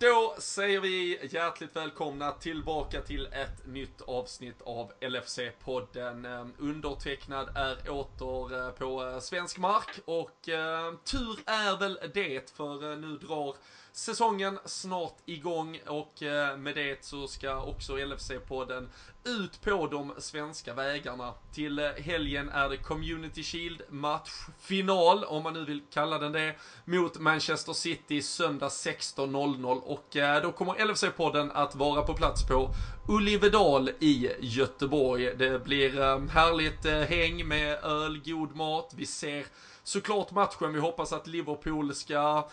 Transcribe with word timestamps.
Då 0.00 0.34
säger 0.38 0.80
vi 0.80 1.18
hjärtligt 1.30 1.76
välkomna 1.76 2.32
tillbaka 2.32 3.00
till 3.00 3.26
ett 3.26 3.66
nytt 3.66 4.00
avsnitt 4.00 4.62
av 4.62 4.92
LFC-podden. 5.00 6.40
Ehm, 6.40 6.52
undertecknad 6.58 7.48
är 7.56 7.90
åter 7.90 8.66
eh, 8.66 8.70
på 8.70 9.06
eh, 9.06 9.20
svensk 9.20 9.58
mark 9.58 10.00
och 10.04 10.48
eh, 10.48 10.94
tur 11.04 11.38
är 11.46 11.78
väl 11.78 11.98
det 12.14 12.50
för 12.50 12.92
eh, 12.92 12.98
nu 12.98 13.18
drar 13.18 13.56
säsongen 13.92 14.58
snart 14.64 15.16
igång 15.24 15.80
och 15.86 16.12
med 16.58 16.74
det 16.74 17.04
så 17.04 17.28
ska 17.28 17.62
också 17.62 17.96
LFC-podden 17.96 18.88
ut 19.28 19.60
på 19.60 19.86
de 19.86 20.12
svenska 20.18 20.74
vägarna. 20.74 21.34
Till 21.52 21.78
eh, 21.78 21.90
helgen 21.90 22.48
är 22.48 22.68
det 22.68 22.76
Community 22.76 23.42
Shield 23.42 23.82
matchfinal, 23.88 25.24
om 25.24 25.42
man 25.42 25.52
nu 25.52 25.64
vill 25.64 25.82
kalla 25.92 26.18
den 26.18 26.32
det, 26.32 26.54
mot 26.84 27.18
Manchester 27.18 27.72
City 27.72 28.22
söndag 28.22 28.68
16.00 28.68 29.80
och 29.80 30.16
eh, 30.16 30.42
då 30.42 30.52
kommer 30.52 30.74
LFC-podden 30.74 31.50
att 31.54 31.74
vara 31.74 32.02
på 32.02 32.14
plats 32.14 32.48
på 32.48 32.70
Ullivedal 33.08 33.90
i 33.98 34.30
Göteborg. 34.40 35.36
Det 35.36 35.64
blir 35.64 36.00
eh, 36.00 36.20
härligt 36.28 37.08
häng 37.10 37.48
med 37.48 37.84
öl, 37.84 38.20
god 38.24 38.56
mat. 38.56 38.92
Vi 38.96 39.06
ser 39.06 39.46
såklart 39.82 40.30
matchen. 40.30 40.72
Vi 40.72 40.80
hoppas 40.80 41.12
att 41.12 41.26
Liverpool 41.26 41.94
ska 41.94 42.48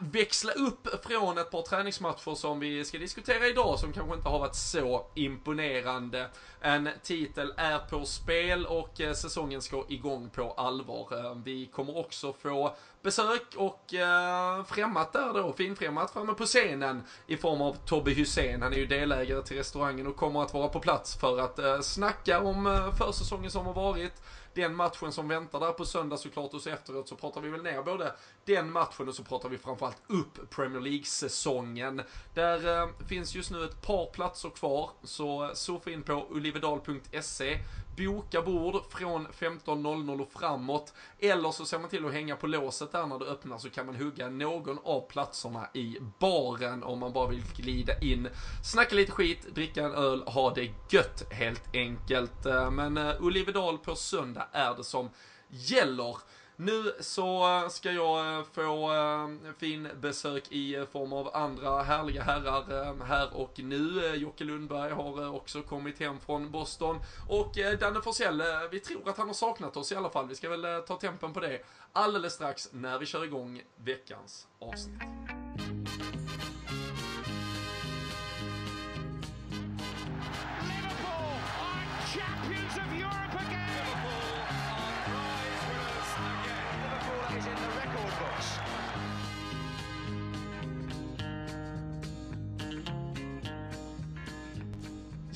växla 0.00 0.52
upp 0.52 1.04
från 1.06 1.38
ett 1.38 1.50
par 1.50 1.62
träningsmatcher 1.62 2.34
som 2.34 2.60
vi 2.60 2.84
ska 2.84 2.98
diskutera 2.98 3.46
idag 3.46 3.78
som 3.78 3.92
kanske 3.92 4.14
inte 4.16 4.28
har 4.28 4.38
varit 4.38 4.54
så 4.54 5.06
imponerande. 5.14 6.28
En 6.60 6.88
titel 7.02 7.54
är 7.56 7.78
på 7.78 8.04
spel 8.04 8.66
och 8.66 9.00
eh, 9.00 9.12
säsongen 9.12 9.62
ska 9.62 9.84
igång 9.88 10.30
på 10.30 10.52
allvar. 10.52 11.08
Eh, 11.12 11.34
vi 11.44 11.66
kommer 11.66 11.98
också 11.98 12.32
få 12.32 12.76
besök 13.02 13.54
och 13.56 13.94
eh, 13.94 14.64
främmat 14.64 15.12
där 15.12 15.32
då, 15.34 15.52
finfrämmat 15.52 16.10
framme 16.10 16.34
på 16.34 16.44
scenen 16.44 17.02
i 17.26 17.36
form 17.36 17.62
av 17.62 17.76
Tobbe 17.86 18.10
Hussein. 18.10 18.62
Han 18.62 18.72
är 18.72 18.76
ju 18.76 18.86
delägare 18.86 19.42
till 19.42 19.56
restaurangen 19.56 20.06
och 20.06 20.16
kommer 20.16 20.42
att 20.42 20.54
vara 20.54 20.68
på 20.68 20.80
plats 20.80 21.16
för 21.16 21.40
att 21.40 21.58
eh, 21.58 21.80
snacka 21.80 22.40
om 22.40 22.66
eh, 22.66 22.94
försäsongen 22.94 23.50
som 23.50 23.66
har 23.66 23.74
varit 23.74 24.22
den 24.54 24.74
matchen 24.74 25.12
som 25.12 25.28
väntar 25.28 25.60
där 25.60 25.72
på 25.72 25.84
söndag 25.84 26.16
såklart 26.16 26.54
och 26.54 26.60
så 26.60 26.70
efteråt 26.70 27.08
så 27.08 27.16
pratar 27.16 27.40
vi 27.40 27.48
väl 27.48 27.62
ner 27.62 27.82
både 27.82 28.12
den 28.46 28.72
matchen 28.72 29.08
och 29.08 29.14
så 29.14 29.24
pratar 29.24 29.48
vi 29.48 29.58
framförallt 29.58 30.02
upp 30.06 30.50
Premier 30.50 30.80
League-säsongen. 30.80 32.02
Där 32.34 32.82
eh, 32.82 32.88
finns 33.08 33.34
just 33.34 33.50
nu 33.50 33.64
ett 33.64 33.82
par 33.82 34.06
platser 34.06 34.50
kvar, 34.50 34.90
så 35.02 35.50
surfa 35.54 35.90
in 35.90 36.02
på 36.02 36.26
ulivedal.se 36.30 37.58
boka 37.96 38.42
bord 38.42 38.82
från 38.90 39.26
15.00 39.26 40.20
och 40.20 40.32
framåt. 40.32 40.92
Eller 41.18 41.50
så 41.50 41.64
ser 41.64 41.78
man 41.78 41.90
till 41.90 42.06
att 42.06 42.12
hänga 42.12 42.36
på 42.36 42.46
låset 42.46 42.92
där 42.92 43.06
när 43.06 43.18
det 43.18 43.24
öppnar 43.24 43.58
så 43.58 43.70
kan 43.70 43.86
man 43.86 43.94
hugga 43.94 44.28
någon 44.28 44.78
av 44.84 45.00
platserna 45.08 45.68
i 45.74 45.98
baren 46.18 46.82
om 46.82 46.98
man 46.98 47.12
bara 47.12 47.28
vill 47.28 47.42
glida 47.56 48.00
in, 48.00 48.28
snacka 48.64 48.94
lite 48.94 49.12
skit, 49.12 49.54
dricka 49.54 49.84
en 49.84 49.94
öl, 49.94 50.22
ha 50.26 50.54
det 50.54 50.70
gött 50.90 51.32
helt 51.32 51.74
enkelt. 51.74 52.46
Eh, 52.46 52.70
men 52.70 52.96
eh, 52.96 53.14
Olivedal 53.20 53.78
på 53.78 53.94
söndag 53.94 54.48
är 54.52 54.74
det 54.74 54.84
som 54.84 55.10
gäller. 55.48 56.16
Nu 56.56 56.92
så 57.00 57.66
ska 57.70 57.92
jag 57.92 58.38
eh, 58.38 58.44
få 58.52 58.92
eh, 58.94 59.52
fin 59.58 59.88
besök 60.00 60.52
i 60.52 60.74
eh, 60.74 60.84
form 60.84 61.12
av 61.12 61.36
andra 61.36 61.82
härliga 61.82 62.22
herrar 62.22 63.04
här 63.04 63.36
och 63.36 63.52
nu. 63.56 64.14
Jocke 64.16 64.44
Lundberg 64.44 64.92
har 64.92 65.34
också 65.34 65.62
kommit 65.62 66.00
hem 66.00 66.20
från 66.20 66.50
Boston. 66.50 67.00
Och 67.28 67.52
Danne 67.80 68.00
Forsell, 68.00 68.42
vi 68.70 68.80
tror 68.80 69.08
att 69.08 69.18
han 69.18 69.26
har 69.26 69.34
saknat 69.34 69.76
oss 69.76 69.92
i 69.92 69.94
alla 69.94 70.10
fall. 70.10 70.28
Vi 70.28 70.34
ska 70.34 70.48
väl 70.48 70.82
ta 70.86 70.96
tempen 70.96 71.32
på 71.32 71.40
det 71.40 71.60
alldeles 71.92 72.32
strax 72.32 72.68
när 72.72 72.98
vi 72.98 73.06
kör 73.06 73.24
igång 73.24 73.62
veckans 73.76 74.46
avsnitt. 74.58 75.43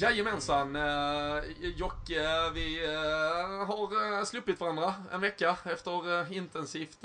Jajamensan, 0.01 0.77
eh, 0.77 1.45
Jocke, 1.77 2.21
vi 2.55 2.85
eh, 2.85 3.67
har 3.67 4.19
eh, 4.19 4.25
sluppit 4.25 4.61
varandra 4.61 4.95
en 5.13 5.21
vecka 5.21 5.57
efter 5.73 6.21
eh, 6.21 6.37
intensivt 6.37 6.99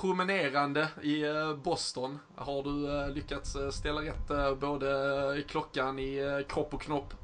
promenerande 0.00 0.88
i 1.02 1.22
Boston. 1.64 2.18
Har 2.36 2.62
du 2.62 3.14
lyckats 3.14 3.56
ställa 3.72 4.00
rätt 4.00 4.58
både 4.60 5.42
klockan 5.48 5.98
i 5.98 6.44
kropp 6.48 6.74
och 6.74 6.82
knopp? 6.82 7.14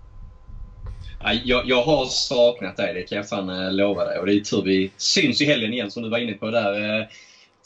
Jag, 1.44 1.68
jag 1.68 1.82
har 1.82 2.06
saknat 2.06 2.76
dig, 2.76 2.94
det 2.94 3.02
kan 3.02 3.16
jag 3.16 3.28
fan 3.28 3.76
lova 3.76 4.04
dig. 4.04 4.18
Och 4.18 4.26
det 4.26 4.34
är 4.34 4.40
tur 4.40 4.62
vi 4.62 4.92
syns 4.96 5.40
i 5.40 5.44
helgen 5.44 5.72
igen 5.72 5.90
som 5.90 6.02
du 6.02 6.08
var 6.08 6.18
inne 6.18 6.32
på 6.32 6.50
där 6.50 7.08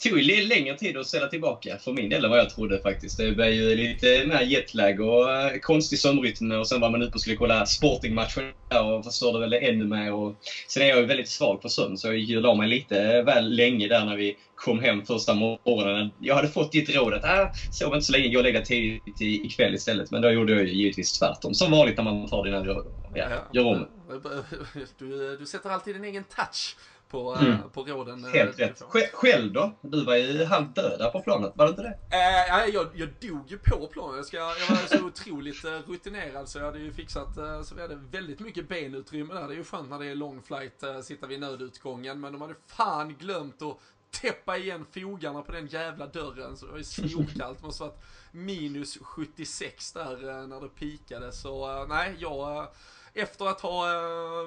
tog 0.03 0.19
ju 0.19 0.41
längre 0.47 0.77
tid 0.77 0.97
att 0.97 1.07
ställa 1.07 1.27
tillbaka 1.27 1.77
för 1.77 1.91
min 1.91 2.09
del 2.09 2.25
än 2.25 2.31
vad 2.31 2.39
jag 2.39 2.49
trodde 2.49 2.79
faktiskt. 2.79 3.17
Det 3.17 3.31
blev 3.31 3.53
ju 3.53 3.75
lite 3.75 4.25
mer 4.25 4.41
jetlag 4.41 4.99
och 4.99 5.25
uh, 5.25 5.59
konstig 5.61 5.99
sömnrytm 5.99 6.51
och 6.51 6.67
sen 6.67 6.81
var 6.81 6.89
man 6.89 7.01
ute 7.01 7.13
och 7.13 7.21
skulle 7.21 7.35
kolla 7.35 7.65
Sporting-matchen 7.65 8.51
och 8.81 9.03
förstörde 9.03 9.39
väl 9.39 9.53
ännu 9.53 9.85
mer. 9.85 10.11
Och 10.11 10.35
sen 10.67 10.83
är 10.83 10.87
jag 10.87 10.99
ju 10.99 11.05
väldigt 11.05 11.29
svag 11.29 11.61
på 11.61 11.69
sömn 11.69 11.97
så 11.97 12.07
jag 12.07 12.17
gick 12.17 12.35
och 12.35 12.41
la 12.41 12.55
mig 12.55 12.67
lite 12.67 13.21
väl 13.21 13.55
länge 13.55 13.87
där 13.87 14.05
när 14.05 14.15
vi 14.15 14.37
kom 14.55 14.79
hem 14.79 15.05
första 15.05 15.33
morgonen. 15.33 16.11
Jag 16.19 16.35
hade 16.35 16.47
fått 16.47 16.71
ditt 16.71 16.95
råd 16.95 17.13
att 17.13 17.23
äh, 17.23 17.51
sov 17.71 17.93
inte 17.93 18.05
så 18.05 18.11
länge, 18.11 18.29
gå 18.29 18.37
och 18.37 18.43
lägga 18.43 18.61
tidigt 18.61 19.21
ikväll 19.21 19.73
istället. 19.73 20.11
Men 20.11 20.21
då 20.21 20.31
gjorde 20.31 20.53
jag 20.53 20.63
ju 20.63 20.73
givetvis 20.73 21.19
tvärtom. 21.19 21.53
Som 21.53 21.71
vanligt 21.71 21.97
när 21.97 22.03
man 22.03 22.27
tar 22.27 22.43
dina 22.43 22.63
råd. 22.63 22.85
Ja, 23.13 23.27
gör 23.53 23.65
om. 23.65 23.87
Du, 24.97 25.37
du 25.37 25.45
sätter 25.45 25.69
alltid 25.69 25.95
din 25.95 26.03
egen 26.03 26.23
touch 26.23 26.75
på, 27.13 27.35
mm. 27.35 27.51
Eh, 27.51 27.59
på 27.73 27.83
råden. 27.83 28.25
Eh, 28.25 28.31
Helt 28.31 28.59
rätt. 28.59 28.83
Själv 29.13 29.53
då? 29.53 29.73
Du 29.81 30.05
var 30.05 30.15
ju 30.15 30.45
halvt 30.45 30.75
död 30.75 30.99
där 30.99 31.09
på 31.09 31.21
planet, 31.21 31.51
var 31.55 31.65
det 31.65 31.69
inte 31.69 31.81
det? 31.81 31.97
Äh, 32.11 32.73
jag, 32.73 32.87
jag 32.95 33.09
dog 33.19 33.51
ju 33.51 33.57
på 33.57 33.87
planet. 33.87 34.15
Jag, 34.15 34.25
ska, 34.25 34.37
jag 34.37 34.69
var 34.69 34.97
så 34.97 35.05
otroligt 35.05 35.65
rutinerad 35.87 36.49
så 36.49 36.59
jag 36.59 36.65
hade 36.65 36.79
ju 36.79 36.93
fixat, 36.93 37.35
så 37.63 37.75
vi 37.75 37.81
hade 37.81 37.95
väldigt 37.95 38.39
mycket 38.39 38.67
benutrymme 38.67 39.33
där. 39.33 39.47
Det 39.47 39.53
är 39.53 39.57
ju 39.57 39.63
skönt 39.63 39.89
när 39.89 39.99
det 39.99 40.05
är 40.05 40.15
lång 40.15 40.41
flight, 40.41 40.83
sitta 41.03 41.27
vid 41.27 41.39
nödutgången. 41.39 42.19
Men 42.19 42.31
de 42.31 42.41
hade 42.41 42.55
fan 42.67 43.15
glömt 43.19 43.61
att 43.61 43.77
täppa 44.21 44.57
igen 44.57 44.85
fogarna 44.91 45.41
på 45.41 45.51
den 45.51 45.67
jävla 45.67 46.07
dörren. 46.07 46.57
Så 46.57 46.65
det 46.65 46.71
var 46.71 46.77
ju 46.77 46.83
snorkallt. 47.09 47.57
Det 47.59 47.65
måste 47.65 47.83
varit 47.83 48.03
minus 48.33 48.97
76 49.01 49.91
där 49.91 50.29
eh, 50.29 50.47
när 50.47 50.61
det 50.61 50.69
pikade. 50.69 51.31
Så 51.31 51.81
eh, 51.81 51.87
nej, 51.87 52.15
jag 52.19 52.57
eh, 52.57 52.65
efter 53.15 53.45
att 53.45 53.61
ha 53.61 53.85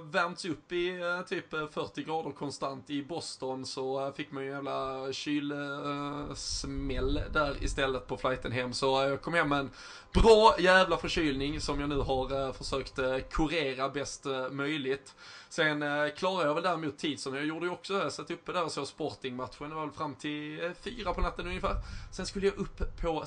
värmts 0.02 0.44
upp 0.44 0.72
i 0.72 0.98
typ 1.28 1.50
40 1.50 2.02
grader 2.02 2.30
konstant 2.30 2.90
i 2.90 3.02
Boston 3.02 3.66
så 3.66 4.12
fick 4.12 4.30
man 4.30 4.42
ju 4.42 4.48
en 4.48 4.54
jävla 4.54 5.12
kylsmäll 5.12 7.20
där 7.32 7.64
istället 7.64 8.06
på 8.06 8.16
flighten 8.16 8.52
hem. 8.52 8.72
Så 8.72 8.86
jag 8.86 9.22
kom 9.22 9.34
hem 9.34 9.48
med 9.48 9.58
en 9.58 9.70
bra 10.12 10.56
jävla 10.58 10.96
förkylning 10.96 11.60
som 11.60 11.80
jag 11.80 11.88
nu 11.88 11.98
har 11.98 12.52
försökt 12.52 12.98
kurera 13.30 13.88
bäst 13.88 14.26
möjligt. 14.50 15.14
Sen 15.48 15.84
klarade 16.16 16.48
jag 16.48 16.54
väl 16.54 16.62
däremot 16.62 16.98
tid 16.98 17.20
som 17.20 17.34
jag 17.34 17.46
gjorde 17.46 17.66
ju 17.66 17.72
också 17.72 17.92
det. 17.92 18.02
Jag 18.02 18.12
satt 18.12 18.30
uppe 18.30 18.52
där 18.52 18.64
och 18.64 18.72
såg 18.72 18.86
Sportingmatchen. 18.86 19.68
Det 19.68 19.74
var 19.74 19.86
väl 19.86 19.94
fram 19.94 20.14
till 20.14 20.72
fyra 20.80 21.14
på 21.14 21.20
natten 21.20 21.46
ungefär. 21.46 21.76
Sen 22.12 22.26
skulle 22.26 22.46
jag 22.46 22.56
upp 22.56 23.00
på 23.00 23.26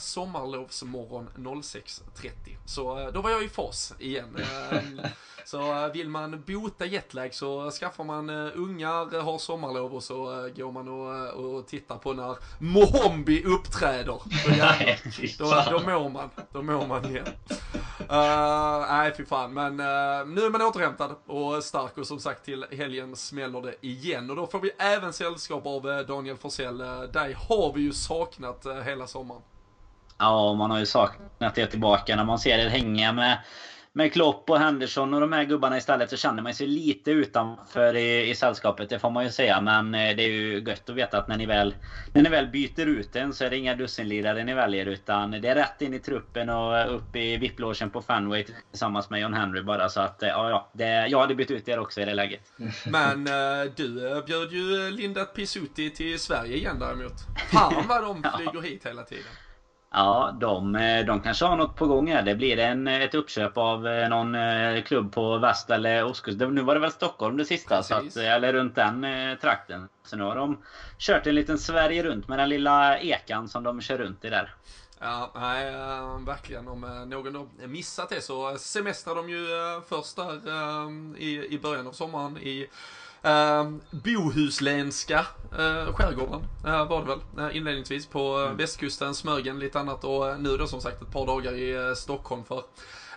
sommarlovsmorgon 0.50 1.30
06.30. 1.36 2.32
Så 2.66 3.00
eh, 3.00 3.08
då 3.08 3.22
var 3.22 3.30
jag 3.30 3.44
i 3.44 3.50
fas 3.50 3.94
igen. 4.00 4.38
Ehm, 4.72 5.02
så 5.46 5.86
eh, 5.86 5.92
vill 5.92 6.10
man 6.10 6.44
bota 6.48 6.86
jetlag 6.86 7.34
så 7.34 7.72
skaffar 7.72 8.04
man 8.04 8.30
ungar, 8.30 9.22
har 9.22 9.38
sommarlov 9.38 9.96
och 9.96 10.04
så 10.04 10.50
går 10.56 10.72
man 10.72 10.88
och, 10.88 11.46
och 11.46 11.68
tittar 11.68 11.98
på 11.98 12.14
när 12.14 12.38
Mohombi 12.60 13.44
uppträder. 13.44 14.22
Då, 15.40 15.46
då, 15.46 15.80
då 15.80 15.86
mår 15.86 16.10
man. 16.10 16.30
Då 16.52 16.62
mår 16.62 16.88
man 16.88 17.06
igen. 17.06 17.26
Uh, 18.12 18.86
nej, 18.90 19.14
fy 19.18 19.26
fan. 19.26 19.54
Men 19.54 19.72
uh, 19.72 20.28
nu 20.28 20.42
är 20.42 20.50
man 20.50 20.62
återhämtad 20.62 21.16
och 21.26 21.64
stark 21.64 21.98
och 21.98 22.08
som 22.08 22.20
sagt 22.20 22.46
till 22.46 22.66
helgen 22.72 23.16
smäller 23.16 23.62
det 23.62 23.76
igen. 23.82 24.30
Och 24.30 24.36
då 24.36 24.48
får 24.48 24.60
vi 24.60 24.72
även 24.78 25.14
sällskap 25.14 25.66
av 25.66 26.06
Daniel 26.08 26.38
Forsell. 26.38 26.82
Uh, 26.82 27.02
dig 27.02 27.34
har 27.34 27.74
vi 27.74 27.82
ju 27.82 27.94
saknat 27.94 28.66
hela 28.86 29.08
sommaren. 29.08 29.42
Ja, 30.20 30.54
man 30.54 30.72
har 30.72 30.80
ju 30.80 30.86
saknat 30.86 31.56
det 31.56 31.66
tillbaka 31.66 32.16
när 32.16 32.26
man 32.26 32.40
ser 32.40 32.58
det 32.58 32.70
hänga 32.70 33.12
med 33.12 33.38
med 33.94 34.14
Klopp 34.14 34.50
och 34.50 34.60
Henderson 34.60 35.14
och 35.14 35.22
de 35.22 35.32
här 35.32 35.44
gubbarna 35.44 35.78
istället 35.78 36.10
så 36.10 36.18
känner 36.18 36.44
man 36.44 36.54
sig 36.54 36.68
lite 36.68 37.12
utanför 37.12 37.96
i, 37.96 38.30
i 38.30 38.36
sällskapet. 38.36 38.90
Det 38.90 39.00
får 39.00 39.10
man 39.10 39.24
ju 39.24 39.32
säga. 39.32 39.62
Men 39.62 39.96
eh, 39.96 40.16
det 40.16 40.24
är 40.24 40.28
ju 40.28 40.64
gött 40.68 40.90
att 40.90 40.96
veta 40.96 41.18
att 41.18 41.28
när 41.28 41.38
ni 41.38 41.46
väl, 41.46 41.76
när 42.14 42.22
ni 42.22 42.30
väl 42.30 42.48
byter 42.48 42.86
ut 42.86 43.16
en 43.16 43.34
så 43.34 43.46
är 43.46 43.50
det 43.50 43.58
inga 43.58 43.76
dussinlirare 43.76 44.44
ni 44.44 44.54
väljer. 44.54 44.86
Utan 44.86 45.32
det 45.32 45.48
är 45.48 45.56
rätt 45.56 45.82
in 45.82 45.94
i 45.94 46.00
truppen 46.00 46.50
och 46.50 46.96
upp 46.96 47.16
i 47.16 47.38
VIP-logen 47.38 47.90
på 47.90 48.02
Fanway 48.02 48.46
tillsammans 48.72 49.10
med 49.10 49.22
John 49.22 49.34
Henry 49.34 49.62
bara. 49.62 49.90
Så 49.90 50.02
att 50.02 50.24
eh, 50.24 50.30
ja, 50.30 50.50
ja 50.50 50.70
det, 50.74 51.08
jag 51.08 51.20
hade 51.20 51.36
bytt 51.36 51.52
ut 51.52 51.68
er 51.68 51.80
också 51.80 52.02
i 52.02 52.06
det 52.06 52.14
läget. 52.14 52.54
Men 52.86 53.28
uh, 53.28 53.72
du 53.76 54.24
bjöd 54.28 54.52
ju 54.52 54.92
Linda 54.92 55.26
Pisuti 55.26 55.90
till 55.90 56.20
Sverige 56.20 56.56
igen 56.56 56.80
däremot. 56.80 57.14
Fan 57.52 57.84
vad 57.88 58.04
de 58.04 58.24
flyger 58.38 58.62
hit 58.62 58.86
hela 58.86 59.04
tiden. 59.04 59.32
Ja, 59.92 60.38
de, 60.40 60.76
eh, 60.76 61.06
de 61.06 61.22
kanske 61.22 61.46
har 61.46 61.56
något 61.56 61.76
på 61.76 61.88
gång 61.88 62.12
här. 62.12 62.22
Det 62.22 62.36
blir 62.36 62.60
en, 62.60 62.88
ett 62.88 63.16
uppköp 63.16 63.58
av 63.58 63.88
eh, 63.88 64.10
någon 64.10 64.36
eh, 64.36 64.84
klubb 64.84 65.14
på 65.14 65.38
väst 65.38 65.70
eller 65.70 66.04
ostkusten. 66.04 66.56
Nu 66.56 66.62
var 66.62 66.74
det 66.74 66.80
väl 66.80 66.92
Stockholm 66.92 67.38
det 67.38 67.46
sista, 67.46 67.84
så 67.84 67.96
att, 67.96 68.18
eller 68.18 68.54
runt 68.54 68.76
den 68.76 69.06
trakten. 69.42 69.88
Så 70.04 70.16
nu 70.16 70.24
har 70.24 70.36
de 70.36 70.58
kört 70.98 71.28
en 71.28 71.36
liten 71.36 71.58
Sverige 71.58 72.04
runt 72.04 72.28
med 72.28 72.40
den 72.40 72.50
lilla 72.50 73.00
ekan 73.00 73.48
som 73.48 73.64
de 73.64 73.82
kör 73.82 73.98
runt 73.98 74.26
i 74.26 74.30
där. 74.30 74.54
Ja, 75.00 75.32
nej, 75.36 75.74
verkligen. 76.26 76.68
Om 76.68 77.06
någon 77.10 77.34
då 77.34 77.48
missat 77.68 78.10
det 78.10 78.22
så 78.22 78.58
semestrar 78.58 79.16
de 79.16 79.30
ju 79.30 79.48
först 79.90 80.16
där 80.16 80.40
i, 81.18 81.48
i 81.54 81.60
början 81.60 81.88
av 81.88 81.92
sommaren 81.92 82.38
i 82.38 82.70
Uh, 83.26 83.72
bohuslänska 83.92 85.20
uh, 85.60 85.94
skärgården 85.94 86.42
uh, 86.66 86.88
var 86.88 87.02
det 87.02 87.08
väl 87.08 87.48
uh, 87.50 87.58
inledningsvis 87.58 88.06
på 88.06 88.38
uh, 88.38 88.46
mm. 88.46 88.58
västkusten, 88.58 89.16
Smögen, 89.16 89.60
lite 89.60 89.80
annat 89.80 90.04
och 90.04 90.40
nu 90.40 90.58
då 90.58 90.68
som 90.68 90.82
sagt 90.82 91.02
ett 91.02 91.12
par 91.12 91.26
dagar 91.26 91.54
i 91.54 91.96
Stockholm 91.96 92.44
för 92.44 92.64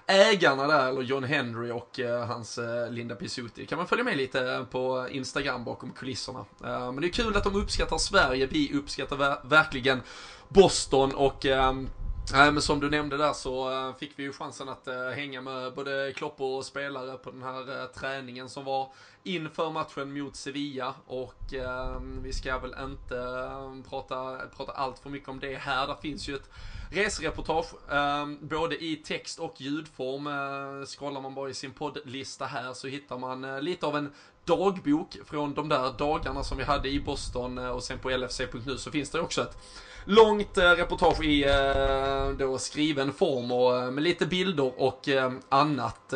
ägarna 0.06 0.66
där, 0.66 0.88
eller 0.88 1.02
John 1.02 1.24
Henry 1.24 1.70
och 1.70 2.00
hans 2.26 2.58
Linda 2.90 3.14
Pisuti. 3.14 3.66
Kan 3.66 3.78
man 3.78 3.86
följa 3.86 4.04
med 4.04 4.16
lite 4.16 4.66
på 4.70 5.08
Instagram 5.10 5.64
bakom 5.64 5.90
kulisserna. 5.90 6.44
men 6.60 7.00
det 7.00 7.06
är 7.06 7.12
kul 7.12 7.36
att 7.36 7.44
de 7.44 7.56
uppskattar 7.56 7.98
Sverige, 7.98 8.46
vi 8.46 8.74
uppskattar 8.74 9.16
ver 9.16 9.36
verkligen 9.44 10.02
Boston 10.48 11.14
och 11.14 11.46
ehm, 11.46 11.88
Nej 12.30 12.52
men 12.52 12.62
som 12.62 12.80
du 12.80 12.90
nämnde 12.90 13.16
där 13.16 13.32
så 13.32 13.72
eh, 13.72 13.96
fick 13.96 14.18
vi 14.18 14.22
ju 14.22 14.32
chansen 14.32 14.68
att 14.68 14.88
eh, 14.88 15.08
hänga 15.08 15.40
med 15.40 15.74
både 15.74 16.12
Klopp 16.16 16.40
och 16.40 16.64
spelare 16.64 17.16
på 17.16 17.30
den 17.30 17.42
här 17.42 17.80
eh, 17.80 17.86
träningen 17.86 18.48
som 18.48 18.64
var 18.64 18.92
inför 19.22 19.70
matchen 19.70 20.12
mot 20.18 20.36
Sevilla 20.36 20.94
och 21.06 21.54
eh, 21.54 22.00
vi 22.22 22.32
ska 22.32 22.58
väl 22.58 22.74
inte 22.82 23.18
ehm, 23.18 23.82
prata, 23.82 24.38
prata 24.56 24.72
allt 24.72 24.98
för 24.98 25.10
mycket 25.10 25.28
om 25.28 25.40
det 25.40 25.56
här. 25.56 25.86
Det 25.86 25.96
finns 26.02 26.28
ju 26.28 26.34
ett 26.34 26.50
resereportage 26.90 27.92
eh, 27.92 28.26
både 28.40 28.84
i 28.84 28.96
text 28.96 29.38
och 29.38 29.60
ljudform. 29.60 30.26
Eh, 30.26 30.86
scrollar 30.86 31.20
man 31.20 31.34
bara 31.34 31.50
i 31.50 31.54
sin 31.54 31.72
poddlista 31.72 32.46
här 32.46 32.72
så 32.72 32.88
hittar 32.88 33.18
man 33.18 33.44
eh, 33.44 33.60
lite 33.60 33.86
av 33.86 33.96
en 33.96 34.12
dagbok 34.44 35.16
från 35.26 35.54
de 35.54 35.68
där 35.68 35.92
dagarna 35.98 36.44
som 36.44 36.58
vi 36.58 36.64
hade 36.64 36.88
i 36.88 37.00
Boston 37.00 37.58
och 37.58 37.82
sen 37.82 37.98
på 37.98 38.10
LFC.nu 38.10 38.78
så 38.78 38.90
finns 38.90 39.10
det 39.10 39.20
också 39.20 39.42
ett 39.42 39.58
långt 40.04 40.58
eh, 40.58 40.70
reportage 40.70 41.24
i 41.24 41.44
eh, 41.44 42.30
då 42.38 42.58
skriven 42.58 43.12
form 43.12 43.52
och 43.52 43.76
eh, 43.76 43.90
med 43.90 44.04
lite 44.04 44.26
bilder 44.26 44.72
och 44.82 45.08
annat. 45.48 46.14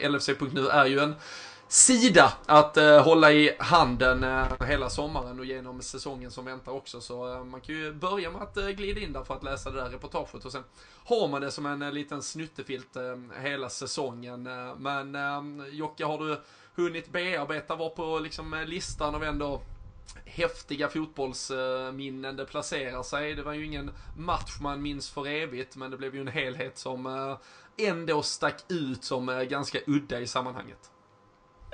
LFC.nu 0.00 0.68
är 0.68 0.86
ju 0.86 1.00
en 1.00 1.14
sida 1.72 2.32
att 2.46 2.76
eh, 2.76 3.02
hålla 3.04 3.32
i 3.32 3.56
handen 3.58 4.24
eh, 4.24 4.66
hela 4.66 4.90
sommaren 4.90 5.38
och 5.38 5.44
genom 5.44 5.82
säsongen 5.82 6.30
som 6.30 6.44
väntar 6.44 6.72
också. 6.72 7.00
Så 7.00 7.34
eh, 7.34 7.44
man 7.44 7.60
kan 7.60 7.74
ju 7.74 7.92
börja 7.92 8.30
med 8.30 8.42
att 8.42 8.56
eh, 8.56 8.68
glida 8.68 9.00
in 9.00 9.12
där 9.12 9.24
för 9.24 9.34
att 9.34 9.42
läsa 9.42 9.70
det 9.70 9.80
där 9.80 9.90
reportaget 9.90 10.44
och 10.44 10.52
sen 10.52 10.64
har 11.04 11.28
man 11.28 11.40
det 11.40 11.50
som 11.50 11.66
en 11.66 11.82
eh, 11.82 11.92
liten 11.92 12.22
snuttefilt 12.22 12.96
eh, 12.96 13.42
hela 13.42 13.68
säsongen. 13.68 14.48
men 14.78 15.64
Jocke, 15.72 16.04
har 16.04 16.18
du 16.18 16.40
hunnit 16.74 17.12
bearbeta, 17.12 17.76
var 17.76 17.88
på 17.90 18.18
liksom 18.18 18.64
listan 18.66 19.14
av 19.14 19.24
ändå 19.24 19.60
häftiga 20.24 20.88
fotbollsminnen 20.88 22.36
det 22.36 22.44
placerar 22.44 23.02
sig. 23.02 23.34
Det 23.34 23.42
var 23.42 23.52
ju 23.52 23.66
ingen 23.66 23.90
match 24.16 24.60
man 24.60 24.82
minns 24.82 25.10
för 25.10 25.28
evigt, 25.28 25.76
men 25.76 25.90
det 25.90 25.96
blev 25.96 26.14
ju 26.14 26.20
en 26.20 26.28
helhet 26.28 26.78
som 26.78 27.06
eh, 27.06 27.88
ändå 27.88 28.22
stack 28.22 28.56
ut 28.68 29.04
som 29.04 29.28
eh, 29.28 29.42
ganska 29.42 29.78
udda 29.86 30.20
i 30.20 30.26
sammanhanget. 30.26 30.78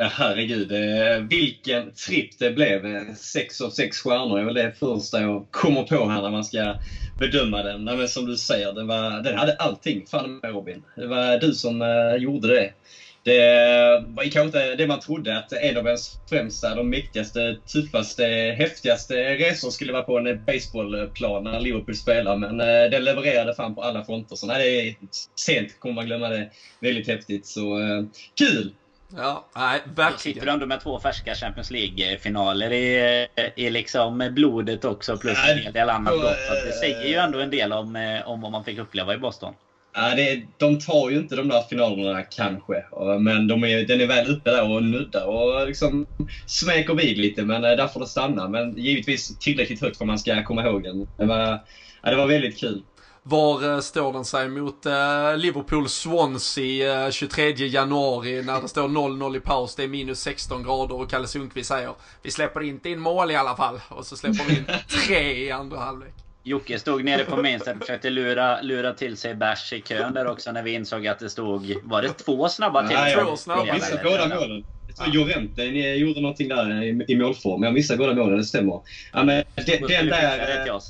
Herregud, 0.01 0.73
eh, 0.73 1.23
vilken 1.29 1.93
tripp 1.93 2.39
det 2.39 2.51
blev. 2.51 3.15
Sex 3.15 3.61
av 3.61 3.71
sex 3.71 3.99
stjärnor 3.99 4.39
är 4.39 4.45
väl 4.45 4.55
det 4.55 4.73
första 4.79 5.21
jag 5.21 5.47
kommer 5.51 5.83
på 5.83 6.09
här 6.09 6.23
när 6.23 6.31
man 6.31 6.45
ska 6.45 6.75
bedöma 7.19 7.63
den. 7.63 7.85
Men 7.85 8.09
som 8.09 8.27
du 8.27 8.37
säger, 8.37 8.73
den, 8.73 8.87
var, 8.87 9.23
den 9.23 9.39
hade 9.39 9.57
allting. 9.57 10.07
Fan 10.07 10.41
med 10.43 10.53
Robin. 10.53 10.83
Det 10.97 11.07
var 11.07 11.39
du 11.39 11.53
som 11.53 11.81
gjorde 12.19 12.49
det. 12.49 12.73
Det 13.23 14.05
var 14.07 14.23
kanske 14.23 14.43
inte 14.43 14.75
det 14.75 14.87
man 14.87 15.01
trodde, 15.01 15.39
att 15.39 15.53
en 15.53 15.77
av 15.77 15.87
ens 15.87 16.19
främsta, 16.29 16.75
de 16.75 16.91
mäktigaste, 16.91 17.57
tuffaste, 17.73 18.25
häftigaste 18.59 19.35
resor 19.35 19.71
skulle 19.71 19.93
vara 19.93 20.03
på 20.03 20.19
en 20.19 20.45
baseballplan 20.45 21.45
när 21.45 21.61
Liverpool 21.61 21.95
spelar. 21.95 22.37
Men 22.37 22.61
uh, 22.61 22.91
den 22.91 23.05
levererade 23.05 23.55
fan 23.55 23.75
på 23.75 23.83
alla 23.83 24.05
fronter. 24.05 24.37
Så 24.37 24.47
när 24.47 24.59
det 24.59 24.69
är 24.69 24.95
sent 25.35 25.81
kommer 25.81 25.95
man 25.95 26.07
glömma 26.07 26.29
det. 26.29 26.51
Väldigt 26.81 27.09
häftigt. 27.09 27.47
Så 27.47 27.79
uh, 27.79 28.07
kul! 28.39 28.73
Ja, 29.17 29.45
nej, 29.57 29.81
verkligen. 29.85 30.13
Då 30.13 30.19
sitter 30.19 30.47
du 30.47 30.53
ändå 30.53 30.67
med 30.67 30.81
två 30.81 31.01
färska 31.01 31.35
Champions 31.35 31.71
League-finaler 31.71 32.73
i, 32.73 33.27
i 33.57 33.71
liksom 33.71 34.29
blodet 34.33 34.85
också 34.85 35.17
plus 35.17 35.39
en 35.49 35.59
hel 35.59 35.73
del 35.73 35.89
annat. 35.89 36.15
Så 36.15 36.67
det 36.67 36.73
säger 36.73 37.09
ju 37.09 37.15
ändå 37.15 37.39
en 37.41 37.51
del 37.51 37.73
om, 37.73 37.97
eh, 37.97 38.29
om 38.29 38.41
vad 38.41 38.51
man 38.51 38.65
fick 38.65 38.79
uppleva 38.79 39.15
i 39.15 39.19
Boston. 39.19 39.55
Ja, 40.01 40.15
det, 40.15 40.43
de 40.57 40.79
tar 40.79 41.11
ju 41.11 41.19
inte 41.19 41.37
de 41.37 41.49
där 41.49 41.63
finalerna 41.63 42.23
kanske. 42.23 42.85
Men 43.21 43.47
de 43.47 43.65
är, 43.65 43.87
den 43.87 44.01
är 44.01 44.07
väl 44.07 44.31
uppe 44.31 44.51
där 44.51 44.71
och 44.71 44.83
nuddar 44.83 45.27
och 45.27 45.67
liksom 45.67 46.07
smeker 46.47 46.95
vid 46.95 47.19
lite. 47.19 47.45
Men 47.45 47.65
eh, 47.65 47.71
där 47.71 47.87
får 47.87 48.01
det 48.01 48.07
stanna. 48.07 48.49
Men 48.49 48.77
givetvis 48.77 49.39
tillräckligt 49.39 49.81
högt 49.81 49.97
för 49.97 50.05
att 50.05 50.07
man 50.07 50.19
ska 50.19 50.43
komma 50.43 50.63
ihåg 50.67 50.83
den. 50.83 51.09
Det 51.17 51.25
var, 51.25 51.61
ja, 52.03 52.11
det 52.11 52.17
var 52.17 52.27
väldigt 52.27 52.59
kul. 52.61 52.83
Var 53.23 53.75
eh, 53.75 53.81
står 53.81 54.13
den 54.13 54.25
sig 54.25 54.49
mot 54.49 54.87
eh, 54.87 54.93
Liverpool-Swansea 55.37 57.05
eh, 57.05 57.11
23 57.11 57.51
januari 57.51 58.43
när 58.43 58.61
det 58.61 58.69
står 58.69 58.89
0-0 58.89 59.37
i 59.37 59.41
paus, 59.41 59.75
det 59.75 59.83
är 59.83 59.89
minus 59.89 60.21
16 60.21 60.63
grader 60.63 60.95
och 60.95 61.11
Kalle 61.11 61.27
Sundqvist 61.27 61.69
säger 61.69 61.95
vi 62.23 62.31
släpper 62.31 62.63
inte 62.63 62.91
in 62.91 63.01
mål 63.01 63.31
i 63.31 63.37
alla 63.37 63.57
fall. 63.57 63.81
Och 63.89 64.07
så 64.07 64.17
släpper 64.17 64.45
vi 64.45 64.57
in 64.57 64.65
tre 65.07 65.47
i 65.47 65.51
andra 65.51 65.79
halvlek. 65.79 66.28
Jocke 66.49 66.79
stod 66.79 67.05
nere 67.05 67.25
på 67.25 67.43
minst 67.43 67.69
och 67.69 67.77
försökte 67.81 68.11
lura, 68.11 68.61
lura 68.63 68.95
till 68.95 69.17
sig 69.17 69.35
bärs 69.35 69.73
i 69.73 69.81
kön 69.81 70.15
där 70.15 70.27
också 70.27 70.53
när 70.53 70.63
vi 70.63 70.73
insåg 70.73 71.07
att 71.07 71.19
det 71.19 71.31
stod... 71.31 71.75
Var 71.83 72.03
det 72.03 72.09
två 72.09 72.49
snabba 72.49 72.89
till? 72.89 72.97
Nej, 72.97 73.15
två 73.15 73.37
snabba. 73.37 73.67
Jag 73.67 73.75
missade 73.75 74.01
båda 74.05 74.29
målen. 74.29 74.65
Ja. 74.99 75.05
Jorente 75.13 75.63
ni 75.63 75.97
gjorde 75.97 76.21
någonting 76.21 76.49
där 76.49 76.83
i, 76.83 77.05
i 77.09 77.17
målform. 77.17 77.63
Jag 77.63 77.75
missade 77.75 77.99
båda 77.99 78.15
målen, 78.15 78.39
det 78.39 78.45
stämmer. 78.45 78.81
Ja, 79.13 79.25
men 79.25 79.45
det, 79.55 79.89
den 79.89 80.07
där... 80.07 80.65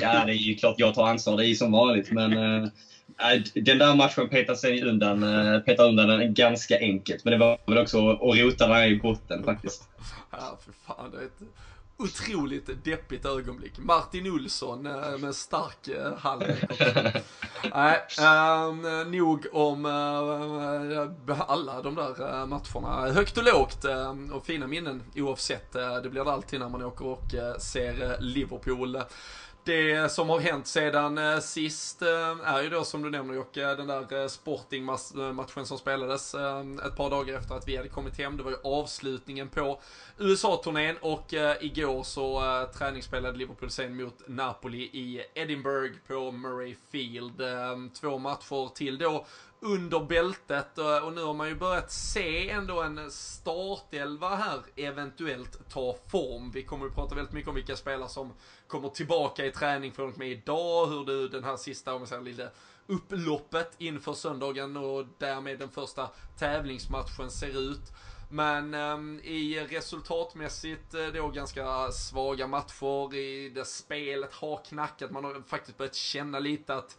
Ja, 0.00 0.24
det 0.24 0.32
är 0.32 0.34
ju 0.34 0.54
klart 0.54 0.74
jag 0.78 0.94
tar 0.94 1.08
ansvar. 1.08 1.36
Det 1.36 1.44
är 1.44 1.48
ju 1.48 1.54
som 1.54 1.72
vanligt. 1.72 2.10
Men 2.10 2.32
äh, 2.32 2.70
den 3.54 3.78
där 3.78 3.94
matchen 3.94 4.28
petar 4.28 4.54
sig 4.54 4.82
undan, 4.82 5.22
äh, 5.22 5.60
petar 5.60 5.88
undan 5.88 6.08
den 6.08 6.34
ganska 6.34 6.78
enkelt. 6.78 7.24
Men 7.24 7.30
det 7.30 7.38
var 7.38 7.58
väl 7.66 7.78
också 7.78 8.10
att 8.10 8.38
rota 8.38 8.68
varje 8.68 8.88
i 8.88 8.96
botten 8.96 9.44
faktiskt. 9.44 9.82
Ja, 10.30 10.58
för 10.64 10.72
fan. 10.86 11.10
Det 11.10 11.16
är 11.16 11.22
ett 11.22 11.67
otroligt 11.98 12.84
deppigt 12.84 13.24
ögonblick. 13.24 13.78
Martin 13.78 14.32
Olsson 14.32 14.86
äh, 14.86 15.18
med 15.18 15.34
stark 15.34 15.88
äh, 15.88 16.12
halvlek 16.18 16.70
Nej, 17.74 18.02
äh, 18.18 19.04
nog 19.04 19.46
om 19.52 19.86
äh, 19.86 21.40
alla 21.48 21.82
de 21.82 21.94
där 21.94 22.46
matcherna. 22.46 23.12
Högt 23.12 23.38
och 23.38 23.44
lågt 23.44 23.84
äh, 23.84 24.14
och 24.32 24.46
fina 24.46 24.66
minnen 24.66 25.02
oavsett. 25.16 25.72
det 25.72 26.10
blir 26.10 26.24
det 26.24 26.32
alltid 26.32 26.60
när 26.60 26.68
man 26.68 26.82
åker 26.82 27.06
och 27.06 27.34
ser 27.60 28.20
Liverpool 28.20 28.98
det 29.68 30.12
som 30.12 30.28
har 30.28 30.40
hänt 30.40 30.66
sedan 30.66 31.18
eh, 31.18 31.38
sist 31.38 32.02
eh, 32.02 32.36
är 32.44 32.62
ju 32.62 32.68
då 32.68 32.84
som 32.84 33.02
du 33.02 33.10
nämner 33.10 33.34
Jocke, 33.34 33.74
den 33.74 33.86
där 33.86 34.22
eh, 34.22 34.28
Sporting-matchen 34.28 35.66
som 35.66 35.78
spelades 35.78 36.34
ett 36.86 36.96
par 36.96 37.10
dagar 37.10 37.38
efter 37.38 37.54
att 37.54 37.68
vi 37.68 37.76
hade 37.76 37.88
kommit 37.88 38.18
hem. 38.18 38.36
Det 38.36 38.42
var 38.42 38.50
ju 38.50 38.56
avslutningen 38.64 39.48
på 39.48 39.80
USA-turnén 40.18 40.96
och 41.00 41.34
igår 41.60 42.02
så 42.02 42.42
träningsspelade 42.78 43.38
Liverpool 43.38 43.70
sen 43.70 43.96
mot 43.96 44.22
Napoli 44.26 44.82
i 44.82 45.22
Edinburgh 45.34 45.94
på 46.06 46.30
Murray 46.32 46.74
Field. 46.90 47.42
Två 48.00 48.18
matcher 48.18 48.74
till 48.74 48.98
då 48.98 49.26
under 49.60 50.00
bältet 50.00 50.78
eh, 50.78 50.96
och 50.96 51.12
nu 51.12 51.22
har 51.22 51.34
man 51.34 51.48
ju 51.48 51.54
börjat 51.54 51.92
se 51.92 52.50
ändå 52.50 52.82
en 52.82 53.10
startelva 53.10 54.36
här 54.36 54.60
eventuellt 54.76 55.70
ta 55.70 55.96
form. 56.08 56.50
Vi 56.50 56.62
kommer 56.62 56.84
ju 56.84 56.90
prata 56.90 57.14
väldigt 57.14 57.34
mycket 57.34 57.48
om 57.48 57.54
vilka 57.54 57.76
spelare 57.76 58.08
som 58.08 58.32
kommer 58.66 58.88
tillbaka 58.88 59.46
i 59.46 59.50
träning 59.50 59.92
från 59.92 60.12
och 60.12 60.18
med 60.18 60.28
idag, 60.28 60.86
hur 60.86 61.04
du 61.04 61.28
den 61.28 61.44
här 61.44 61.56
sista, 61.56 61.94
om 61.94 62.00
man 62.00 62.08
säger 62.08 62.22
lite 62.22 62.50
upploppet 62.86 63.74
inför 63.78 64.14
söndagen 64.14 64.76
och 64.76 65.04
därmed 65.18 65.58
den 65.58 65.70
första 65.70 66.10
tävlingsmatchen 66.38 67.30
ser 67.30 67.72
ut. 67.72 67.92
Men 68.30 68.74
eh, 68.74 69.26
i 69.26 69.66
resultatmässigt 69.70 70.94
eh, 70.94 71.06
då 71.06 71.28
ganska 71.28 71.92
svaga 71.92 72.46
matcher, 72.46 73.14
i 73.14 73.48
det 73.48 73.64
spelet 73.64 74.32
har 74.32 74.64
knackat, 74.64 75.10
man 75.10 75.24
har 75.24 75.42
faktiskt 75.46 75.78
börjat 75.78 75.94
känna 75.94 76.38
lite 76.38 76.74
att 76.74 76.98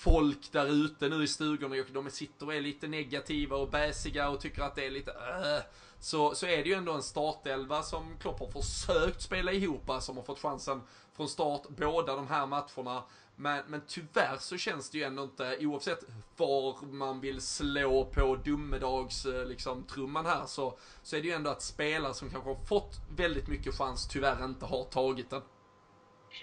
folk 0.00 0.52
där 0.52 0.66
ute 0.66 1.08
nu 1.08 1.22
i 1.22 1.26
stugorna, 1.26 1.76
och 1.76 1.92
de 1.92 2.10
sitter 2.10 2.46
och 2.46 2.54
är 2.54 2.60
lite 2.60 2.88
negativa 2.88 3.56
och 3.56 3.70
bäsiga 3.70 4.28
och 4.28 4.40
tycker 4.40 4.62
att 4.62 4.74
det 4.74 4.86
är 4.86 4.90
lite 4.90 5.10
äh, 5.10 5.64
så, 5.98 6.34
så 6.34 6.46
är 6.46 6.56
det 6.62 6.68
ju 6.68 6.74
ändå 6.74 6.92
en 6.92 7.02
startelva 7.02 7.82
som 7.82 8.16
Klopp 8.20 8.40
har 8.40 8.62
försökt 8.62 9.22
spela 9.22 9.52
ihop, 9.52 9.90
som 10.00 10.16
har 10.16 10.24
fått 10.24 10.38
chansen 10.38 10.80
från 11.16 11.28
start 11.28 11.62
båda 11.68 12.16
de 12.16 12.26
här 12.26 12.46
matcherna. 12.46 13.02
Men, 13.36 13.64
men 13.68 13.82
tyvärr 13.86 14.36
så 14.38 14.56
känns 14.56 14.90
det 14.90 14.98
ju 14.98 15.04
ändå 15.04 15.22
inte, 15.22 15.56
oavsett 15.60 16.04
var 16.36 16.84
man 16.84 17.20
vill 17.20 17.40
slå 17.40 18.04
på 18.04 18.36
domedags, 18.44 19.26
eh, 19.26 19.46
liksom, 19.46 19.82
trumman 19.82 20.26
här, 20.26 20.46
så, 20.46 20.78
så 21.02 21.16
är 21.16 21.20
det 21.20 21.26
ju 21.26 21.34
ändå 21.34 21.50
att 21.50 21.62
spelare 21.62 22.14
som 22.14 22.30
kanske 22.30 22.50
har 22.50 22.64
fått 22.66 22.96
väldigt 23.16 23.48
mycket 23.48 23.74
chans 23.74 24.08
tyvärr 24.08 24.44
inte 24.44 24.66
har 24.66 24.84
tagit 24.84 25.30
den. 25.30 25.42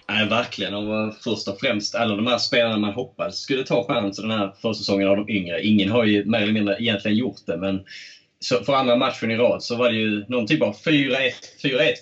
Nej, 0.09 0.27
verkligen. 0.27 0.73
Och 0.73 1.13
först 1.23 1.47
och 1.47 1.59
främst 1.59 1.95
alla 1.95 2.15
de 2.15 2.27
här 2.27 2.37
spelarna 2.37 2.77
man 2.77 2.93
hoppades 2.93 3.37
skulle 3.37 3.63
ta 3.63 3.87
chansen 3.87 4.27
den 4.27 4.37
här 4.37 4.53
försäsongen 4.61 5.07
av 5.07 5.15
de 5.15 5.29
yngre. 5.29 5.61
Ingen 5.65 5.89
har 5.89 6.03
ju 6.03 6.25
mer 6.25 6.41
eller 6.41 6.53
mindre 6.53 6.75
egentligen 6.79 7.17
gjort 7.17 7.45
det, 7.45 7.57
men 7.57 7.83
så 8.39 8.63
för 8.63 8.73
andra 8.73 8.95
matchen 8.95 9.31
i 9.31 9.35
rad 9.35 9.63
så 9.63 9.75
var 9.75 9.89
det 9.89 9.95
ju 9.95 10.25
någon 10.27 10.47
typ 10.47 10.61
av 10.61 10.75
4-1 10.85 11.31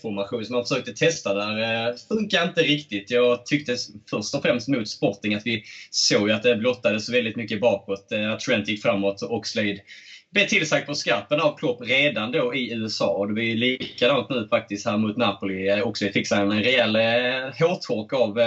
formation 0.02 0.46
som 0.46 0.54
man 0.54 0.64
försökte 0.64 0.92
testa 0.92 1.34
där. 1.34 1.88
Eh, 1.88 1.94
funkar 2.08 2.44
inte 2.44 2.62
riktigt. 2.62 3.12
Jag 3.12 3.46
tyckte 3.46 3.76
först 4.10 4.36
och 4.36 4.42
främst 4.42 4.68
mot 4.68 4.88
Sporting 4.88 5.34
att 5.34 5.46
vi 5.46 5.64
såg 5.90 6.32
att 6.32 6.44
det 6.44 6.56
blottades 6.56 7.10
väldigt 7.10 7.36
mycket 7.36 7.60
bakåt. 7.60 8.12
Eh, 8.12 8.32
att 8.32 8.40
Trent 8.40 8.68
gick 8.68 8.82
framåt 8.82 9.22
och 9.22 9.34
Oxlade 9.34 9.78
blev 10.36 10.48
tillsagd 10.48 10.86
på 10.86 10.96
skarpen 10.96 11.40
av 11.40 11.58
Klopp 11.58 11.82
redan 11.82 12.32
då 12.32 12.56
i 12.56 12.74
USA. 12.74 13.08
Och 13.08 13.28
det 13.28 13.34
blir 13.34 13.56
likadant 13.56 14.30
nu 14.30 14.48
faktiskt 14.50 14.86
här 14.86 14.98
mot 14.98 15.18
Napoli. 15.18 15.70
Eh, 15.70 15.88
Oxlade 15.88 16.14
fick 16.14 16.32
en 16.32 16.64
rejäl 16.64 16.96
hårtork 17.60 18.14
av 18.14 18.40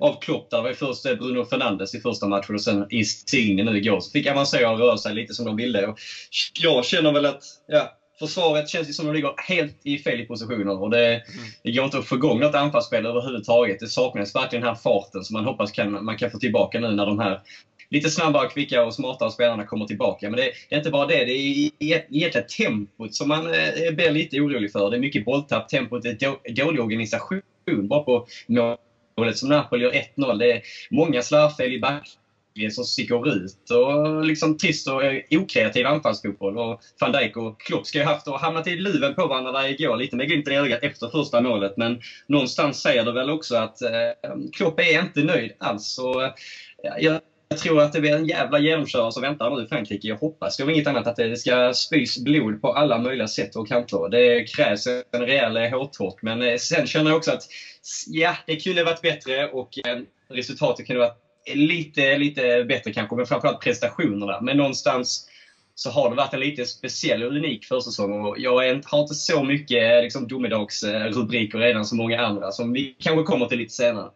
av 0.00 0.20
Klopp. 0.20 0.50
Där 0.50 0.62
var 0.62 0.72
först 0.72 1.02
Bruno 1.02 1.44
Fernandes 1.44 1.94
i 1.94 2.00
första 2.00 2.26
matchen 2.26 2.54
och 2.54 2.62
sen 2.62 2.86
Insigne 2.90 3.62
nu 3.62 3.76
igår. 3.76 4.00
Så 4.00 4.10
fick 4.10 4.26
avancera 4.26 4.70
och 4.70 4.78
röra 4.78 4.98
sig 4.98 5.14
lite 5.14 5.34
som 5.34 5.44
de 5.44 5.56
ville. 5.56 5.86
Och 5.86 5.98
jag 6.60 6.84
känner 6.84 7.12
väl 7.12 7.26
att 7.26 7.42
ja, 7.66 7.96
försvaret 8.18 8.68
känns 8.68 8.88
ju 8.88 8.92
som 8.92 9.06
att 9.06 9.12
de 9.12 9.16
ligger 9.16 9.34
helt 9.48 9.80
i 9.84 9.98
fel 9.98 10.24
positioner. 10.24 10.82
Och 10.82 10.90
det, 10.90 11.06
mm. 11.06 11.22
det 11.62 11.70
går 11.70 11.84
inte 11.84 11.98
att 11.98 12.06
få 12.06 12.14
igång 12.14 12.40
något 12.40 12.54
anfallsspel 12.54 13.06
överhuvudtaget. 13.06 13.80
Det 13.80 13.88
saknas 13.88 14.34
verkligen 14.34 14.62
den 14.62 14.74
här 14.74 14.80
farten 14.82 15.24
som 15.24 15.34
man 15.34 15.44
hoppas 15.44 15.70
kan, 15.70 16.04
man 16.04 16.16
kan 16.16 16.30
få 16.30 16.38
tillbaka 16.38 16.80
nu 16.80 16.94
när 16.94 17.06
de 17.06 17.18
här 17.18 17.40
lite 17.90 18.10
snabbare, 18.10 18.48
kvickare 18.48 18.86
och 18.86 18.94
smartare 18.94 19.30
spelarna 19.30 19.66
kommer 19.66 19.86
tillbaka. 19.86 20.30
Men 20.30 20.36
det, 20.36 20.52
det 20.68 20.74
är 20.74 20.78
inte 20.78 20.90
bara 20.90 21.06
det. 21.06 21.24
Det 21.24 21.32
är 21.32 21.70
egentligen 21.80 22.46
tempot 22.58 23.14
som 23.14 23.28
man 23.28 23.46
eh, 23.46 23.94
blir 23.94 24.10
lite 24.10 24.40
orolig 24.40 24.72
för. 24.72 24.90
Det 24.90 24.96
är 24.96 25.00
mycket 25.00 25.24
bolltapp. 25.24 25.68
Tempot 25.68 26.04
är 26.04 26.54
dålig 26.54 26.80
organisation 26.80 27.42
bara 27.82 28.02
på 28.02 28.26
målet 29.16 29.38
som 29.38 29.48
Napoli 29.48 29.84
gör 29.84 29.92
1-0. 30.16 30.38
Det 30.38 30.52
är 30.52 30.62
många 30.90 31.22
slarvfel 31.22 31.72
i 31.72 31.80
backlinjen 31.80 32.70
som 32.70 32.84
sticker 32.84 33.28
ut. 33.28 33.70
Och 33.70 34.24
liksom 34.24 34.58
trist 34.58 34.88
och 34.88 35.04
eh, 35.04 35.22
okreativ 35.30 35.86
anfallsfotboll. 35.86 36.58
Och 36.58 36.80
van 37.00 37.12
Dijk 37.12 37.36
och 37.36 37.60
Klopp 37.60 37.86
ska 37.86 37.98
ju 37.98 38.04
haft 38.04 38.28
och 38.28 38.40
hamnat 38.40 38.66
i 38.66 38.76
luven 38.76 39.14
på 39.14 39.26
varandra 39.26 39.52
där 39.52 39.68
igår. 39.68 39.96
Lite 39.96 40.16
med 40.16 40.26
glimten 40.26 40.52
i 40.52 40.56
ögat 40.56 40.82
efter 40.82 41.08
första 41.08 41.40
målet. 41.40 41.76
Men 41.76 42.00
någonstans 42.26 42.82
säger 42.82 43.04
det 43.04 43.12
väl 43.12 43.30
också 43.30 43.56
att 43.56 43.82
eh, 43.82 43.90
Klopp 44.52 44.80
är 44.80 45.00
inte 45.00 45.22
nöjd 45.22 45.52
alls. 45.58 45.98
Och, 45.98 46.24
eh, 46.24 46.32
jag 47.00 47.20
jag 47.50 47.58
tror 47.58 47.80
att 47.80 47.92
det 47.92 48.00
blir 48.00 48.16
en 48.16 48.26
jävla 48.26 48.58
genomkörare 48.58 49.12
som 49.12 49.22
väntar 49.22 49.50
nu 49.50 49.64
i 49.64 49.66
Frankrike. 49.66 50.08
Jag 50.08 50.16
hoppas 50.16 50.56
det 50.56 50.72
inget 50.72 50.86
annat 50.86 51.06
att 51.06 51.16
det 51.16 51.36
ska 51.36 51.72
spys 51.74 52.24
blod 52.24 52.60
på 52.60 52.72
alla 52.72 52.98
möjliga 52.98 53.28
sätt 53.28 53.56
och 53.56 53.68
kanter. 53.68 54.08
Det 54.08 54.44
krävs 54.44 54.86
en 54.86 55.20
rejäl 55.20 55.72
hårtork. 55.72 56.22
Men 56.22 56.42
eh, 56.42 56.56
sen 56.56 56.86
känner 56.86 57.10
jag 57.10 57.16
också 57.16 57.30
att 57.30 57.42
ja, 58.06 58.36
det 58.46 58.56
kunde 58.56 58.84
varit 58.84 59.02
bättre 59.02 59.48
och 59.48 59.78
eh, 59.86 59.98
resultatet 60.28 60.86
kunde 60.86 61.00
varit 61.00 61.18
lite, 61.54 62.16
lite 62.16 62.64
bättre 62.64 62.92
kanske. 62.92 63.16
Men 63.16 63.26
framförallt 63.26 63.60
prestationerna. 63.60 64.40
Men 64.40 64.56
någonstans 64.56 65.28
så 65.74 65.90
har 65.90 66.10
det 66.10 66.16
varit 66.16 66.34
en 66.34 66.40
lite 66.40 66.64
speciell 66.66 67.22
och 67.22 67.32
unik 67.32 67.64
försäsong. 67.64 68.24
Och 68.24 68.38
jag 68.38 68.54
har 68.54 68.64
inte 68.64 69.14
så 69.14 69.44
mycket 69.44 69.96
eh, 69.96 70.02
liksom, 70.02 70.28
domedagsrubriker 70.28 71.58
redan 71.58 71.84
som 71.84 71.98
många 71.98 72.20
andra 72.20 72.52
som 72.52 72.72
vi 72.72 72.96
kanske 72.98 73.24
kommer 73.24 73.46
till 73.46 73.58
lite 73.58 73.74
senare. 73.74 74.10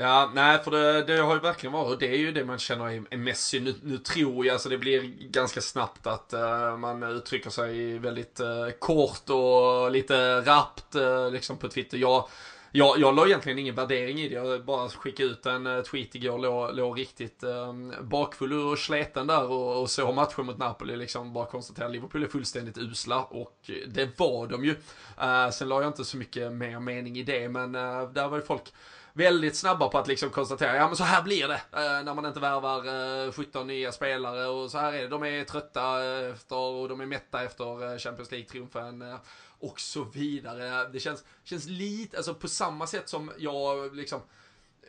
Ja, 0.00 0.30
nej 0.34 0.58
för 0.58 0.70
det, 0.70 1.02
det 1.02 1.16
har 1.16 1.34
ju 1.34 1.40
verkligen 1.40 1.72
varit, 1.72 1.92
och 1.92 1.98
det 1.98 2.08
är 2.08 2.18
ju 2.18 2.32
det 2.32 2.44
man 2.44 2.58
känner 2.58 3.04
är 3.10 3.16
Messi. 3.16 3.60
Nu, 3.60 3.74
nu 3.82 3.98
tror 3.98 4.46
jag, 4.46 4.52
alltså 4.52 4.68
det 4.68 4.78
blir 4.78 5.02
ganska 5.20 5.60
snabbt 5.60 6.06
att 6.06 6.34
uh, 6.34 6.76
man 6.76 7.02
uttrycker 7.02 7.50
sig 7.50 7.98
väldigt 7.98 8.40
uh, 8.40 8.70
kort 8.78 9.30
och 9.30 9.90
lite 9.90 10.40
rappt 10.40 10.96
uh, 10.96 11.30
liksom 11.30 11.56
på 11.56 11.68
Twitter. 11.68 11.98
Jag, 11.98 12.28
jag, 12.72 12.98
jag 12.98 13.14
la 13.14 13.26
egentligen 13.26 13.58
ingen 13.58 13.74
värdering 13.74 14.20
i 14.20 14.28
det, 14.28 14.34
jag 14.34 14.64
bara 14.64 14.88
skickade 14.88 15.28
ut 15.28 15.46
en 15.46 15.82
tweet 15.90 16.14
igår, 16.14 16.38
låg, 16.38 16.76
låg 16.76 16.98
riktigt 16.98 17.44
um, 17.44 17.94
bakfull 18.00 18.52
och 18.52 18.78
sleten 18.78 19.26
där 19.26 19.50
och, 19.50 19.80
och 19.80 19.90
såg 19.90 20.14
matchen 20.14 20.46
mot 20.46 20.58
Napoli, 20.58 20.96
liksom 20.96 21.32
bara 21.32 21.46
konstaterade 21.46 21.92
Liverpool 21.92 22.22
är 22.22 22.28
fullständigt 22.28 22.78
usla 22.78 23.22
och 23.22 23.70
det 23.86 24.18
var 24.18 24.46
de 24.46 24.64
ju. 24.64 24.70
Uh, 24.70 25.50
sen 25.52 25.68
la 25.68 25.82
jag 25.82 25.88
inte 25.88 26.04
så 26.04 26.16
mycket 26.16 26.52
mer 26.52 26.80
mening 26.80 27.18
i 27.18 27.22
det, 27.22 27.48
men 27.48 27.74
uh, 27.74 28.12
där 28.12 28.28
var 28.28 28.36
ju 28.36 28.42
folk 28.44 28.72
väldigt 29.18 29.56
snabba 29.56 29.88
på 29.88 29.98
att 29.98 30.08
liksom 30.08 30.30
konstatera, 30.30 30.76
ja 30.76 30.86
men 30.86 30.96
så 30.96 31.04
här 31.04 31.22
blir 31.22 31.48
det 31.48 31.60
eh, 31.72 32.04
när 32.04 32.14
man 32.14 32.26
inte 32.26 32.40
värvar 32.40 33.26
eh, 33.26 33.32
17 33.32 33.66
nya 33.66 33.92
spelare 33.92 34.46
och 34.46 34.70
så 34.70 34.78
här 34.78 34.92
är 34.92 35.02
det. 35.02 35.08
De 35.08 35.24
är 35.24 35.44
trötta 35.44 36.04
eh, 36.04 36.32
efter 36.32 36.56
och 36.56 36.88
de 36.88 37.00
är 37.00 37.06
mätta 37.06 37.44
efter 37.44 37.92
eh, 37.92 37.98
Champions 37.98 38.30
League-triumfen 38.30 39.12
eh, 39.12 39.18
och 39.58 39.80
så 39.80 40.04
vidare. 40.04 40.88
Det 40.88 41.00
känns, 41.00 41.24
känns 41.44 41.66
lite, 41.66 42.16
alltså 42.16 42.34
på 42.34 42.48
samma 42.48 42.86
sätt 42.86 43.08
som 43.08 43.32
jag 43.38 43.96
liksom 43.96 44.20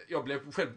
jag 0.08 0.24
blev 0.24 0.52
själv 0.52 0.70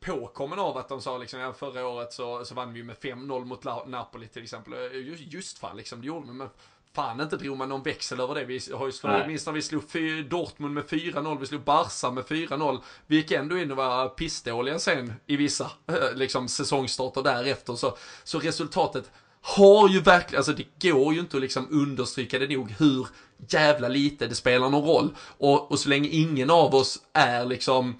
påkommen 0.00 0.58
av 0.58 0.76
att 0.76 0.88
de 0.88 1.00
sa 1.00 1.18
liksom, 1.18 1.40
ja, 1.40 1.52
förra 1.52 1.86
året 1.86 2.12
så, 2.12 2.44
så 2.44 2.54
vann 2.54 2.72
vi 2.72 2.82
med 2.82 2.96
5-0 2.96 3.44
mot 3.44 3.64
Napoli 3.86 4.28
till 4.28 4.42
exempel. 4.42 4.72
Eh, 4.72 5.06
just, 5.06 5.22
just 5.22 5.58
fan 5.58 5.76
liksom, 5.76 6.00
det 6.00 6.06
gjorde 6.06 6.26
vi. 6.26 6.32
Men 6.32 6.48
fan 6.94 7.20
inte 7.20 7.36
drog 7.36 7.56
man 7.56 7.68
någon 7.68 7.82
växel 7.82 8.20
över 8.20 8.34
det. 8.34 8.44
Vi 8.44 8.60
har 8.74 8.86
ju 8.86 9.26
minst 9.26 9.46
när 9.46 9.52
vi 9.52 9.62
slog 9.62 9.82
Dortmund 10.30 10.74
med 10.74 10.84
4-0, 10.84 11.40
vi 11.40 11.46
slog 11.46 11.62
Barca 11.62 12.10
med 12.10 12.24
4-0. 12.24 12.80
Vi 13.06 13.16
gick 13.16 13.30
ändå 13.30 13.58
in 13.58 13.70
och 13.70 13.76
var 13.76 14.08
pissdåliga 14.08 14.78
sen 14.78 15.12
i 15.26 15.36
vissa 15.36 15.70
liksom, 16.14 16.48
säsongstarter 16.48 17.22
därefter. 17.22 17.74
Så, 17.74 17.96
så 18.24 18.38
resultatet 18.38 19.10
har 19.40 19.88
ju 19.88 20.00
verkligen, 20.00 20.38
alltså 20.38 20.52
det 20.52 20.88
går 20.90 21.14
ju 21.14 21.20
inte 21.20 21.36
att 21.36 21.42
liksom 21.42 21.66
understryka 21.70 22.38
det 22.38 22.56
nog 22.56 22.74
hur 22.78 23.06
jävla 23.48 23.88
lite 23.88 24.26
det 24.26 24.34
spelar 24.34 24.70
någon 24.70 24.84
roll. 24.84 25.14
Och, 25.38 25.70
och 25.70 25.78
så 25.78 25.88
länge 25.88 26.08
ingen 26.08 26.50
av 26.50 26.74
oss 26.74 26.98
är 27.12 27.44
liksom 27.44 27.96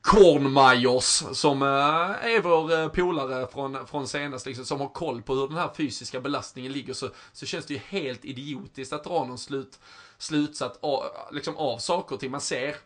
Kornmajors 0.00 1.24
som 1.32 1.62
eh, 1.62 1.68
är 1.68 2.42
vår 2.42 2.72
eh, 2.72 2.88
polare 2.88 3.46
från, 3.46 3.86
från 3.86 4.08
senast, 4.08 4.46
liksom, 4.46 4.64
som 4.64 4.80
har 4.80 4.88
koll 4.88 5.22
på 5.22 5.34
hur 5.34 5.48
den 5.48 5.56
här 5.56 5.70
fysiska 5.76 6.20
belastningen 6.20 6.72
ligger, 6.72 6.94
så, 6.94 7.08
så 7.32 7.46
känns 7.46 7.66
det 7.66 7.74
ju 7.74 7.80
helt 7.88 8.24
idiotiskt 8.24 8.92
att 8.92 9.04
dra 9.04 9.24
någon 9.24 9.38
slut, 9.38 9.78
slutsats 10.18 10.78
av, 10.82 11.04
liksom, 11.32 11.56
av 11.56 11.78
saker 11.78 12.14
och 12.14 12.20
ting. 12.20 12.30
Man 12.30 12.40
ser 12.40 12.76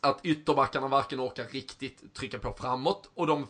att 0.00 0.20
ytterbackarna 0.22 0.88
varken 0.88 1.20
orkar 1.20 1.44
riktigt 1.44 2.14
trycka 2.14 2.38
på 2.38 2.52
framåt 2.52 3.10
och 3.14 3.26
de 3.26 3.46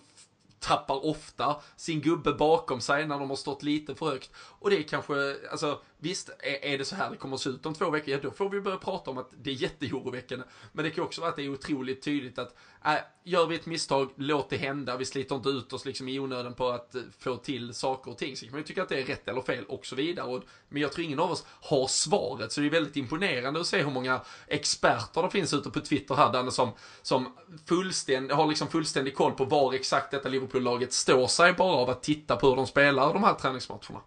tappar 0.59 1.07
ofta 1.07 1.57
sin 1.77 2.01
gubbe 2.01 2.33
bakom 2.33 2.81
sig 2.81 3.07
när 3.07 3.19
de 3.19 3.31
har 3.31 3.37
stått 3.37 3.63
lite 3.63 3.95
för 3.95 4.07
högt. 4.07 4.31
Och 4.35 4.71
det 4.71 4.79
är 4.79 4.83
kanske, 4.83 5.15
alltså 5.51 5.81
visst, 6.03 6.31
är, 6.63 6.79
det 6.79 6.85
så 6.85 6.97
här 6.97 7.11
det 7.11 7.17
kommer 7.17 7.35
att 7.35 7.41
se 7.41 7.51
ut 7.51 7.67
om 7.67 7.75
två 7.75 7.91
veckor, 7.91 8.15
ja 8.15 8.19
då 8.23 8.31
får 8.31 8.49
vi 8.49 8.61
börja 8.61 8.77
prata 8.77 9.11
om 9.11 9.19
att 9.19 9.31
det 9.43 9.51
är 9.51 9.55
jätteoroväckande. 9.55 10.45
Men 10.73 10.85
det 10.85 10.91
kan 10.91 11.05
också 11.05 11.21
vara 11.21 11.31
att 11.31 11.37
det 11.37 11.43
är 11.43 11.49
otroligt 11.49 12.03
tydligt 12.03 12.39
att, 12.39 12.57
äh, 12.85 12.95
gör 13.25 13.47
vi 13.47 13.55
ett 13.55 13.67
misstag, 13.67 14.11
låt 14.17 14.51
det 14.51 14.57
hända, 14.57 14.97
vi 14.97 15.05
sliter 15.05 15.35
inte 15.35 15.49
ut 15.49 15.73
oss 15.73 15.85
liksom 15.85 16.09
i 16.09 16.19
onödan 16.19 16.55
på 16.55 16.69
att 16.69 16.95
eh, 16.95 17.03
få 17.19 17.37
till 17.37 17.75
saker 17.75 18.11
och 18.11 18.19
ting. 18.19 18.37
Så 18.37 18.45
kan 18.45 18.53
man 18.53 18.61
ju 18.61 18.65
tycka 18.65 18.83
att 18.83 18.89
det 18.89 19.01
är 19.01 19.05
rätt 19.05 19.29
eller 19.29 19.41
fel 19.41 19.65
och 19.65 19.87
så 19.87 19.97
vidare. 19.97 20.27
Och, 20.27 20.43
men 20.69 20.83
jag 20.83 20.93
tror 20.93 21.05
ingen 21.05 21.19
av 21.19 21.31
oss 21.31 21.47
har 21.49 21.87
svaret, 21.87 22.53
så 22.53 22.61
det 22.61 22.67
är 22.67 22.71
väldigt 22.71 22.97
imponerande 22.97 23.61
att 23.61 23.67
se 23.67 23.83
hur 23.83 23.91
många 23.91 24.21
experter 24.47 25.23
det 25.23 25.31
finns 25.31 25.55
ute 25.55 25.71
på 25.71 25.81
Twitter 25.81 26.15
här, 26.15 26.33
Danne, 26.33 26.51
som, 26.51 26.71
som 27.03 27.37
fullständigt, 27.67 28.37
har 28.37 28.47
liksom 28.47 28.69
fullständig 28.69 29.15
koll 29.15 29.33
på 29.33 29.45
var 29.45 29.73
exakt 29.73 30.11
detta 30.11 30.29
Liverpool-laget 30.29 30.93
står 30.93 31.27
sig 31.27 31.53
bara 31.53 31.77
av 31.77 31.91
att 31.91 32.03
titta 32.03 32.37
på 32.37 32.49
hur 32.49 32.57
de 32.57 32.67
spelar 32.67 33.13
de 33.13 33.25
här 33.25 33.35
träningsmatcherna. 33.35 34.01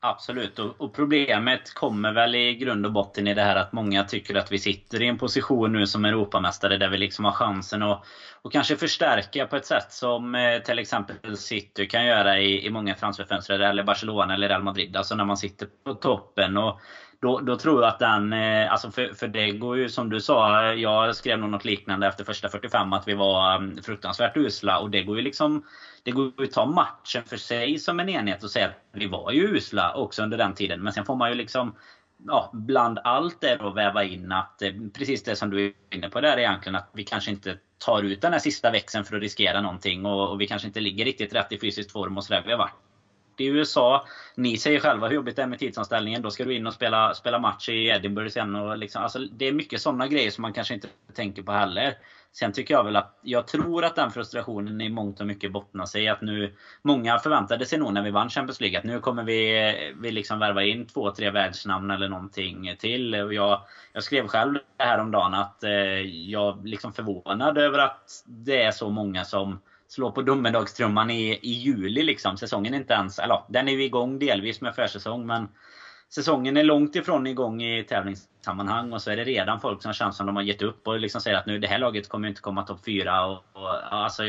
Absolut, 0.00 0.58
och, 0.58 0.80
och, 0.80 0.94
problemet 0.94 1.74
kommer 1.74 2.12
väl 2.12 2.34
i 2.34 2.54
grund 2.54 2.86
och 2.86 2.92
botten 2.92 3.26
i 3.26 3.34
det 3.34 3.42
här 3.42 3.56
att 3.56 3.72
många 3.72 4.04
tycker 4.04 4.34
att 4.34 4.52
vi 4.52 4.58
sitter 4.58 5.02
i 5.02 5.06
en 5.06 5.16
position 5.16 5.72
nu 5.72 5.86
som 5.86 6.04
Europamästare 6.04 6.76
där 6.76 6.88
vi 6.88 6.96
liksom 6.96 7.24
har 7.24 7.32
chansen 7.32 7.82
att 7.82 8.04
och 8.42 8.52
kanske 8.52 8.76
förstärka 8.76 9.46
på 9.46 9.56
ett 9.56 9.66
sätt 9.66 9.92
som 9.92 10.34
eh, 10.34 10.62
till 10.62 10.78
exempel 10.78 11.36
City 11.36 11.86
kan 11.86 12.04
göra 12.06 12.38
i, 12.38 12.66
i 12.66 12.70
många 12.70 12.94
transferfönster, 12.94 13.58
eller 13.60 13.82
Barcelona 13.82 14.34
eller 14.34 14.48
Real 14.48 14.62
Madrid. 14.62 14.96
Alltså 14.96 15.14
när 15.14 15.24
man 15.24 15.36
sitter 15.36 15.68
på 15.84 15.94
toppen. 15.94 16.56
och 16.56 16.80
då, 17.20 17.40
då 17.40 17.56
tror 17.56 17.82
jag 17.82 17.88
att 17.88 17.98
den, 17.98 18.32
eh, 18.32 18.72
alltså 18.72 18.90
för, 18.90 19.14
för 19.14 19.28
det 19.28 19.50
går 19.50 19.76
ju 19.76 19.88
som 19.88 20.10
du 20.10 20.20
sa, 20.20 20.62
jag 20.72 21.16
skrev 21.16 21.38
nog 21.38 21.50
något 21.50 21.64
liknande 21.64 22.06
efter 22.06 22.24
första 22.24 22.48
45 22.48 22.92
att 22.92 23.08
vi 23.08 23.14
var 23.14 23.54
mm, 23.54 23.82
fruktansvärt 23.82 24.36
usla. 24.36 24.78
Och 24.78 24.90
det 24.90 25.02
går 25.02 25.16
ju 25.16 25.22
liksom 25.22 25.64
det 26.02 26.10
går 26.10 26.32
ju 26.38 26.44
att 26.44 26.52
ta 26.52 26.66
matchen 26.66 27.22
för 27.24 27.36
sig 27.36 27.78
som 27.78 28.00
en 28.00 28.08
enhet 28.08 28.42
och 28.42 28.50
säga 28.50 28.66
att 28.66 28.84
vi 28.92 29.06
var 29.06 29.30
ju 29.30 29.56
usla 29.56 29.94
också 29.94 30.22
under 30.22 30.38
den 30.38 30.54
tiden. 30.54 30.82
Men 30.82 30.92
sen 30.92 31.04
får 31.04 31.14
man 31.14 31.28
ju 31.28 31.34
liksom 31.34 31.74
ja, 32.26 32.50
bland 32.52 32.98
allt 33.04 33.40
det 33.40 33.56
då 33.56 33.70
väva 33.70 34.04
in 34.04 34.32
att 34.32 34.62
eh, 34.62 34.72
precis 34.94 35.22
det 35.22 35.36
som 35.36 35.50
du 35.50 35.66
är 35.66 35.72
inne 35.94 36.08
på 36.08 36.20
där 36.20 36.38
egentligen 36.38 36.76
att 36.76 36.90
vi 36.92 37.04
kanske 37.04 37.30
inte 37.30 37.56
tar 37.78 38.02
ut 38.02 38.20
den 38.20 38.32
här 38.32 38.40
sista 38.40 38.70
växeln 38.70 39.04
för 39.04 39.16
att 39.16 39.22
riskera 39.22 39.60
någonting. 39.60 40.06
Och, 40.06 40.30
och 40.30 40.40
vi 40.40 40.46
kanske 40.46 40.68
inte 40.68 40.80
ligger 40.80 41.04
riktigt 41.04 41.34
rätt 41.34 41.52
i 41.52 41.58
fysisk 41.58 41.92
form 41.92 42.16
och 42.16 42.24
sådär. 42.24 42.42
Vi 42.44 42.50
har 42.50 42.58
varit 42.58 42.87
i 43.40 43.46
USA. 43.46 44.06
Ni 44.34 44.58
säger 44.58 44.80
själva 44.80 45.08
hur 45.08 45.14
jobbigt 45.14 45.36
det 45.36 45.42
är 45.42 45.46
med 45.46 45.58
tidsanställningen. 45.58 46.22
Då 46.22 46.30
ska 46.30 46.44
du 46.44 46.54
in 46.54 46.66
och 46.66 46.74
spela, 46.74 47.14
spela 47.14 47.38
match 47.38 47.68
i 47.68 47.86
Edinburgh 47.86 48.30
sen. 48.30 48.56
Och 48.56 48.78
liksom, 48.78 49.02
alltså, 49.02 49.18
det 49.18 49.48
är 49.48 49.52
mycket 49.52 49.80
sådana 49.80 50.08
grejer 50.08 50.30
som 50.30 50.42
man 50.42 50.52
kanske 50.52 50.74
inte 50.74 50.88
tänker 51.14 51.42
på 51.42 51.52
heller. 51.52 51.94
Sen 52.32 52.52
tycker 52.52 52.74
jag 52.74 52.84
väl 52.84 52.96
att 52.96 53.18
jag 53.22 53.46
tror 53.46 53.84
att 53.84 53.96
den 53.96 54.10
frustrationen 54.10 54.80
i 54.80 54.88
mångt 54.88 55.20
och 55.20 55.26
mycket 55.26 55.52
bottnar 55.52 55.86
sig 55.86 56.04
i 56.04 56.08
att 56.08 56.20
nu 56.20 56.54
Många 56.82 57.18
förväntade 57.18 57.66
sig 57.66 57.78
nog 57.78 57.92
när 57.92 58.02
vi 58.02 58.10
vann 58.10 58.28
Champions 58.28 58.60
League 58.60 58.78
att 58.78 58.84
nu 58.84 59.00
kommer 59.00 59.22
vi, 59.22 59.92
vi 60.00 60.10
liksom 60.10 60.38
värva 60.38 60.64
in 60.64 60.86
två, 60.86 61.10
tre 61.10 61.30
världsnamn 61.30 61.90
eller 61.90 62.08
någonting 62.08 62.74
till. 62.78 63.12
Jag, 63.12 63.60
jag 63.92 64.02
skrev 64.02 64.26
själv 64.26 64.58
häromdagen 64.78 65.34
att 65.34 65.64
eh, 65.64 65.70
jag 66.30 66.66
liksom 66.66 66.92
förvånad 66.92 67.58
över 67.58 67.78
att 67.78 68.24
det 68.26 68.62
är 68.62 68.70
så 68.70 68.90
många 68.90 69.24
som 69.24 69.60
slå 69.88 70.10
på 70.10 70.22
domedagstrumman 70.22 71.10
i, 71.10 71.38
i 71.42 71.50
juli 71.50 72.02
liksom. 72.02 72.36
Säsongen 72.36 72.74
är 72.74 72.78
inte 72.78 72.94
ens, 72.94 73.18
eller 73.18 73.42
den 73.48 73.68
är 73.68 73.72
ju 73.72 73.84
igång 73.84 74.18
delvis 74.18 74.60
med 74.60 74.74
försäsong 74.74 75.26
men 75.26 75.48
säsongen 76.10 76.56
är 76.56 76.62
långt 76.62 76.96
ifrån 76.96 77.26
igång 77.26 77.62
i 77.62 77.84
tävlingssammanhang 77.84 78.92
och 78.92 79.02
så 79.02 79.10
är 79.10 79.16
det 79.16 79.24
redan 79.24 79.60
folk 79.60 79.82
som 79.82 79.92
känns 79.92 80.16
som 80.16 80.26
de 80.26 80.36
har 80.36 80.42
gett 80.42 80.62
upp 80.62 80.88
och 80.88 80.98
liksom 80.98 81.20
säger 81.20 81.36
att 81.36 81.46
nu 81.46 81.58
det 81.58 81.66
här 81.66 81.78
laget 81.78 82.08
kommer 82.08 82.28
inte 82.28 82.40
komma 82.40 82.62
topp 82.62 82.84
4. 82.84 83.26
Och, 83.26 83.44
och, 83.52 83.92
alltså, 83.92 84.22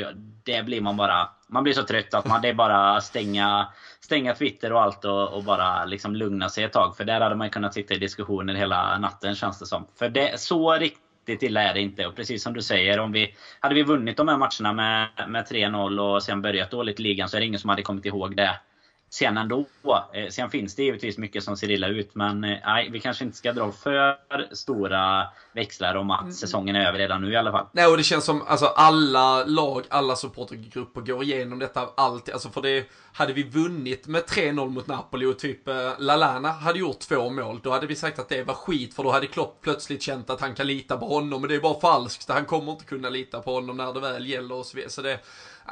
det 0.44 0.66
blir 0.66 0.82
man 0.82 0.98
bara... 0.98 1.30
Man 1.48 1.64
blir 1.64 1.74
så 1.74 1.84
trött 1.84 2.14
att 2.14 2.28
man, 2.28 2.42
det 2.42 2.48
är 2.48 2.54
bara 2.54 3.02
stänga, 3.02 3.68
stänga 4.00 4.34
Twitter 4.34 4.74
och 4.74 4.82
allt 4.82 5.06
och, 5.06 5.34
och, 5.34 5.44
bara 5.44 5.86
liksom 5.86 6.16
lugna 6.16 6.50
sig 6.50 6.64
ett 6.64 6.74
tag. 6.74 6.98
För 6.98 7.04
där 7.04 7.22
hade 7.22 7.36
man 7.36 7.50
kunnat 7.50 7.74
sitta 7.74 7.94
i 7.94 7.98
diskussioner 7.98 8.54
hela 8.54 8.98
natten 8.98 9.36
känns 9.36 9.60
det 9.60 9.66
som. 9.66 9.88
För 10.00 10.10
det, 10.10 10.40
så 10.40 10.74
riktigt 10.74 11.09
Riktigt 11.26 11.50
illa 11.50 11.62
är 11.62 11.74
det 11.74 11.82
inte. 11.82 12.08
Och 12.08 12.16
precis 12.16 12.44
som 12.44 12.54
du 12.54 12.62
säger, 12.62 13.00
om 13.00 13.12
vi, 13.12 13.36
hade 13.60 13.76
vi 13.76 13.84
vunnit 13.84 14.18
de 14.18 14.28
här 14.28 14.38
matcherna 14.38 14.74
med, 14.74 15.30
med 15.30 15.46
3-0 15.46 16.00
och 16.00 16.24
sen 16.24 16.42
börjat 16.42 16.72
dåligt 16.72 17.00
i 17.00 17.04
ligan 17.04 17.30
så 17.30 17.38
är 17.38 17.42
det 17.42 17.48
ingen 17.48 17.60
som 17.60 17.70
hade 17.70 17.82
kommit 17.82 18.06
ihåg 18.06 18.36
det 18.36 18.60
sen 19.10 19.38
ändå. 19.38 19.66
Eh, 20.14 20.30
sen 20.30 20.50
finns 20.50 20.76
det 20.76 20.84
givetvis 20.84 21.18
mycket 21.18 21.44
som 21.44 21.58
ser 21.58 21.72
illa 21.72 21.88
ut 21.88 22.16
men 22.16 22.44
eh, 22.44 22.58
nej, 22.66 22.90
vi 22.92 23.00
kanske 23.00 23.24
inte 23.24 23.38
ska 23.38 23.54
dra 23.54 23.72
för 23.72 24.18
stora 24.56 25.28
växlar 25.52 25.96
om 25.96 26.12
att 26.12 26.22
mm. 26.22 26.34
säsongen 26.34 26.76
är 26.76 26.88
över 26.88 27.00
redan 27.00 27.22
nu 27.22 27.32
i 27.32 27.36
alla 27.36 27.52
fall. 27.52 27.66
Nej 27.72 27.88
och 27.88 27.98
det 27.98 28.04
känns 28.04 28.26
som 28.26 28.42
alltså 28.48 28.66
alla 28.66 29.44
lag, 29.44 29.84
alla 29.90 30.16
supportergrupper 30.16 31.02
går 31.02 31.24
igenom 31.24 31.60
detta 31.60 31.90
alltid. 31.98 32.34
Alltså 32.34 32.50
för 32.50 32.62
det, 32.62 32.86
hade 33.14 33.34
vi 33.34 33.44
vunnit 33.44 34.08
med 34.08 34.24
3-0 34.24 34.70
mot 34.70 34.88
Napoli 34.88 35.26
och 35.26 35.40
typ 35.40 35.68
eh, 35.68 35.92
Lalana 35.98 36.52
hade 36.52 36.80
gjort 36.80 37.00
två 37.00 37.30
mål, 37.30 37.60
då 37.64 37.72
hade 37.72 37.88
vi 37.88 37.96
sagt 37.96 38.20
att 38.20 38.30
det 38.30 38.44
var 38.44 38.54
skit 38.54 38.94
för 38.94 39.04
då 39.04 39.12
hade 39.12 39.28
Klopp 39.28 39.62
plötsligt 39.62 40.02
känt 40.02 40.30
att 40.30 40.42
han 40.42 40.56
kan 40.56 40.68
lita 40.68 40.98
på 40.98 41.08
honom. 41.08 41.42
Men 41.42 41.50
det 41.50 41.56
är 41.56 41.60
bara 41.60 41.80
falskt, 41.80 42.30
han 42.30 42.46
kommer 42.46 42.72
inte 42.72 42.86
kunna 42.86 43.10
lita 43.10 43.42
på 43.42 43.54
honom 43.54 43.78
när 43.78 43.94
det 43.94 44.00
väl 44.00 44.28
gäller 44.28 44.56
och 44.56 44.66
så 44.66 44.76
vidare. 44.76 44.92
Så 44.92 45.02
det, 45.02 45.20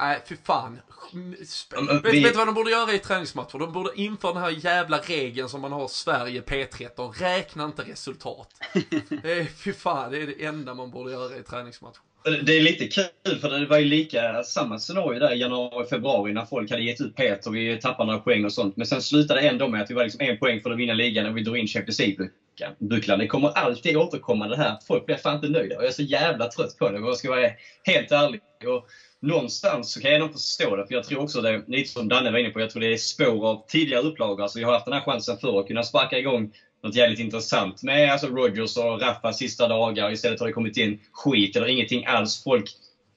Nej, 0.00 0.22
fy 0.28 0.36
fan. 0.44 0.80
Vet, 1.12 2.14
vi... 2.14 2.22
vet 2.22 2.32
du 2.32 2.38
vad 2.38 2.48
de 2.48 2.54
borde 2.54 2.70
göra 2.70 2.92
i 2.92 2.98
träningsmatcher? 3.28 3.58
De 3.58 3.72
borde 3.72 3.90
införa 3.94 4.32
den 4.32 4.42
här 4.42 4.50
jävla 4.50 4.98
regeln 4.98 5.48
som 5.48 5.60
man 5.60 5.72
har 5.72 5.88
Sverige 5.88 6.40
P13. 6.40 7.12
Räkna 7.20 7.64
inte 7.64 7.82
resultat. 7.82 8.48
det 9.22 9.32
är, 9.32 9.44
fy 9.44 9.72
fan, 9.72 10.12
det 10.12 10.22
är 10.22 10.26
det 10.26 10.44
enda 10.44 10.74
man 10.74 10.90
borde 10.90 11.12
göra 11.12 11.36
i 11.36 11.42
träningsmatcher. 11.42 12.00
Det 12.42 12.56
är 12.56 12.60
lite 12.60 12.86
kul 12.86 13.38
för 13.40 13.48
det 13.48 13.66
var 13.66 13.78
ju 13.78 13.84
lika 13.84 14.42
samma 14.42 14.78
scenario 14.78 15.18
där 15.18 15.34
i 15.34 15.38
januari, 15.38 15.86
februari 15.88 16.32
när 16.32 16.44
folk 16.44 16.70
hade 16.70 16.82
gett 16.82 17.00
ut 17.00 17.16
P1 17.16 17.46
och 17.46 17.54
vi 17.54 17.80
tappade 17.80 18.06
några 18.06 18.20
poäng 18.20 18.44
och 18.44 18.52
sånt. 18.52 18.76
Men 18.76 18.86
sen 18.86 19.02
slutade 19.02 19.40
det 19.40 19.48
ändå 19.48 19.68
med 19.68 19.82
att 19.82 19.90
vi 19.90 19.94
var 19.94 20.02
liksom 20.02 20.20
en 20.20 20.38
poäng 20.38 20.60
för 20.60 20.70
att 20.70 20.78
vinna 20.78 20.92
ligan 20.92 21.26
och 21.26 21.36
vi 21.36 21.42
drog 21.42 21.56
in 21.58 21.66
Champions 21.66 22.00
League-bucklan. 22.00 23.18
Det 23.18 23.26
kommer 23.26 23.48
alltid 23.48 23.96
återkomma 23.96 24.46
det 24.46 24.56
här. 24.56 24.78
Folk 24.86 25.06
blir 25.06 25.16
fan 25.16 25.34
inte 25.36 25.48
nöjda 25.48 25.76
och 25.76 25.82
jag 25.82 25.88
är 25.88 25.92
så 25.92 26.02
jävla 26.02 26.46
trött 26.46 26.78
på 26.78 26.90
det 26.90 26.98
om 26.98 27.04
jag 27.04 27.16
ska 27.16 27.30
vara 27.30 27.50
helt 27.84 28.12
ärlig. 28.12 28.40
Och 28.66 28.86
någonstans 29.22 29.92
så 29.92 30.00
kan 30.00 30.10
jag 30.10 30.20
nog 30.20 30.32
förstå 30.32 30.76
det, 30.76 30.86
för 30.86 30.94
jag 30.94 31.04
tror 31.04 31.22
också 31.22 31.40
det, 31.40 31.62
lite 31.66 31.90
som 31.90 32.08
Danne 32.08 32.30
var 32.30 32.38
inne 32.38 32.50
på, 32.50 32.60
jag 32.60 32.70
tror 32.70 32.80
det 32.80 32.92
är 32.92 32.96
spår 32.96 33.46
av 33.46 33.64
tidigare 33.68 34.02
upplagor. 34.02 34.42
Alltså 34.42 34.58
vi 34.58 34.64
har 34.64 34.72
haft 34.72 34.84
den 34.84 34.94
här 34.94 35.00
chansen 35.00 35.36
förr 35.36 35.60
att 35.60 35.66
kunna 35.66 35.82
sparka 35.82 36.18
igång 36.18 36.48
något 36.82 36.94
jävligt 36.94 37.18
intressant 37.18 37.82
med 37.82 38.12
alltså 38.12 38.26
Rogers 38.26 38.76
och 38.76 39.00
Rafa 39.00 39.32
sista 39.32 39.66
dagar. 39.66 40.10
Istället 40.10 40.38
har 40.38 40.46
det 40.46 40.52
kommit 40.52 40.76
in 40.76 40.96
skit 41.12 41.56
eller 41.56 41.66
ingenting 41.66 42.04
alls. 42.06 42.42
Folk 42.42 42.64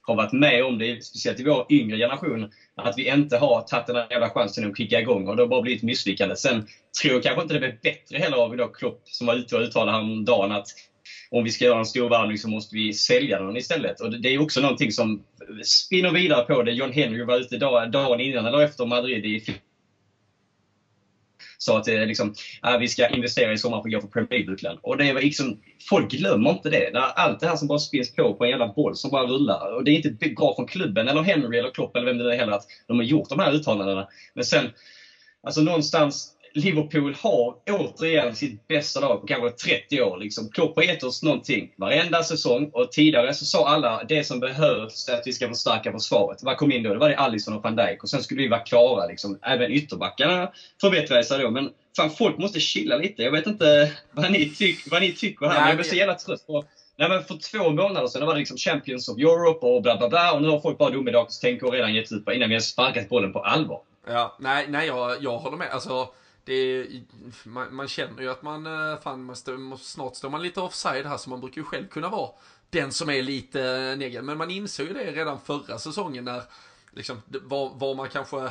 har 0.00 0.14
varit 0.14 0.32
med 0.32 0.64
om 0.64 0.78
det, 0.78 1.04
speciellt 1.04 1.40
i 1.40 1.42
vår 1.42 1.66
yngre 1.68 1.96
generation, 1.96 2.46
att 2.74 2.98
vi 2.98 3.08
inte 3.08 3.36
har 3.36 3.60
tagit 3.60 3.86
den 3.86 3.96
här 3.96 4.06
jävla 4.10 4.28
chansen 4.28 4.64
att 4.64 4.76
kicka 4.76 4.98
igång 4.98 5.26
och 5.28 5.36
det 5.36 5.42
har 5.42 5.46
bara 5.46 5.60
blivit 5.60 5.82
misslyckande. 5.82 6.36
Sen 6.36 6.66
tror 7.02 7.14
jag 7.14 7.22
kanske 7.22 7.42
inte 7.42 7.54
det 7.54 7.58
blev 7.58 7.80
bättre 7.82 8.18
heller 8.18 8.36
av 8.36 8.52
idag 8.52 8.74
Klopp 8.74 9.00
som 9.04 9.26
var 9.26 9.34
ute 9.34 9.56
och 9.56 9.62
uttalade 9.62 9.90
häromdagen 9.90 10.52
att 10.52 10.66
om 11.30 11.44
vi 11.44 11.50
ska 11.50 11.64
göra 11.64 11.78
en 11.78 11.84
stor 11.84 12.08
värvning 12.08 12.38
så 12.38 12.48
måste 12.48 12.76
vi 12.76 12.92
sälja 12.92 13.42
den 13.42 13.56
istället. 13.56 14.00
Och 14.00 14.20
det 14.20 14.28
är 14.28 14.42
också 14.42 14.60
någonting 14.60 14.92
som 14.92 15.24
spinner 15.64 16.10
vidare 16.10 16.44
på 16.44 16.62
det. 16.62 16.72
John 16.72 16.92
Henry 16.92 17.24
var 17.24 17.38
ute 17.38 17.56
dagen 17.86 18.20
innan 18.20 18.46
eller 18.46 18.62
efter 18.62 18.84
Madrid 18.84 19.26
i 19.26 19.44
sa 21.62 21.78
att 21.78 21.88
eh, 21.88 22.06
liksom, 22.06 22.34
äh, 22.66 22.78
vi 22.78 22.88
ska 22.88 23.08
investera 23.08 23.52
i 23.52 23.58
sommar 23.58 23.82
för 23.82 23.88
att 23.88 23.92
gå 23.92 24.00
för 24.00 24.08
Premier 24.08 24.30
League-bucklan. 24.30 24.78
Och 24.82 24.96
det 24.96 25.12
var 25.12 25.20
liksom, 25.20 25.60
folk 25.88 26.10
glömmer 26.10 26.50
inte 26.50 26.70
det. 26.70 26.90
När 26.92 27.00
allt 27.00 27.40
det 27.40 27.46
här 27.46 27.56
som 27.56 27.68
bara 27.68 27.78
spins 27.78 28.14
på 28.14 28.34
på 28.34 28.44
en 28.44 28.50
jävla 28.50 28.72
boll 28.72 28.96
som 28.96 29.10
bara 29.10 29.26
rullar. 29.26 29.74
Och 29.74 29.84
det 29.84 29.90
är 29.90 30.06
inte 30.06 30.28
bra 30.28 30.54
från 30.56 30.66
klubben, 30.66 31.08
eller 31.08 31.22
Henry, 31.22 31.58
eller 31.58 31.70
Klopp, 31.70 31.96
eller 31.96 32.06
vem 32.06 32.18
det 32.18 32.34
är 32.34 32.38
heller, 32.38 32.52
att 32.52 32.66
de 32.86 32.96
har 32.96 33.04
gjort 33.04 33.28
de 33.28 33.38
här 33.38 33.52
uttalandena. 33.52 34.08
Men 34.34 34.44
sen, 34.44 34.70
alltså 35.42 35.60
någonstans, 35.60 36.32
Liverpool 36.54 37.16
har 37.18 37.54
återigen 37.70 38.36
sitt 38.36 38.68
bästa 38.68 39.00
lag 39.00 39.20
på 39.20 39.26
kanske 39.26 39.50
30 39.50 40.02
år. 40.02 40.18
Liksom. 40.18 40.50
Klopp 40.50 40.76
har 40.76 40.82
gett 40.82 41.02
oss 41.02 41.22
någonting 41.22 41.72
varenda 41.76 42.22
säsong 42.22 42.70
och 42.72 42.92
tidigare 42.92 43.34
så 43.34 43.44
sa 43.44 43.68
alla 43.68 44.04
det 44.08 44.24
som 44.24 44.40
behövs 44.40 45.08
är 45.08 45.14
att 45.14 45.26
vi 45.26 45.32
ska 45.32 45.48
förstärka 45.48 45.92
försvaret. 45.92 46.42
Vad 46.42 46.56
kom 46.56 46.72
in 46.72 46.82
då? 46.82 46.92
Det 46.92 46.98
var 46.98 47.08
det 47.08 47.16
Alisson 47.16 47.54
och 47.54 47.62
van 47.62 47.76
Dijk 47.76 48.02
och 48.02 48.08
sen 48.08 48.22
skulle 48.22 48.42
vi 48.42 48.48
vara 48.48 48.60
klara. 48.60 49.06
Liksom. 49.06 49.38
Även 49.42 49.70
ytterbackarna 49.70 50.52
förbättrade 50.80 51.24
sig 51.24 51.42
då. 51.42 51.50
Men 51.50 51.70
fan, 51.96 52.10
folk 52.10 52.38
måste 52.38 52.60
chilla 52.60 52.96
lite. 52.96 53.22
Jag 53.22 53.30
vet 53.30 53.46
inte 53.46 53.92
vad 54.12 54.32
ni, 54.32 54.50
tyck, 54.50 54.90
vad 54.90 55.00
ni 55.00 55.12
tycker 55.12 55.46
här, 55.46 55.60
men 55.60 55.68
jag 55.68 55.76
blir 55.76 55.88
så 55.88 55.96
jävla 55.96 56.14
trött 56.14 56.46
på 56.46 56.64
Nej, 56.96 57.08
men 57.08 57.24
för 57.24 57.34
två 57.34 57.70
månader 57.70 58.06
sedan 58.06 58.26
var 58.26 58.34
det 58.34 58.38
liksom 58.38 58.56
Champions 58.56 59.08
of 59.08 59.18
Europe 59.18 59.66
och 59.66 59.82
bla 59.82 59.96
bla 59.96 60.08
bla. 60.08 60.32
Och 60.32 60.42
nu 60.42 60.48
har 60.48 60.60
folk 60.60 60.78
bara 60.78 60.90
domedagstänk 60.90 61.62
och 61.62 61.72
redan 61.72 61.94
gett 61.94 62.12
ut 62.12 62.28
innan 62.32 62.48
vi 62.48 62.54
har 62.54 62.60
sparkat 62.60 63.08
bollen 63.08 63.32
på 63.32 63.38
allvar. 63.38 63.80
Ja, 64.06 64.36
nej, 64.40 64.66
nej 64.68 64.86
jag, 64.86 65.22
jag 65.22 65.38
håller 65.38 65.56
med. 65.56 65.70
Alltså, 65.70 66.08
det 66.44 66.86
man, 67.44 67.74
man, 67.74 67.88
känner 67.88 68.22
ju 68.22 68.30
att 68.30 68.42
man, 68.42 68.66
eh, 68.66 69.00
fan, 69.00 69.24
man 69.24 69.36
stå, 69.36 69.78
snart 69.80 70.16
står 70.16 70.30
man 70.30 70.42
lite 70.42 70.60
offside 70.60 71.06
här 71.06 71.16
så 71.16 71.30
man 71.30 71.40
brukar 71.40 71.60
ju 71.60 71.64
själv 71.64 71.88
kunna 71.88 72.08
vara 72.08 72.30
den 72.70 72.92
som 72.92 73.10
är 73.10 73.22
lite 73.22 73.62
eh, 73.62 73.98
negativ. 73.98 74.24
Men 74.24 74.38
man 74.38 74.50
insåg 74.50 74.86
ju 74.86 74.92
det 74.92 75.12
redan 75.12 75.40
förra 75.40 75.78
säsongen 75.78 76.24
när, 76.24 76.42
liksom, 76.92 77.22
var, 77.26 77.74
var 77.74 77.94
man 77.94 78.08
kanske, 78.08 78.50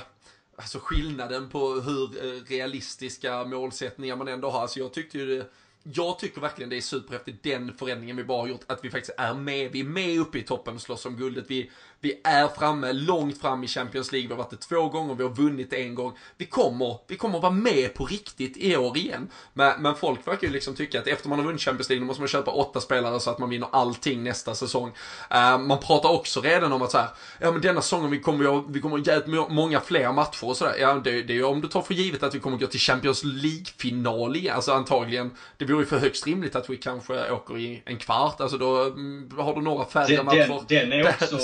alltså 0.55 0.79
skillnaden 0.81 1.49
på 1.49 1.73
hur 1.73 2.25
eh, 2.25 2.43
realistiska 2.43 3.43
målsättningar 3.43 4.15
man 4.15 4.27
ändå 4.27 4.49
har. 4.49 4.61
Alltså 4.61 4.79
jag 4.79 4.93
tyckte 4.93 5.17
ju 5.17 5.37
det, 5.37 5.45
jag 5.83 6.19
tycker 6.19 6.41
verkligen 6.41 6.69
det 6.69 6.77
är 6.77 6.81
superhäftigt 6.81 7.43
den 7.43 7.73
förändringen 7.77 8.17
vi 8.17 8.23
bara 8.23 8.41
har 8.41 8.47
gjort. 8.47 8.71
Att 8.71 8.85
vi 8.85 8.89
faktiskt 8.89 9.13
är 9.17 9.33
med. 9.33 9.71
Vi 9.71 9.79
är 9.79 9.83
med 9.83 10.19
uppe 10.19 10.39
i 10.39 10.43
toppen 10.43 10.75
och 10.75 10.81
slåss 10.81 11.05
om 11.05 11.17
guldet. 11.17 11.45
Vi, 11.47 11.71
vi 12.01 12.21
är 12.23 12.47
framme, 12.47 12.93
långt 12.93 13.41
fram 13.41 13.63
i 13.63 13.67
Champions 13.67 14.11
League. 14.11 14.27
Vi 14.27 14.33
har 14.33 14.37
varit 14.37 14.49
det 14.49 14.57
två 14.57 14.89
gånger, 14.89 15.15
vi 15.15 15.23
har 15.23 15.29
vunnit 15.29 15.73
en 15.73 15.95
gång. 15.95 16.17
Vi 16.37 16.45
kommer, 16.45 16.97
vi 17.07 17.17
kommer 17.17 17.39
vara 17.39 17.51
med 17.51 17.93
på 17.93 18.05
riktigt 18.05 18.57
i 18.57 18.77
år 18.77 18.97
igen. 18.97 19.27
Men, 19.53 19.81
men 19.81 19.95
folk 19.95 20.27
verkar 20.27 20.47
ju 20.47 20.53
liksom 20.53 20.75
tycka 20.75 20.99
att 20.99 21.07
efter 21.07 21.29
man 21.29 21.39
har 21.39 21.45
vunnit 21.45 21.61
Champions 21.61 21.89
League, 21.89 22.03
då 22.03 22.07
måste 22.07 22.21
man 22.21 22.27
köpa 22.27 22.51
åtta 22.51 22.81
spelare 22.81 23.19
så 23.19 23.29
att 23.29 23.39
man 23.39 23.49
vinner 23.49 23.67
allting 23.71 24.23
nästa 24.23 24.55
säsong. 24.55 24.87
Uh, 24.87 25.57
man 25.57 25.79
pratar 25.79 26.09
också 26.09 26.41
redan 26.41 26.73
om 26.73 26.81
att 26.81 26.91
så 26.91 26.97
här, 26.97 27.09
ja 27.39 27.51
men 27.51 27.61
denna 27.61 27.81
säsongen 27.81 28.11
vi 28.11 28.19
kommer 28.19 28.51
vi, 28.51 28.63
vi 28.69 28.81
kommer 28.81 29.07
jävligt 29.07 29.49
många 29.49 29.79
fler 29.79 30.11
matcher 30.11 30.45
och 30.45 30.57
sådär. 30.57 30.75
Ja, 30.79 31.01
det, 31.03 31.21
det 31.21 31.33
är 31.33 31.37
ju 31.37 31.43
om 31.43 31.61
du 31.61 31.67
tar 31.67 31.81
för 31.81 31.93
givet 31.93 32.23
att 32.23 32.35
vi 32.35 32.39
kommer 32.39 32.57
gå 32.57 32.67
till 32.67 32.79
Champions 32.79 33.23
League-final 33.23 34.35
igen. 34.35 34.55
Alltså 34.55 34.71
antagligen, 34.71 35.31
det 35.57 35.65
vore 35.65 35.79
ju 35.79 35.85
för 35.85 35.99
högst 35.99 36.27
rimligt 36.27 36.55
att 36.55 36.69
vi 36.69 36.77
kanske 36.77 37.31
åker 37.31 37.57
i 37.57 37.81
en 37.85 37.97
kvart. 37.97 38.41
Alltså 38.41 38.57
då 38.57 38.83
mm, 38.83 39.31
har 39.37 39.55
du 39.55 39.61
några 39.61 39.85
färre 39.85 40.15
den, 40.15 40.25
matcher. 40.25 40.63
Den, 40.67 40.89
den 40.89 40.99
är 40.99 41.07
också... 41.21 41.37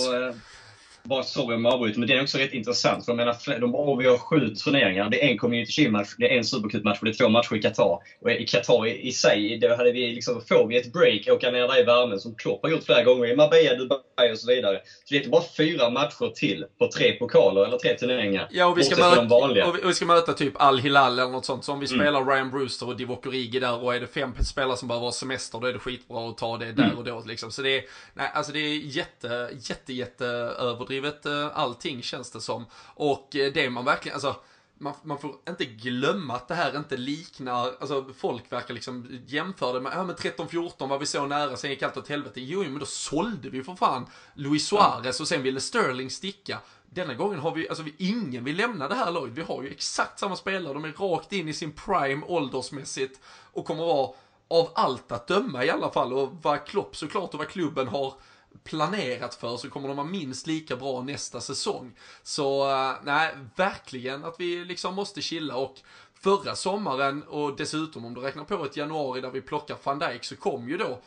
Bara 1.07 1.23
sorry 1.23 1.55
om 1.55 1.65
jag 1.65 1.73
avbryter, 1.73 1.99
men 1.99 2.07
det 2.07 2.13
är 2.13 2.21
också 2.21 2.37
rätt 2.37 2.53
intressant. 2.53 3.05
För 3.05 3.11
jag 3.11 3.17
menar, 3.17 3.59
de 3.59 3.75
avgör 3.75 4.17
sju 4.17 4.55
turneringar. 4.55 5.09
Det 5.09 5.25
är 5.25 5.29
en 5.29 5.37
Community 5.37 5.71
Shield-match, 5.71 6.15
det 6.17 6.33
är 6.33 6.37
en 6.37 6.43
Supercup-match 6.43 6.97
och 6.99 7.05
det 7.05 7.11
är 7.11 7.13
två 7.13 7.29
matcher 7.29 7.55
i 7.55 7.61
Qatar. 7.61 7.99
Och 8.21 8.31
i 8.31 8.45
Qatar 8.45 8.87
i, 8.87 9.07
i 9.07 9.11
sig, 9.11 9.59
då 9.59 9.75
hade 9.75 9.91
vi 9.91 10.13
liksom, 10.13 10.41
får 10.49 10.67
vi 10.67 10.77
ett 10.77 10.93
break, 10.93 11.27
åka 11.27 11.51
ner 11.51 11.67
där 11.67 11.79
i 11.79 11.83
värmen 11.83 12.19
som 12.19 12.35
Klopp 12.35 12.63
har 12.63 12.69
gjort 12.69 12.83
flera 12.83 13.03
gånger 13.03 13.25
i 13.25 13.35
Marbella, 13.35 13.75
Dubai 13.75 14.31
och 14.31 14.39
så 14.39 14.47
vidare. 14.47 14.81
Så 15.05 15.13
det 15.13 15.25
är 15.25 15.29
bara 15.29 15.43
fyra 15.57 15.89
matcher 15.89 16.31
till 16.35 16.65
på 16.79 16.91
tre 16.91 17.11
pokaler, 17.11 17.65
eller 17.65 17.77
tre 17.77 17.93
turneringar. 17.93 18.47
Ja, 18.51 18.65
och 18.65 18.77
vi 18.77 18.83
ska, 18.83 18.95
möta, 18.95 19.35
och 19.35 19.55
vi, 19.55 19.61
och 19.61 19.89
vi 19.89 19.93
ska 19.93 20.05
möta 20.05 20.33
typ 20.33 20.53
Al-Hilal 20.55 21.19
eller 21.19 21.31
något 21.31 21.45
sånt. 21.45 21.63
Så 21.63 21.71
om 21.73 21.79
vi 21.79 21.87
mm. 21.93 21.99
spelar 21.99 22.25
Ryan 22.25 22.51
Brewster 22.51 22.87
och 22.87 22.97
Divock 22.97 23.25
Origi 23.25 23.59
där 23.59 23.83
och 23.83 23.95
är 23.95 23.99
det 23.99 24.07
fem 24.07 24.33
spelare 24.43 24.77
som 24.77 24.87
behöver 24.87 25.05
ha 25.05 25.11
semester, 25.11 25.59
då 25.59 25.67
är 25.67 25.73
det 25.73 25.79
skitbra 25.79 26.29
att 26.29 26.37
ta 26.37 26.57
det 26.57 26.71
där 26.71 26.83
mm. 26.83 26.97
och 26.97 27.03
då 27.03 27.23
liksom. 27.27 27.51
Så 27.51 27.61
det 27.61 27.77
är, 27.77 27.83
nej, 28.13 28.31
alltså 28.33 28.51
det 28.51 28.59
är 28.59 28.75
jätte, 28.75 29.49
jätte, 29.69 29.93
jätte 29.93 30.25
överdrivet 30.59 30.96
eh, 31.25 31.57
allting 31.57 32.01
känns 32.01 32.31
det 32.31 32.41
som. 32.41 32.65
Och 32.95 33.35
eh, 33.35 33.53
det 33.53 33.69
man 33.69 33.85
verkligen, 33.85 34.15
alltså 34.15 34.35
man, 34.79 34.93
man, 35.03 35.17
får 35.17 35.35
inte 35.49 35.65
glömma 35.65 36.35
att 36.35 36.47
det 36.47 36.55
här 36.55 36.77
inte 36.77 36.97
liknar, 36.97 37.73
alltså 37.79 38.05
folk 38.17 38.51
verkar 38.51 38.73
liksom 38.73 39.21
jämföra 39.25 39.73
det 39.73 39.81
med, 39.81 39.91
ja 39.95 40.03
men 40.03 40.15
13-14 40.15 40.87
var 40.87 40.99
vi 40.99 41.05
så 41.05 41.25
nära, 41.25 41.57
sen 41.57 41.69
gick 41.69 41.83
allt 41.83 41.97
åt 41.97 42.09
helvete. 42.09 42.41
Jo, 42.41 42.63
men 42.63 42.79
då 42.79 42.85
sålde 42.85 43.49
vi 43.49 43.63
för 43.63 43.75
fan 43.75 44.05
Luis 44.33 44.67
Suarez 44.67 45.19
och 45.19 45.27
sen 45.27 45.43
ville 45.43 45.59
Sterling 45.59 46.09
sticka. 46.09 46.59
denna 46.85 47.13
gången 47.13 47.39
har 47.39 47.51
vi, 47.51 47.69
alltså 47.69 47.83
vi, 47.83 47.93
ingen 47.97 48.43
vill 48.43 48.57
lämna 48.57 48.87
det 48.87 48.95
här 48.95 49.11
laget. 49.11 49.33
Vi 49.33 49.41
har 49.41 49.63
ju 49.63 49.69
exakt 49.69 50.19
samma 50.19 50.35
spelare, 50.35 50.73
de 50.73 50.85
är 50.85 50.91
rakt 50.91 51.33
in 51.33 51.47
i 51.47 51.53
sin 51.53 51.71
prime 51.71 52.25
åldersmässigt 52.25 53.19
och 53.53 53.65
kommer 53.65 53.85
vara 53.85 54.09
av 54.47 54.71
allt 54.75 55.11
att 55.11 55.27
döma 55.27 55.65
i 55.65 55.69
alla 55.69 55.91
fall 55.91 56.13
och 56.13 56.29
vad 56.41 56.65
Klopp 56.65 56.95
såklart 56.95 57.33
och 57.33 57.39
vad 57.39 57.49
klubben 57.49 57.87
har 57.87 58.13
planerat 58.63 59.35
för 59.35 59.57
så 59.57 59.69
kommer 59.69 59.87
de 59.87 59.97
vara 59.97 60.07
minst 60.07 60.47
lika 60.47 60.75
bra 60.75 61.01
nästa 61.01 61.41
säsong. 61.41 61.93
Så 62.23 62.69
eh, 62.71 62.95
nej, 63.03 63.35
verkligen 63.55 64.25
att 64.25 64.35
vi 64.39 64.65
liksom 64.65 64.95
måste 64.95 65.21
chilla 65.21 65.55
och 65.55 65.75
förra 66.13 66.55
sommaren 66.55 67.23
och 67.23 67.55
dessutom 67.55 68.05
om 68.05 68.13
du 68.13 68.21
räknar 68.21 68.43
på 68.43 68.65
ett 68.65 68.77
januari 68.77 69.21
där 69.21 69.31
vi 69.31 69.41
plockar 69.41 69.77
van 69.83 69.99
Dijk 69.99 70.23
så 70.23 70.35
kom 70.35 70.69
ju 70.69 70.77
då 70.77 70.99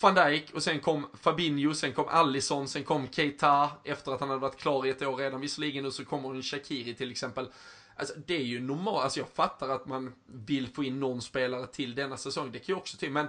van 0.00 0.14
Dijk 0.14 0.54
och 0.54 0.62
sen 0.62 0.80
kom 0.80 1.06
Fabinho, 1.20 1.74
sen 1.74 1.92
kom 1.92 2.08
Allison, 2.08 2.68
sen 2.68 2.84
kom 2.84 3.08
Keita 3.08 3.70
efter 3.84 4.12
att 4.12 4.20
han 4.20 4.28
hade 4.28 4.40
varit 4.40 4.60
klar 4.60 4.86
i 4.86 4.90
ett 4.90 5.02
år 5.02 5.16
redan 5.16 5.40
visserligen 5.40 5.86
och 5.86 5.92
så 5.92 6.04
kommer 6.04 6.30
en 6.30 6.42
Shakiri 6.42 6.94
till 6.94 7.10
exempel. 7.10 7.48
Alltså 7.96 8.14
det 8.26 8.36
är 8.36 8.44
ju 8.44 8.60
normalt, 8.60 9.04
alltså 9.04 9.20
jag 9.20 9.28
fattar 9.28 9.68
att 9.68 9.86
man 9.86 10.14
vill 10.26 10.68
få 10.68 10.84
in 10.84 11.00
någon 11.00 11.22
spelare 11.22 11.66
till 11.66 11.94
denna 11.94 12.16
säsong, 12.16 12.52
det 12.52 12.58
kan 12.58 12.74
ju 12.74 12.74
också 12.74 12.96
till, 12.96 13.10
men 13.10 13.26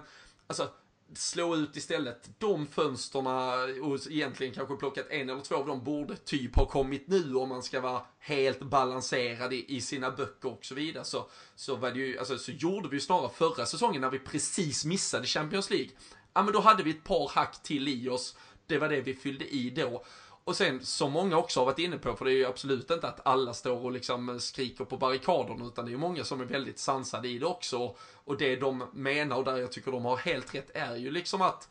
alltså 0.48 0.70
slå 1.14 1.56
ut 1.56 1.78
istället 1.78 2.30
de 2.38 2.68
fönsterna 2.68 3.54
och 3.82 4.00
egentligen 4.10 4.54
kanske 4.54 4.76
plockat 4.76 5.06
en 5.10 5.30
eller 5.30 5.42
två 5.42 5.56
av 5.56 5.68
dem 5.68 5.84
borde 5.84 6.16
typ 6.16 6.56
ha 6.56 6.66
kommit 6.66 7.08
nu 7.08 7.36
om 7.36 7.50
man 7.50 7.64
ska 7.64 7.82
vara 7.82 8.02
helt 8.20 8.60
balanserad 8.60 9.54
i, 9.54 9.66
i 9.76 9.82
sina 9.82 10.12
böcker 10.12 10.50
och 10.50 10.66
så 10.66 10.76
vidare. 10.76 11.04
Så, 11.04 11.30
så, 11.56 11.76
var 11.76 11.92
det 11.92 12.00
ju, 12.00 12.18
alltså, 12.18 12.38
så 12.38 12.52
gjorde 12.52 12.90
vi 12.90 12.96
ju 12.96 13.02
snarare 13.02 13.30
förra 13.36 13.66
säsongen 13.66 14.02
när 14.02 14.10
vi 14.10 14.20
precis 14.20 14.86
missade 14.86 15.28
Champions 15.28 15.70
League. 15.70 15.90
Ja 16.34 16.44
men 16.44 16.54
då 16.54 16.60
hade 16.60 16.84
vi 16.84 16.90
ett 16.90 17.04
par 17.04 17.30
hack 17.30 17.64
till 17.64 17.88
i 17.88 18.10
oss. 18.10 18.38
Det 18.68 18.78
var 18.78 18.90
det 18.90 19.02
vi 19.02 19.14
fyllde 19.14 19.56
i 19.56 19.70
då. 19.70 20.06
Och 20.44 20.56
sen, 20.56 20.86
som 20.86 21.12
många 21.12 21.38
också 21.38 21.60
har 21.60 21.66
varit 21.66 21.80
inne 21.80 21.98
på, 21.98 22.16
för 22.16 22.26
det 22.26 22.32
är 22.32 22.36
ju 22.36 22.46
absolut 22.46 22.92
inte 22.92 23.08
att 23.08 23.28
alla 23.28 23.54
står 23.54 23.86
och 23.86 23.92
liksom 23.92 24.40
skriker 24.40 24.86
på 24.86 24.98
barrikaderna, 24.98 25.66
utan 25.66 25.86
det 25.86 25.90
är 25.90 25.94
ju 25.94 25.98
många 25.98 26.24
som 26.24 26.42
är 26.42 26.46
väldigt 26.46 26.80
sansade 26.80 27.28
i 27.28 27.40
det 27.40 27.46
också. 27.46 27.96
Och 28.14 28.38
det 28.38 28.56
de 28.56 28.84
menar, 28.94 29.38
och 29.38 29.44
där 29.44 29.58
jag 29.58 29.72
tycker 29.72 29.92
de 29.92 30.06
har 30.06 30.18
helt 30.18 30.56
rätt, 30.56 30.72
är 30.74 30.96
ju 30.96 31.12
liksom 31.12 31.42
att 31.42 31.70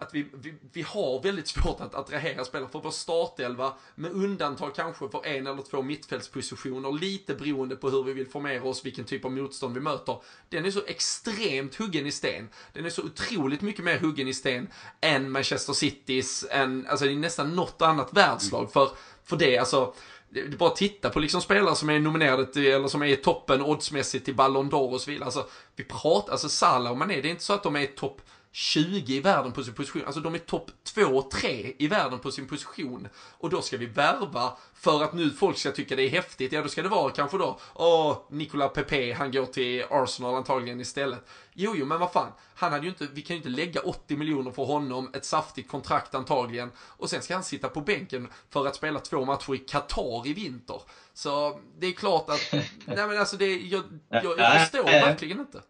att 0.00 0.14
vi, 0.14 0.26
vi, 0.32 0.54
vi 0.72 0.82
har 0.82 1.22
väldigt 1.22 1.48
svårt 1.48 1.80
att 1.80 1.94
attrahera 1.94 2.44
spelare 2.44 2.68
för 2.72 2.80
vår 2.80 2.90
startelva, 2.90 3.74
med 3.94 4.12
undantag 4.12 4.74
kanske 4.74 5.08
för 5.08 5.26
en 5.26 5.46
eller 5.46 5.62
två 5.62 5.82
mittfältspositioner, 5.82 6.92
lite 6.92 7.34
beroende 7.34 7.76
på 7.76 7.90
hur 7.90 8.02
vi 8.02 8.12
vill 8.12 8.28
formera 8.28 8.62
oss, 8.62 8.84
vilken 8.84 9.04
typ 9.04 9.24
av 9.24 9.32
motstånd 9.32 9.74
vi 9.74 9.80
möter. 9.80 10.16
Den 10.48 10.64
är 10.64 10.70
så 10.70 10.82
extremt 10.86 11.74
huggen 11.74 12.06
i 12.06 12.12
sten. 12.12 12.48
Den 12.72 12.84
är 12.84 12.90
så 12.90 13.02
otroligt 13.02 13.60
mycket 13.60 13.84
mer 13.84 13.98
huggen 13.98 14.28
i 14.28 14.34
sten 14.34 14.68
än 15.00 15.30
Manchester 15.30 15.72
Citys, 15.72 16.44
än, 16.50 16.86
alltså 16.86 17.04
det 17.04 17.12
är 17.12 17.16
nästan 17.16 17.56
något 17.56 17.82
annat 17.82 18.12
världslag 18.12 18.72
för, 18.72 18.90
för 19.24 19.36
det, 19.36 19.58
alltså 19.58 19.94
det 20.28 20.40
är 20.40 20.48
bara 20.48 20.70
att 20.70 20.76
titta 20.76 21.10
på 21.10 21.20
liksom 21.20 21.42
spelare 21.42 21.76
som 21.76 21.90
är 21.90 21.98
nominerade 21.98 22.46
till, 22.46 22.66
eller 22.66 22.88
som 22.88 23.02
är 23.02 23.06
i 23.06 23.16
toppen 23.16 23.62
oddsmässigt 23.62 24.24
till 24.24 24.34
Ballon 24.34 24.70
d'Or 24.70 24.92
och 24.92 25.00
så 25.00 25.10
vidare. 25.10 25.24
Alltså, 25.24 25.46
vi 25.76 25.84
pratar, 25.84 26.32
alltså 26.32 26.48
Salah 26.48 26.92
och 26.92 26.98
Mané, 26.98 27.20
det 27.20 27.28
är 27.28 27.30
inte 27.30 27.44
så 27.44 27.52
att 27.52 27.62
de 27.62 27.76
är 27.76 27.86
topp 27.86 28.20
20 28.52 29.14
i 29.14 29.20
världen 29.20 29.52
på 29.52 29.64
sin 29.64 29.74
position. 29.74 30.02
Alltså 30.06 30.20
de 30.20 30.34
är 30.34 30.38
topp 30.38 30.70
2-3 30.94 31.74
i 31.78 31.88
världen 31.88 32.18
på 32.18 32.30
sin 32.30 32.48
position. 32.48 33.08
Och 33.16 33.50
då 33.50 33.62
ska 33.62 33.76
vi 33.76 33.86
värva 33.86 34.56
för 34.74 35.02
att 35.04 35.12
nu 35.12 35.30
folk 35.30 35.58
ska 35.58 35.72
tycka 35.72 35.96
det 35.96 36.02
är 36.02 36.08
häftigt. 36.08 36.52
Ja, 36.52 36.62
då 36.62 36.68
ska 36.68 36.82
det 36.82 36.88
vara 36.88 37.10
kanske 37.10 37.38
då, 37.38 37.58
åh, 37.74 38.18
Nicola 38.30 38.68
Pepe, 38.68 39.12
han 39.12 39.32
går 39.32 39.46
till 39.46 39.84
Arsenal 39.90 40.34
antagligen 40.34 40.80
istället. 40.80 41.28
Jo, 41.52 41.74
jo, 41.76 41.86
men 41.86 42.00
vad 42.00 42.12
fan. 42.12 42.32
Han 42.54 42.72
hade 42.72 42.84
ju 42.84 42.90
inte, 42.90 43.08
vi 43.12 43.22
kan 43.22 43.36
ju 43.36 43.38
inte 43.38 43.48
lägga 43.48 43.80
80 43.80 44.16
miljoner 44.16 44.50
för 44.50 44.64
honom, 44.64 45.10
ett 45.14 45.24
saftigt 45.24 45.70
kontrakt 45.70 46.14
antagligen. 46.14 46.70
Och 46.78 47.10
sen 47.10 47.22
ska 47.22 47.34
han 47.34 47.44
sitta 47.44 47.68
på 47.68 47.80
bänken 47.80 48.28
för 48.50 48.66
att 48.66 48.76
spela 48.76 49.00
två 49.00 49.24
matcher 49.24 49.54
i 49.54 49.58
Qatar 49.58 50.26
i 50.26 50.32
vinter. 50.32 50.82
Så 51.14 51.60
det 51.78 51.86
är 51.86 51.92
klart 51.92 52.30
att, 52.30 52.52
nej 52.84 53.06
men 53.06 53.18
alltså 53.18 53.36
det, 53.36 53.60
jag, 53.60 53.82
jag, 54.08 54.38
jag 54.38 54.60
förstår 54.60 54.84
verkligen 54.84 55.40
inte. 55.40 55.62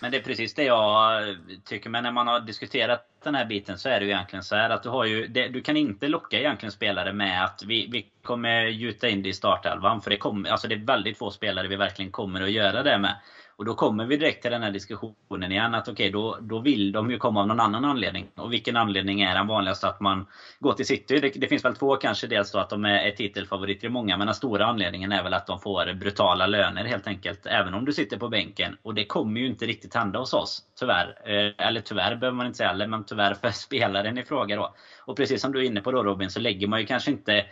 Men 0.00 0.10
det 0.10 0.16
är 0.16 0.22
precis 0.22 0.54
det 0.54 0.64
jag 0.64 1.22
tycker. 1.64 1.90
Men 1.90 2.02
när 2.02 2.10
man 2.10 2.26
har 2.26 2.40
diskuterat 2.40 3.06
den 3.24 3.34
här 3.34 3.44
biten 3.44 3.78
så 3.78 3.88
är 3.88 4.00
det 4.00 4.06
ju 4.06 4.12
egentligen 4.12 4.42
så 4.42 4.56
här 4.56 4.70
att 4.70 4.82
du 4.82 4.88
har 4.88 5.04
ju... 5.04 5.26
Det, 5.26 5.48
du 5.48 5.62
kan 5.62 5.76
inte 5.76 6.08
locka 6.08 6.38
egentligen 6.38 6.72
spelare 6.72 7.12
med 7.12 7.44
att 7.44 7.62
vi, 7.66 7.88
vi 7.92 8.10
kommer 8.22 8.66
gjuta 8.66 9.08
in 9.08 9.22
det 9.22 9.28
i 9.28 9.32
startelvan. 9.32 10.02
För 10.02 10.10
det, 10.10 10.16
kommer, 10.16 10.50
alltså 10.50 10.68
det 10.68 10.74
är 10.74 10.84
väldigt 10.86 11.18
få 11.18 11.30
spelare 11.30 11.68
vi 11.68 11.76
verkligen 11.76 12.10
kommer 12.10 12.40
att 12.42 12.50
göra 12.50 12.82
det 12.82 12.98
med. 12.98 13.16
Och 13.60 13.66
då 13.66 13.74
kommer 13.74 14.04
vi 14.06 14.16
direkt 14.16 14.42
till 14.42 14.50
den 14.50 14.62
här 14.62 14.70
diskussionen 14.70 15.52
igen 15.52 15.74
att 15.74 15.88
okej, 15.88 15.92
okay, 15.92 16.10
då, 16.10 16.38
då 16.40 16.58
vill 16.58 16.92
de 16.92 17.10
ju 17.10 17.18
komma 17.18 17.40
av 17.40 17.46
någon 17.46 17.60
annan 17.60 17.84
anledning. 17.84 18.26
Och 18.36 18.52
vilken 18.52 18.76
anledning 18.76 19.20
är 19.20 19.34
den 19.34 19.46
vanligaste 19.46 19.88
att 19.88 20.00
man 20.00 20.26
går 20.60 20.72
till 20.72 20.86
City? 20.86 21.18
Det, 21.20 21.28
det 21.28 21.48
finns 21.48 21.64
väl 21.64 21.74
två 21.74 21.96
kanske. 21.96 22.26
Dels 22.26 22.52
då 22.52 22.58
att 22.58 22.70
de 22.70 22.84
är, 22.84 23.10
titelfavoriter 23.10 23.86
i 23.86 23.90
många, 23.90 24.16
men 24.16 24.26
den 24.26 24.34
stora 24.34 24.66
anledningen 24.66 25.12
är 25.12 25.22
väl 25.22 25.34
att 25.34 25.46
de 25.46 25.60
får 25.60 25.94
brutala 25.94 26.46
löner 26.46 26.84
helt 26.84 27.06
enkelt. 27.06 27.46
Även 27.46 27.74
om 27.74 27.84
du 27.84 27.92
sitter 27.92 28.16
på 28.16 28.28
bänken. 28.28 28.76
Och 28.82 28.94
det 28.94 29.04
kommer 29.04 29.40
ju 29.40 29.46
inte 29.46 29.66
riktigt 29.66 29.94
hända 29.94 30.18
hos 30.18 30.34
oss. 30.34 30.62
Tyvärr. 30.78 31.14
Eh, 31.24 31.66
eller 31.66 31.80
tyvärr 31.80 32.16
behöver 32.16 32.36
man 32.36 32.46
inte 32.46 32.56
säga, 32.56 32.86
men 32.86 33.04
tyvärr 33.04 33.34
för 33.34 33.50
spelaren 33.52 34.18
i 34.18 34.24
fråga 34.24 34.56
då. 34.56 34.74
Och 35.04 35.16
precis 35.16 35.40
som 35.40 35.52
du 35.52 35.60
är 35.60 35.64
inne 35.64 35.80
på 35.80 35.92
då 35.92 36.02
Robin, 36.02 36.30
så 36.30 36.40
lägger 36.40 36.66
man 36.66 36.80
ju 36.80 36.86
kanske 36.86 37.10
inte 37.10 37.44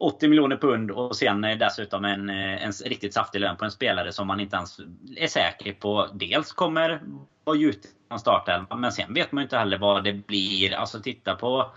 80 0.00 0.28
miljoner 0.28 0.56
pund 0.56 0.90
och 0.90 1.16
sen 1.16 1.44
eh, 1.44 1.58
dessutom 1.58 2.04
en, 2.04 2.30
eh, 2.30 2.64
en 2.64 2.72
riktigt 2.72 3.14
saftig 3.14 3.40
lön 3.40 3.56
på 3.56 3.64
en 3.64 3.70
spelare 3.70 4.12
som 4.12 4.26
man 4.26 4.40
inte 4.40 4.56
ens 4.56 4.80
är 5.16 5.26
säker 5.26 5.72
på 5.72 6.08
dels 6.12 6.52
kommer 6.52 7.02
vara 7.44 7.56
gjuten 7.56 7.90
från 8.08 8.18
startelvan. 8.18 8.80
Men 8.80 8.92
sen 8.92 9.14
vet 9.14 9.32
man 9.32 9.42
ju 9.42 9.44
inte 9.44 9.56
heller 9.56 9.78
vad 9.78 10.04
det 10.04 10.12
blir. 10.12 10.74
Alltså 10.74 11.00
titta 11.00 11.34
på 11.34 11.72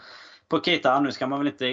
på 0.54 0.60
Keita, 0.60 1.00
nu 1.00 1.12
ska 1.12 1.28
man 1.28 1.40
väl 1.40 1.48
inte 1.48 1.66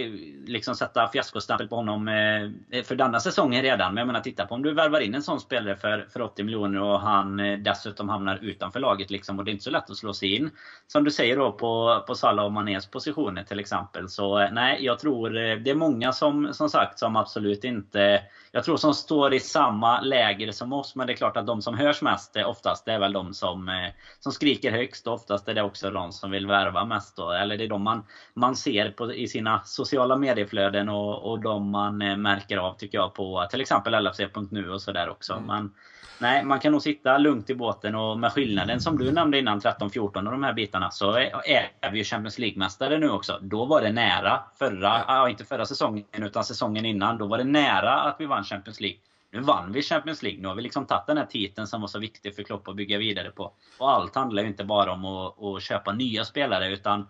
liksom 0.46 0.74
sätta 0.74 1.08
fiaskostämpel 1.08 1.68
på 1.68 1.76
honom 1.76 2.08
eh, 2.08 2.82
för 2.82 2.94
denna 2.94 3.20
säsongen 3.20 3.62
redan. 3.62 3.94
Men 3.94 4.00
jag 4.00 4.06
menar, 4.06 4.20
titta 4.20 4.46
på 4.46 4.54
om 4.54 4.62
du 4.62 4.74
värvar 4.74 5.00
in 5.00 5.14
en 5.14 5.22
sån 5.22 5.40
spelare 5.40 5.76
för, 5.76 6.06
för 6.12 6.22
80 6.22 6.44
miljoner 6.44 6.82
och 6.82 7.00
han 7.00 7.40
eh, 7.40 7.58
dessutom 7.58 8.08
hamnar 8.08 8.38
utanför 8.42 8.80
laget. 8.80 9.10
Liksom, 9.10 9.38
och 9.38 9.44
det 9.44 9.50
är 9.50 9.52
inte 9.52 9.64
så 9.64 9.70
lätt 9.70 9.90
att 9.90 9.96
slå 9.96 10.12
sig 10.12 10.36
in. 10.36 10.50
Som 10.86 11.04
du 11.04 11.10
säger 11.10 11.36
då 11.36 11.52
på, 11.52 12.04
på 12.06 12.14
Salah 12.14 12.44
och 12.44 12.52
Manés 12.52 12.86
positioner 12.86 13.42
till 13.42 13.60
exempel. 13.60 14.08
Så 14.08 14.38
eh, 14.38 14.52
nej, 14.52 14.84
jag 14.84 14.98
tror 14.98 15.36
eh, 15.36 15.56
det 15.56 15.70
är 15.70 15.74
många 15.74 16.12
som, 16.12 16.48
som 16.52 16.68
sagt 16.68 16.98
som 16.98 17.16
absolut 17.16 17.64
inte 17.64 18.22
jag 18.52 18.64
tror 18.64 18.76
som 18.76 18.94
står 18.94 19.34
i 19.34 19.40
samma 19.40 20.00
läger 20.00 20.52
som 20.52 20.72
oss. 20.72 20.96
Men 20.96 21.06
det 21.06 21.12
är 21.12 21.16
klart 21.16 21.36
att 21.36 21.46
de 21.46 21.62
som 21.62 21.78
hörs 21.78 22.02
mest 22.02 22.36
eh, 22.36 22.48
oftast 22.48 22.84
det 22.84 22.92
är 22.92 22.98
väl 22.98 23.12
de 23.12 23.34
som, 23.34 23.68
eh, 23.68 23.90
som 24.20 24.32
skriker 24.32 24.70
högst. 24.70 25.06
Och 25.06 25.14
oftast 25.14 25.48
är 25.48 25.54
det 25.54 25.62
också 25.62 25.90
de 25.90 26.12
som 26.12 26.30
vill 26.30 26.46
värva 26.46 26.84
mest. 26.84 27.16
Då. 27.16 27.30
Eller 27.30 27.56
det 27.56 27.64
är 27.64 27.68
de 27.68 27.82
man, 27.82 28.04
man 28.34 28.56
ser 28.56 28.69
på, 28.96 29.12
i 29.12 29.28
sina 29.28 29.61
sociala 29.64 30.16
medieflöden 30.16 30.88
och, 30.88 31.30
och 31.30 31.40
de 31.40 31.70
man 31.70 32.02
eh, 32.02 32.16
märker 32.16 32.56
av 32.56 32.74
tycker 32.74 32.98
jag 32.98 33.14
på 33.14 33.46
till 33.50 33.61
exempel 33.61 34.04
LFC.nu 34.04 34.70
och 34.70 34.83
sådär 34.83 35.09
också. 35.09 35.33
Mm. 35.33 35.46
Men, 35.46 35.74
nej, 36.18 36.44
man 36.44 36.61
kan 36.61 36.72
nog 36.72 36.83
sitta 36.83 37.18
lugnt 37.18 37.50
i 37.50 37.54
båten 37.54 37.94
och 37.94 38.18
med 38.18 38.33
skillnaden 38.33 38.80
som 38.80 38.98
du 38.98 39.12
nämnde 39.12 39.38
innan 39.38 39.61
13-14 39.61 40.16
och 40.16 40.22
de 40.22 40.42
här 40.42 40.52
bitarna 40.52 40.90
så 40.90 41.12
är, 41.12 41.70
är 41.80 41.90
vi 41.92 41.98
ju 41.98 42.04
Champions 42.04 42.38
League-mästare 42.38 42.98
nu 42.98 43.11
också. 43.11 43.38
Då 43.42 43.64
var 43.64 43.83
det 43.83 43.92
nära 43.92 44.42
förra, 44.59 45.04
ja. 45.09 45.28
inte 45.28 45.44
förra 45.44 45.66
säsongen 45.66 46.04
utan 46.12 46.44
säsongen 46.44 46.85
innan. 46.85 47.18
Då 47.18 47.26
var 47.26 47.38
det 47.38 47.44
nära 47.44 48.00
att 48.00 48.16
vi 48.18 48.26
vann 48.26 48.44
Champions 48.44 48.80
League. 48.80 48.98
Nu 49.33 49.40
vann 49.40 49.72
vi 49.72 49.83
Champions 49.83 50.22
League. 50.22 50.40
Nu 50.40 50.48
har 50.48 50.54
vi 50.54 50.62
liksom 50.62 50.87
tagit 50.87 51.06
den 51.06 51.16
här 51.16 51.26
titeln 51.26 51.66
som 51.66 51.80
var 51.80 51.88
så 51.88 51.98
viktig 51.98 52.35
för 52.35 52.42
Klopp 52.42 52.68
att 52.68 52.76
bygga 52.76 52.98
vidare 52.98 53.30
på. 53.30 53.52
Och 53.78 53.90
allt 53.90 54.14
handlar 54.14 54.42
ju 54.42 54.48
inte 54.48 54.64
bara 54.64 54.92
om 54.92 55.04
att, 55.04 55.42
att 55.42 55.62
köpa 55.62 55.92
nya 55.92 56.24
spelare 56.24 56.72
utan 56.72 57.06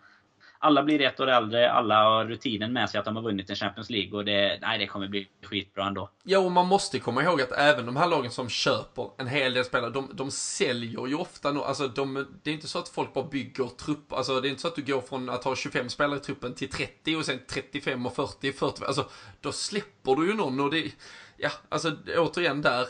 alla 0.63 0.83
blir 0.83 1.01
ett 1.01 1.21
år 1.21 1.27
äldre, 1.27 1.73
alla 1.73 2.05
har 2.05 2.25
rutinen 2.25 2.73
med 2.73 2.91
sig 2.91 2.99
att 2.99 3.05
de 3.05 3.17
har 3.17 3.23
vunnit 3.23 3.51
en 3.51 3.57
Champions 3.57 3.91
League 3.91 4.19
och 4.19 4.25
det, 4.25 4.59
nej, 4.61 4.79
det 4.79 4.87
kommer 4.87 5.09
bli 5.09 5.29
skitbra 5.43 5.87
ändå. 5.87 6.11
Ja, 6.23 6.39
och 6.39 6.53
man 6.53 6.67
måste 6.67 6.99
komma 6.99 7.23
ihåg 7.23 7.41
att 7.41 7.53
även 7.53 7.87
de 7.87 7.97
här 7.97 8.07
lagen 8.07 8.31
som 8.31 8.49
köper 8.49 9.11
en 9.19 9.27
hel 9.27 9.55
del 9.55 9.65
spelare, 9.65 9.91
de, 9.91 10.11
de 10.13 10.31
säljer 10.31 11.07
ju 11.07 11.15
ofta 11.15 11.53
nu, 11.53 11.61
alltså 11.61 11.89
de, 11.89 12.27
det 12.43 12.51
är 12.51 12.55
inte 12.55 12.69
så 12.69 12.79
att 12.79 12.89
folk 12.89 13.15
bara 13.15 13.25
bygger 13.25 13.67
trupp, 13.67 14.13
alltså 14.13 14.41
det 14.41 14.49
är 14.49 14.51
inte 14.51 14.63
så 14.63 14.69
att 14.69 14.77
du 14.77 14.83
går 14.83 15.01
från 15.01 15.29
att 15.29 15.45
ha 15.45 15.57
25 15.57 15.89
spelare 15.89 16.19
i 16.19 16.23
truppen 16.23 16.55
till 16.55 16.71
30 16.71 17.17
och 17.17 17.25
sen 17.25 17.39
35 17.49 18.07
och 18.07 18.17
40, 18.17 18.53
40, 18.53 18.85
alltså 18.85 19.09
då 19.41 19.53
släpper 19.53 20.17
du 20.17 20.27
ju 20.27 20.35
någon 20.35 20.61
och 20.61 20.71
det, 20.71 20.93
ja, 21.37 21.51
alltså 21.69 21.97
återigen 22.17 22.63
där, 22.63 22.87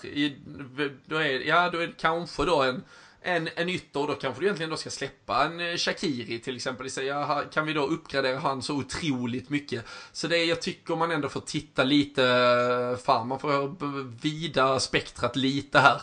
då 1.08 1.16
är, 1.16 1.46
ja, 1.46 1.70
då 1.70 1.78
är 1.78 1.86
det 1.86 1.92
kanske 1.98 2.44
då 2.44 2.62
en 2.62 2.82
en, 3.22 3.48
en 3.56 3.68
ytter, 3.68 4.06
då 4.06 4.14
kanske 4.14 4.40
du 4.40 4.46
egentligen 4.46 4.70
då 4.70 4.76
ska 4.76 4.90
släppa 4.90 5.44
en 5.44 5.60
eh, 5.60 5.76
Shakiri 5.76 6.38
till 6.38 6.56
exempel. 6.56 6.90
Säga, 6.90 7.44
kan 7.52 7.66
vi 7.66 7.72
då 7.72 7.86
uppgradera 7.86 8.38
han 8.38 8.62
så 8.62 8.76
otroligt 8.76 9.50
mycket? 9.50 9.84
Så 10.12 10.26
det 10.28 10.38
är, 10.38 10.44
jag 10.44 10.62
tycker 10.62 10.96
man 10.96 11.10
ändå 11.10 11.28
får 11.28 11.40
titta 11.40 11.84
lite, 11.84 12.24
eh, 12.24 13.04
fan 13.04 13.28
man 13.28 13.38
får 13.38 14.04
vida 14.22 14.80
spektrat 14.80 15.36
lite 15.36 15.78
här. 15.78 16.00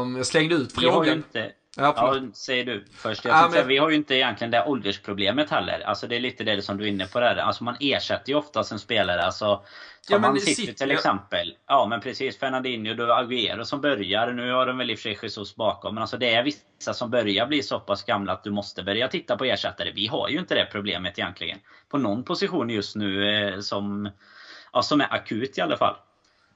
Um, 0.00 0.16
jag 0.16 0.26
slängde 0.26 0.54
ut 0.54 0.72
frågan. 0.72 1.16
Inte, 1.16 1.52
Ja, 1.80 1.94
ja, 1.96 2.20
säger 2.34 2.64
du 2.64 2.84
först. 2.92 3.24
Jag 3.24 3.34
ja, 3.34 3.48
men... 3.52 3.68
Vi 3.68 3.78
har 3.78 3.90
ju 3.90 3.96
inte 3.96 4.14
egentligen 4.14 4.50
det 4.50 4.64
åldersproblemet 4.64 5.50
heller. 5.50 5.80
Alltså 5.80 6.06
det 6.06 6.16
är 6.16 6.20
lite 6.20 6.44
det 6.44 6.62
som 6.62 6.76
du 6.76 6.84
är 6.84 6.88
inne 6.88 7.06
på 7.06 7.20
där. 7.20 7.36
Alltså 7.36 7.64
man 7.64 7.76
ersätter 7.80 8.32
ju 8.32 8.38
oftast 8.38 8.72
en 8.72 8.78
spelare. 8.78 9.22
Alltså, 9.22 9.64
ja, 10.08 10.18
man 10.18 10.40
sitt, 10.40 10.78
till 10.78 10.90
exempel. 10.90 11.56
Ja 11.68 11.86
men 11.86 12.00
precis. 12.00 12.38
Fernandinho, 12.38 12.94
då 12.94 13.04
Agüero 13.04 13.64
som 13.64 13.80
börjar. 13.80 14.32
Nu 14.32 14.52
har 14.52 14.66
de 14.66 14.78
väl 14.78 14.90
i 14.90 14.94
och 14.94 14.98
för 14.98 15.02
sig 15.02 15.18
Jesus 15.22 15.56
bakom. 15.56 15.94
Men 15.94 16.02
alltså 16.02 16.16
det 16.16 16.34
är 16.34 16.42
vissa 16.42 16.94
som 16.94 17.10
börjar 17.10 17.46
bli 17.46 17.62
så 17.62 17.80
pass 17.80 18.04
gamla 18.04 18.32
att 18.32 18.44
du 18.44 18.50
måste 18.50 18.82
börja 18.82 19.08
titta 19.08 19.36
på 19.36 19.44
ersättare. 19.44 19.92
Vi 19.92 20.06
har 20.06 20.28
ju 20.28 20.38
inte 20.38 20.54
det 20.54 20.68
problemet 20.72 21.18
egentligen. 21.18 21.58
På 21.88 21.98
någon 21.98 22.24
position 22.24 22.70
just 22.70 22.96
nu 22.96 23.38
eh, 23.38 23.60
som, 23.60 24.10
ja, 24.72 24.82
som 24.82 25.00
är 25.00 25.14
akut 25.14 25.58
i 25.58 25.60
alla 25.60 25.76
fall. 25.76 25.96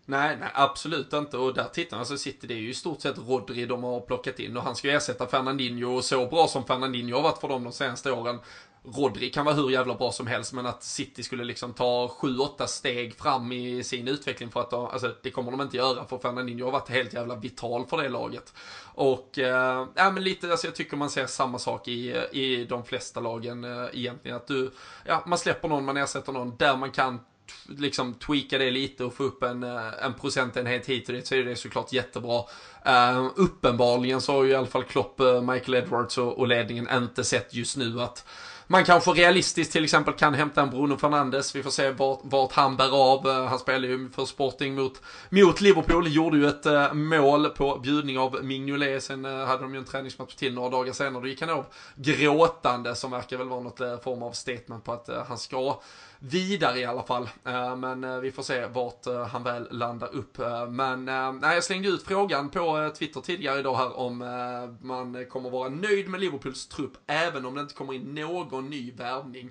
Nej, 0.06 0.36
nej, 0.40 0.48
absolut 0.54 1.12
inte. 1.12 1.36
Och 1.36 1.54
där 1.54 1.64
tittar 1.64 1.96
man 1.96 2.06
så 2.06 2.16
sitter 2.16 2.48
det 2.48 2.54
är 2.54 2.58
ju 2.58 2.70
i 2.70 2.74
stort 2.74 3.00
sett 3.00 3.18
Rodri 3.18 3.66
de 3.66 3.84
har 3.84 4.00
plockat 4.00 4.38
in 4.38 4.56
och 4.56 4.62
han 4.62 4.76
ska 4.76 4.88
ju 4.88 4.94
ersätta 4.94 5.26
Fernandinho 5.26 5.96
och 5.96 6.04
så 6.04 6.26
bra 6.26 6.46
som 6.46 6.64
Fernandinho 6.64 7.16
har 7.16 7.22
varit 7.22 7.38
för 7.38 7.48
dem 7.48 7.64
de 7.64 7.72
senaste 7.72 8.12
åren. 8.12 8.38
Rodri 8.84 9.30
kan 9.30 9.44
vara 9.44 9.54
hur 9.54 9.70
jävla 9.70 9.94
bra 9.94 10.12
som 10.12 10.26
helst 10.26 10.52
men 10.52 10.66
att 10.66 10.82
City 10.82 11.22
skulle 11.22 11.44
liksom 11.44 11.72
ta 11.72 12.06
7-8 12.06 12.66
steg 12.66 13.14
fram 13.14 13.52
i 13.52 13.84
sin 13.84 14.08
utveckling 14.08 14.50
för 14.50 14.60
att 14.60 14.70
de, 14.70 14.86
alltså 14.86 15.14
det 15.22 15.30
kommer 15.30 15.50
de 15.50 15.60
inte 15.60 15.76
göra 15.76 16.04
för 16.04 16.18
Fernandinho 16.18 16.64
har 16.64 16.72
varit 16.72 16.88
helt 16.88 17.12
jävla 17.12 17.34
vital 17.34 17.86
för 17.86 18.02
det 18.02 18.08
laget. 18.08 18.54
Och, 18.94 19.38
eh, 19.38 19.86
ja 19.94 20.10
men 20.10 20.24
lite, 20.24 20.50
alltså 20.50 20.66
jag 20.66 20.74
tycker 20.74 20.96
man 20.96 21.10
ser 21.10 21.26
samma 21.26 21.58
sak 21.58 21.88
i, 21.88 22.10
i 22.32 22.64
de 22.64 22.84
flesta 22.84 23.20
lagen 23.20 23.64
eh, 23.64 23.88
egentligen. 23.92 24.36
Att 24.36 24.46
du, 24.46 24.70
ja 25.04 25.22
man 25.26 25.38
släpper 25.38 25.68
någon, 25.68 25.84
man 25.84 25.96
ersätter 25.96 26.32
någon 26.32 26.56
där 26.56 26.76
man 26.76 26.90
kan 26.90 27.20
liksom 27.68 28.14
tweaka 28.14 28.58
det 28.58 28.70
lite 28.70 29.04
och 29.04 29.14
få 29.14 29.24
upp 29.24 29.42
en, 29.42 29.62
eh, 29.62 30.04
en 30.04 30.14
procentenhet 30.14 30.86
hit 30.86 31.08
och 31.08 31.14
dit 31.14 31.26
så 31.26 31.34
är 31.34 31.44
det 31.44 31.56
såklart 31.56 31.92
jättebra. 31.92 32.42
Uh, 32.88 33.30
uppenbarligen 33.36 34.20
så 34.20 34.32
har 34.32 34.44
ju 34.44 34.50
i 34.50 34.54
alla 34.54 34.66
fall 34.66 34.84
Klopp, 34.84 35.20
eh, 35.20 35.42
Michael 35.42 35.74
Edwards 35.74 36.18
och, 36.18 36.38
och 36.38 36.46
ledningen 36.46 36.88
inte 36.92 37.24
sett 37.24 37.54
just 37.54 37.76
nu 37.76 38.00
att 38.00 38.24
man 38.66 38.84
kanske 38.84 39.10
realistiskt 39.10 39.72
till 39.72 39.84
exempel 39.84 40.14
kan 40.14 40.34
hämta 40.34 40.62
en 40.62 40.70
Bruno 40.70 40.96
Fernandes. 40.96 41.56
Vi 41.56 41.62
får 41.62 41.70
se 41.70 41.90
vart, 41.90 42.20
vart 42.22 42.52
han 42.52 42.76
bär 42.76 43.12
av. 43.12 43.46
Han 43.48 43.58
spelar 43.58 43.88
ju 43.88 44.10
för 44.10 44.24
Sporting 44.24 44.74
mot, 44.74 45.02
mot 45.28 45.60
Liverpool. 45.60 46.08
Gjorde 46.08 46.36
ju 46.36 46.48
ett 46.48 46.94
mål 46.94 47.48
på 47.48 47.78
bjudning 47.78 48.18
av 48.18 48.44
Mignolet. 48.44 49.02
Sen 49.02 49.24
hade 49.24 49.62
de 49.62 49.74
ju 49.74 49.78
en 49.78 49.84
träningsmatch 49.84 50.34
till 50.34 50.54
några 50.54 50.70
dagar 50.70 50.92
senare. 50.92 51.22
Då 51.22 51.28
gick 51.28 51.40
han 51.40 51.50
av 51.50 51.66
gråtande 51.94 52.94
som 52.94 53.10
verkar 53.10 53.36
väl 53.36 53.48
vara 53.48 53.60
något 53.60 54.02
form 54.04 54.22
av 54.22 54.32
statement 54.32 54.84
på 54.84 54.92
att 54.92 55.08
han 55.28 55.38
ska 55.38 55.80
vidare 56.24 56.78
i 56.78 56.84
alla 56.84 57.02
fall. 57.02 57.28
Eh, 57.44 57.76
men 57.76 58.04
eh, 58.04 58.18
vi 58.18 58.32
får 58.32 58.42
se 58.42 58.66
vart 58.66 59.06
eh, 59.06 59.26
han 59.26 59.42
väl 59.42 59.68
landar 59.70 60.14
upp. 60.14 60.38
Men 60.68 61.04
nej, 61.40 61.54
jag 61.54 61.64
slängde 61.64 61.88
ut 61.88 62.02
frågan 62.02 62.48
på 62.48 62.92
Twitter 62.98 63.20
tidigare 63.20 63.58
idag 63.58 63.76
här 63.76 63.96
om 63.96 64.18
man 64.80 65.26
kommer 65.26 65.50
vara 65.50 65.68
nöjd 65.68 66.08
med 66.08 66.20
Liverpools 66.20 66.66
trupp 66.68 66.92
även 67.06 67.46
om 67.46 67.54
det 67.54 67.60
inte 67.60 67.74
kommer 67.74 67.94
in 67.94 68.14
någon 68.14 68.70
ny 68.70 68.92
värvning. 68.92 69.50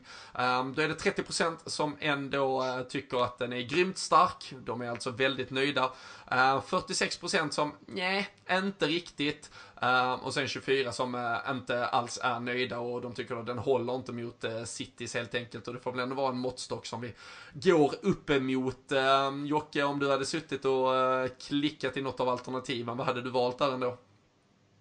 Då 0.75 0.81
är 0.81 0.87
det 0.87 1.21
30% 1.23 1.55
som 1.65 1.95
ändå 1.99 2.65
tycker 2.89 3.23
att 3.23 3.37
den 3.37 3.53
är 3.53 3.61
grymt 3.61 3.97
stark. 3.97 4.53
De 4.65 4.81
är 4.81 4.89
alltså 4.89 5.11
väldigt 5.11 5.51
nöjda. 5.51 5.91
46% 6.29 7.49
som 7.49 7.71
nej, 7.85 8.29
inte 8.51 8.87
riktigt. 8.87 9.51
Uh, 9.83 10.11
och 10.11 10.33
sen 10.33 10.47
24 10.47 10.91
som 10.91 11.15
uh, 11.15 11.37
inte 11.49 11.85
alls 11.85 12.19
är 12.23 12.39
nöjda 12.39 12.79
och 12.79 13.01
de 13.01 13.13
tycker 13.13 13.35
att 13.35 13.45
den 13.45 13.57
håller 13.57 13.95
inte 13.95 14.11
mot 14.11 14.43
eh, 14.43 14.55
uh, 14.55 14.63
Cities 14.63 15.13
helt 15.13 15.35
enkelt. 15.35 15.67
Och 15.67 15.73
det 15.73 15.79
får 15.79 15.91
väl 15.91 15.99
ändå 15.99 16.15
vara 16.15 16.29
en 16.29 16.37
måttstock 16.37 16.85
som 16.85 17.01
vi 17.01 17.13
går 17.53 17.95
upp 18.01 18.29
emot. 18.29 18.91
Uh, 18.91 19.47
Jocke, 19.47 19.83
om 19.83 19.99
du 19.99 20.11
hade 20.11 20.25
suttit 20.25 20.65
och 20.65 20.93
uh, 20.93 21.27
klickat 21.47 21.97
i 21.97 22.01
något 22.01 22.19
av 22.19 22.29
alternativen, 22.29 22.97
vad 22.97 23.07
hade 23.07 23.21
du 23.21 23.29
valt 23.29 23.57
där 23.57 23.73
ändå? 23.73 23.97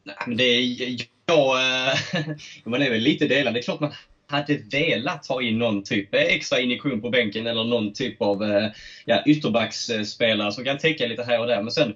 Nej, 0.04 0.16
men 0.26 0.36
det 0.36 0.44
är, 0.44 0.96
jag, 1.26 1.56
man 2.64 2.82
är 2.82 2.90
väl 2.90 3.00
lite 3.00 3.26
delad. 3.26 3.54
Det 3.54 3.60
är 3.60 3.62
klart 3.62 3.80
man 3.80 3.92
hade 4.26 4.56
velat 4.56 5.26
ha 5.26 5.42
in 5.42 5.58
någon 5.58 5.82
typ 5.82 6.14
extra 6.14 6.60
injektion 6.60 7.00
på 7.00 7.10
bänken 7.10 7.46
eller 7.46 7.64
någon 7.64 7.92
typ 7.92 8.22
av 8.22 8.70
ja, 9.04 9.22
ytterbacksspelare 9.26 10.52
som 10.52 10.64
kan 10.64 10.78
täcka 10.78 11.06
lite 11.06 11.22
här 11.22 11.40
och 11.40 11.46
där. 11.46 11.62
Men 11.62 11.72
sen 11.72 11.94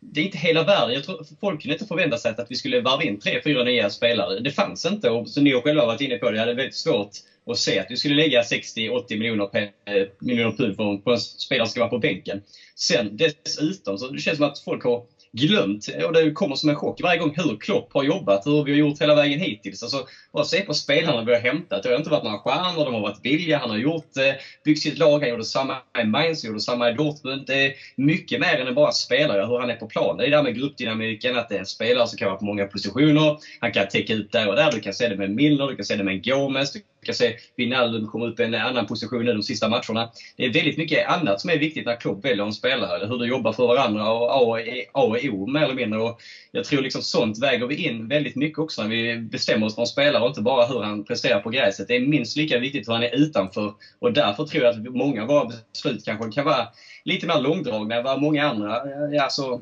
det 0.00 0.20
är 0.20 0.24
inte 0.24 0.38
hela 0.38 0.62
världen. 0.62 0.94
Jag 0.94 1.04
tror, 1.04 1.26
folk 1.40 1.62
kunde 1.62 1.72
inte 1.74 1.86
förvänta 1.86 2.16
sig 2.16 2.30
att 2.30 2.50
vi 2.50 2.56
skulle 2.56 2.80
varva 2.80 3.02
in 3.02 3.20
tre, 3.20 3.40
fyra 3.44 3.62
nya 3.62 3.90
spelare. 3.90 4.40
Det 4.40 4.50
fanns 4.50 4.86
inte 4.86 5.10
och 5.10 5.28
som 5.28 5.44
ni 5.44 5.52
har 5.52 5.60
själva 5.60 5.86
varit 5.86 6.00
inne 6.00 6.16
på, 6.16 6.30
det 6.30 6.40
hade 6.40 6.54
väldigt 6.54 6.74
svårt 6.74 7.10
att 7.46 7.58
se 7.58 7.78
att 7.78 7.86
vi 7.90 7.96
skulle 7.96 8.14
lägga 8.14 8.42
60-80 8.42 9.18
miljoner, 9.18 9.48
eh, 9.54 10.06
miljoner 10.20 10.56
pund 10.56 11.04
på 11.04 11.10
en 11.10 11.18
spelare 11.18 11.66
som 11.66 11.70
ska 11.70 11.80
vara 11.80 11.90
på 11.90 11.98
bänken. 11.98 12.42
Sen 12.74 13.16
dessutom 13.16 13.98
så 13.98 14.08
det 14.08 14.18
känns 14.18 14.36
som 14.36 14.46
att 14.46 14.58
folk 14.58 14.84
har 14.84 15.02
glömt, 15.32 15.88
och 16.06 16.12
det 16.12 16.32
kommer 16.32 16.56
som 16.56 16.68
en 16.68 16.76
chock 16.76 17.00
varje 17.02 17.18
gång, 17.18 17.34
hur 17.36 17.56
Klopp 17.56 17.92
har 17.92 18.02
jobbat, 18.02 18.46
hur 18.46 18.64
vi 18.64 18.70
har 18.70 18.78
gjort 18.78 19.00
hela 19.00 19.14
vägen 19.14 19.40
hittills. 19.40 19.82
Alltså, 19.82 20.06
bara 20.32 20.44
se 20.44 20.60
på 20.60 20.74
spelarna 20.74 21.24
vi 21.24 21.32
har 21.32 21.40
hämtat. 21.40 21.82
Det 21.82 21.88
har 21.88 21.96
inte 21.96 22.10
varit 22.10 22.24
några 22.24 22.38
stjärnor, 22.38 22.84
de 22.84 22.94
har 22.94 23.00
varit 23.00 23.22
billiga. 23.22 23.58
Han 23.58 23.70
har 23.70 23.76
gjort, 23.76 24.16
eh, 24.16 24.32
byggt 24.64 24.82
sitt 24.82 24.98
lag, 24.98 25.20
han 25.20 25.28
gjorde 25.28 25.44
samma 25.44 25.76
i 26.00 26.04
Mainz, 26.04 26.44
gjorde 26.44 26.60
samma 26.60 26.90
i 26.90 26.92
Dortmund. 26.92 27.46
Det 27.46 27.66
är 27.66 27.72
mycket 27.96 28.40
mer 28.40 28.56
än 28.56 28.74
bara 28.74 28.92
spelare, 28.92 29.46
hur 29.46 29.58
han 29.58 29.70
är 29.70 29.74
på 29.74 29.86
plan. 29.86 30.16
Det 30.16 30.24
är 30.26 30.30
det 30.30 30.36
där 30.36 30.42
med 30.42 30.54
gruppdynamiken, 30.54 31.36
att 31.36 31.48
det 31.48 31.54
är 31.54 31.58
en 31.58 31.66
spelare 31.66 32.06
som 32.06 32.16
kan 32.18 32.28
vara 32.28 32.38
på 32.38 32.44
många 32.44 32.66
positioner. 32.66 33.36
Han 33.60 33.72
kan 33.72 33.88
täcka 33.88 34.12
ut 34.12 34.32
där 34.32 34.48
och 34.48 34.56
där. 34.56 34.72
Du 34.72 34.80
kan 34.80 34.92
se 34.92 35.08
det 35.08 35.16
med 35.16 35.30
Milner, 35.30 35.66
du 35.66 35.76
kan 35.76 35.84
se 35.84 35.96
det 35.96 36.02
med 36.02 36.24
Gomes, 36.24 36.72
du 36.72 36.80
kan 37.06 37.14
se 37.14 37.36
Wijnaldum 37.56 38.06
komma 38.06 38.26
upp 38.26 38.40
i 38.40 38.42
en 38.42 38.54
annan 38.54 38.86
position 38.86 39.24
nu 39.24 39.32
de 39.32 39.42
sista 39.42 39.68
matcherna. 39.68 40.10
Det 40.36 40.44
är 40.44 40.52
väldigt 40.52 40.78
mycket 40.78 41.08
annat 41.08 41.40
som 41.40 41.50
är 41.50 41.58
viktigt 41.58 41.86
när 41.86 42.00
Klopp 42.00 42.24
väljer 42.24 42.44
en 42.44 42.52
spelare. 42.52 43.06
Hur 43.06 43.18
du 43.18 43.26
jobbar 43.26 43.52
för 43.52 43.66
varandra 43.66 44.10
och 44.10 44.30
A 44.30 44.38
och 44.38 44.60
e, 44.60 44.62
e. 44.62 44.84
O 45.28 45.46
mer 45.46 45.60
eller 45.60 45.74
mindre. 45.74 46.00
Och 46.00 46.20
jag 46.52 46.64
tror 46.64 46.82
liksom 46.82 47.02
sånt 47.02 47.42
väger 47.42 47.66
vi 47.66 47.74
in 47.74 48.08
väldigt 48.08 48.36
mycket 48.36 48.58
också 48.58 48.82
när 48.82 48.88
vi 48.88 49.16
bestämmer 49.16 49.66
oss 49.66 49.74
för 49.74 49.82
en 49.82 49.86
spelare 49.86 50.22
och 50.22 50.28
inte 50.28 50.40
bara 50.40 50.66
hur 50.66 50.82
han 50.82 51.04
presterar 51.04 51.40
på 51.40 51.50
gräset. 51.50 51.88
Det 51.88 51.94
är 51.94 52.00
minst 52.00 52.36
lika 52.36 52.58
viktigt 52.58 52.88
hur 52.88 52.92
han 52.92 53.02
är 53.02 53.14
utanför. 53.14 53.72
Och 53.98 54.12
därför 54.12 54.44
tror 54.44 54.64
jag 54.64 54.74
att 54.74 54.84
många 54.84 55.22
av 55.22 55.28
våra 55.28 55.50
beslut 55.72 56.04
kanske 56.04 56.30
kan 56.30 56.44
vara 56.44 56.66
lite 57.04 57.26
mer 57.26 57.38
långdragna 57.38 57.94
än 57.94 58.02
vad 58.02 58.20
många 58.20 58.46
andra 58.46 58.80
alltså, 59.22 59.60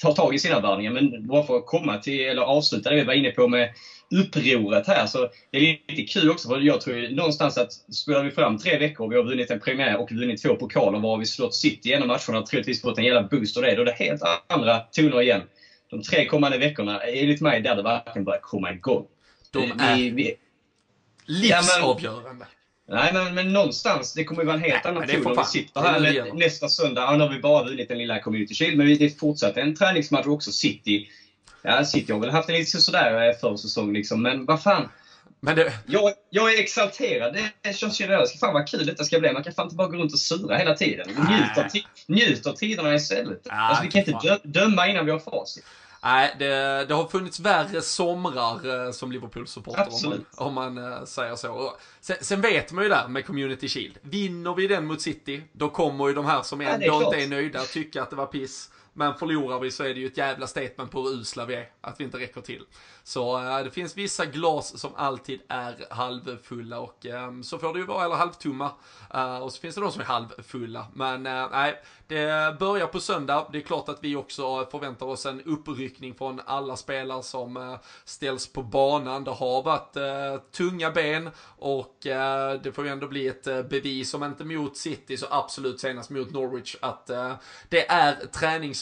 tar 0.00 0.12
tag 0.12 0.34
i 0.34 0.38
sina 0.38 0.60
värvningar. 0.60 0.90
Men 0.90 1.26
bara 1.26 1.42
för 1.42 1.56
att 1.56 1.66
komma 1.66 1.96
till, 1.96 2.20
eller 2.20 2.42
avsluta 2.42 2.90
det 2.90 2.96
vi 2.96 3.02
var 3.02 3.12
inne 3.12 3.30
på 3.30 3.46
med 3.46 3.68
upproret 4.10 4.86
här. 4.86 5.06
Så 5.06 5.30
det 5.50 5.58
är 5.58 5.78
lite 5.88 6.02
kul 6.02 6.30
också 6.30 6.48
för 6.48 6.58
jag 6.58 6.80
tror 6.80 7.14
någonstans 7.14 7.58
att 7.58 7.72
spelar 7.72 8.22
vi 8.22 8.30
fram 8.30 8.58
tre 8.58 8.78
veckor, 8.78 9.08
vi 9.08 9.16
har 9.16 9.22
vunnit 9.22 9.50
en 9.50 9.60
premiär 9.60 10.00
och 10.00 10.12
vunnit 10.12 10.42
två 10.42 10.56
pokaler 10.56 10.98
var 10.98 11.18
vi 11.18 11.26
slått 11.26 11.54
City 11.54 11.88
i 11.88 11.92
en 11.92 12.02
av 12.02 12.08
matcherna, 12.08 12.46
troligtvis 12.46 12.82
fått 12.82 12.98
en 12.98 13.04
jävla 13.04 13.22
boost 13.22 13.56
och 13.56 13.62
det. 13.62 13.74
Då 13.74 13.80
är 13.80 13.84
det 13.84 13.92
helt 13.92 14.22
andra 14.46 14.78
toner 14.78 15.20
igen. 15.20 15.42
De 15.90 16.02
tre 16.02 16.26
kommande 16.26 16.58
veckorna 16.58 17.00
är 17.00 17.22
enligt 17.22 17.40
mig 17.40 17.60
där 17.60 17.76
det 17.76 17.82
verkligen 17.82 18.24
börjar 18.24 18.40
komma 18.40 18.72
igång. 18.72 19.06
De 19.50 19.72
är 19.78 19.96
vi, 19.96 20.10
vi, 20.10 20.34
livsavgörande. 21.26 22.46
Nej, 22.88 23.12
men, 23.12 23.34
men 23.34 23.52
någonstans, 23.52 24.14
det 24.14 24.24
kommer 24.24 24.42
ju 24.42 24.46
vara 24.46 24.56
en 24.56 24.62
helt 24.62 24.86
annan 24.86 25.06
ton 25.06 25.26
om 25.26 25.36
vi 25.38 25.44
sitter 25.44 25.80
här 25.80 26.34
nästa 26.34 26.68
söndag. 26.68 27.00
Ja, 27.00 27.16
nu 27.16 27.22
har 27.22 27.30
vi 27.30 27.38
bara 27.38 27.64
vunnit 27.64 27.88
den 27.88 27.98
lilla 27.98 28.18
Community 28.18 28.54
Shield, 28.54 28.76
men 28.76 28.86
det 28.86 29.04
är 29.04 29.08
fortsatt 29.08 29.56
en 29.56 29.74
träningsmatch 29.74 30.26
också. 30.26 30.52
City 30.52 31.08
Ja, 31.62 31.84
City 31.84 32.12
har 32.12 32.20
väl 32.20 32.30
haft 32.30 32.48
en 32.48 32.54
lite 32.54 32.80
sådär 32.80 33.28
eh, 33.28 33.34
försäsong 33.34 33.92
liksom, 33.92 34.22
men 34.22 34.44
vad 34.44 34.62
fan. 34.62 34.88
Men 35.40 35.56
det... 35.56 35.72
jag, 35.86 36.12
jag 36.30 36.54
är 36.54 36.60
exalterad. 36.60 37.38
Det 37.62 37.72
känns 37.72 38.00
ju 38.00 38.06
det. 38.06 38.26
Fan 38.40 38.54
vad 38.54 38.68
kul 38.68 38.86
detta 38.86 39.04
ska 39.04 39.20
bli. 39.20 39.32
Man 39.32 39.44
kan 39.44 39.52
fan 39.52 39.66
inte 39.66 39.76
bara 39.76 39.88
gå 39.88 39.96
runt 39.96 40.12
och 40.12 40.18
sura 40.18 40.56
hela 40.56 40.74
tiden. 40.74 41.06
Njut 41.08 41.58
av, 41.58 41.64
njut 42.06 42.46
av 42.46 42.52
tiderna 42.52 42.94
istället. 42.94 43.40
Ja, 43.44 43.52
alltså, 43.52 43.84
vi 43.84 43.90
kan 43.90 43.98
inte 43.98 44.28
dö 44.28 44.38
döma 44.42 44.86
innan 44.86 45.04
vi 45.04 45.10
har 45.10 45.18
facit. 45.18 45.64
Nej, 46.02 46.36
det, 46.38 46.84
det, 46.88 46.94
har 46.94 47.08
funnits 47.08 47.40
värre 47.40 47.82
somrar 47.82 48.86
eh, 48.86 48.92
som 48.92 49.12
Liverpool-supporter 49.12 50.06
om 50.06 50.24
om 50.36 50.54
man 50.54 50.78
uh, 50.78 51.04
säger 51.04 51.36
så. 51.36 51.72
Sen, 52.00 52.16
sen, 52.20 52.40
vet 52.40 52.72
man 52.72 52.84
ju 52.84 52.90
där 52.90 53.08
med 53.08 53.26
Community 53.26 53.68
Shield. 53.68 53.98
Vinner 54.02 54.54
vi 54.54 54.66
den 54.66 54.86
mot 54.86 55.00
City, 55.00 55.42
då 55.52 55.68
kommer 55.68 56.08
ju 56.08 56.14
de 56.14 56.26
här 56.26 56.42
som 56.42 56.60
ändå 56.60 56.86
ja, 56.86 57.04
inte 57.04 57.24
är 57.24 57.28
nöjda 57.28 57.60
tycka 57.60 58.02
att 58.02 58.10
det 58.10 58.16
var 58.16 58.26
piss. 58.26 58.70
Men 59.00 59.14
förlorar 59.14 59.58
vi 59.58 59.70
så 59.70 59.84
är 59.84 59.94
det 59.94 60.00
ju 60.00 60.06
ett 60.06 60.16
jävla 60.16 60.46
statement 60.46 60.90
på 60.90 61.02
hur 61.02 61.14
usla 61.14 61.44
vi 61.44 61.54
är, 61.54 61.70
att 61.80 62.00
vi 62.00 62.04
inte 62.04 62.18
räcker 62.18 62.40
till. 62.40 62.64
Så 63.02 63.38
äh, 63.38 63.64
det 63.64 63.70
finns 63.70 63.96
vissa 63.96 64.26
glas 64.26 64.78
som 64.78 64.94
alltid 64.96 65.40
är 65.48 65.86
halvfulla 65.90 66.80
och 66.80 67.06
äh, 67.06 67.40
så 67.42 67.58
får 67.58 67.72
det 67.72 67.78
ju 67.78 67.86
vara, 67.86 68.04
eller 68.04 68.16
halvtumma. 68.16 68.70
Äh, 69.14 69.38
och 69.38 69.52
så 69.52 69.60
finns 69.60 69.74
det 69.74 69.80
de 69.80 69.92
som 69.92 70.00
är 70.00 70.04
halvfulla. 70.04 70.86
Men 70.94 71.26
eh, 71.26 71.48
nej, 71.52 71.82
det 72.06 72.58
börjar 72.58 72.86
på 72.86 73.00
söndag. 73.00 73.46
Det 73.52 73.58
är 73.58 73.62
klart 73.62 73.88
att 73.88 73.98
vi 74.04 74.16
också 74.16 74.66
förväntar 74.70 75.06
oss 75.06 75.26
en 75.26 75.42
uppryckning 75.42 76.14
från 76.14 76.40
alla 76.46 76.76
spelare 76.76 77.22
som 77.22 77.78
ställs 78.04 78.52
på 78.52 78.62
banan. 78.62 79.24
Det 79.24 79.30
har 79.30 79.62
varit 79.62 79.96
tunga 80.52 80.90
ben 80.90 81.30
och 81.58 81.96
det 82.62 82.74
får 82.74 82.84
ju 82.84 82.90
ändå 82.90 83.06
bli 83.06 83.28
ett 83.28 83.44
bevis, 83.44 84.14
om 84.14 84.24
inte 84.24 84.44
mot 84.44 84.76
City 84.76 85.16
så 85.16 85.26
absolut 85.30 85.80
senast 85.80 86.10
mot 86.10 86.32
Norwich, 86.32 86.76
att 86.82 87.06
det 87.68 87.90
är 87.90 88.26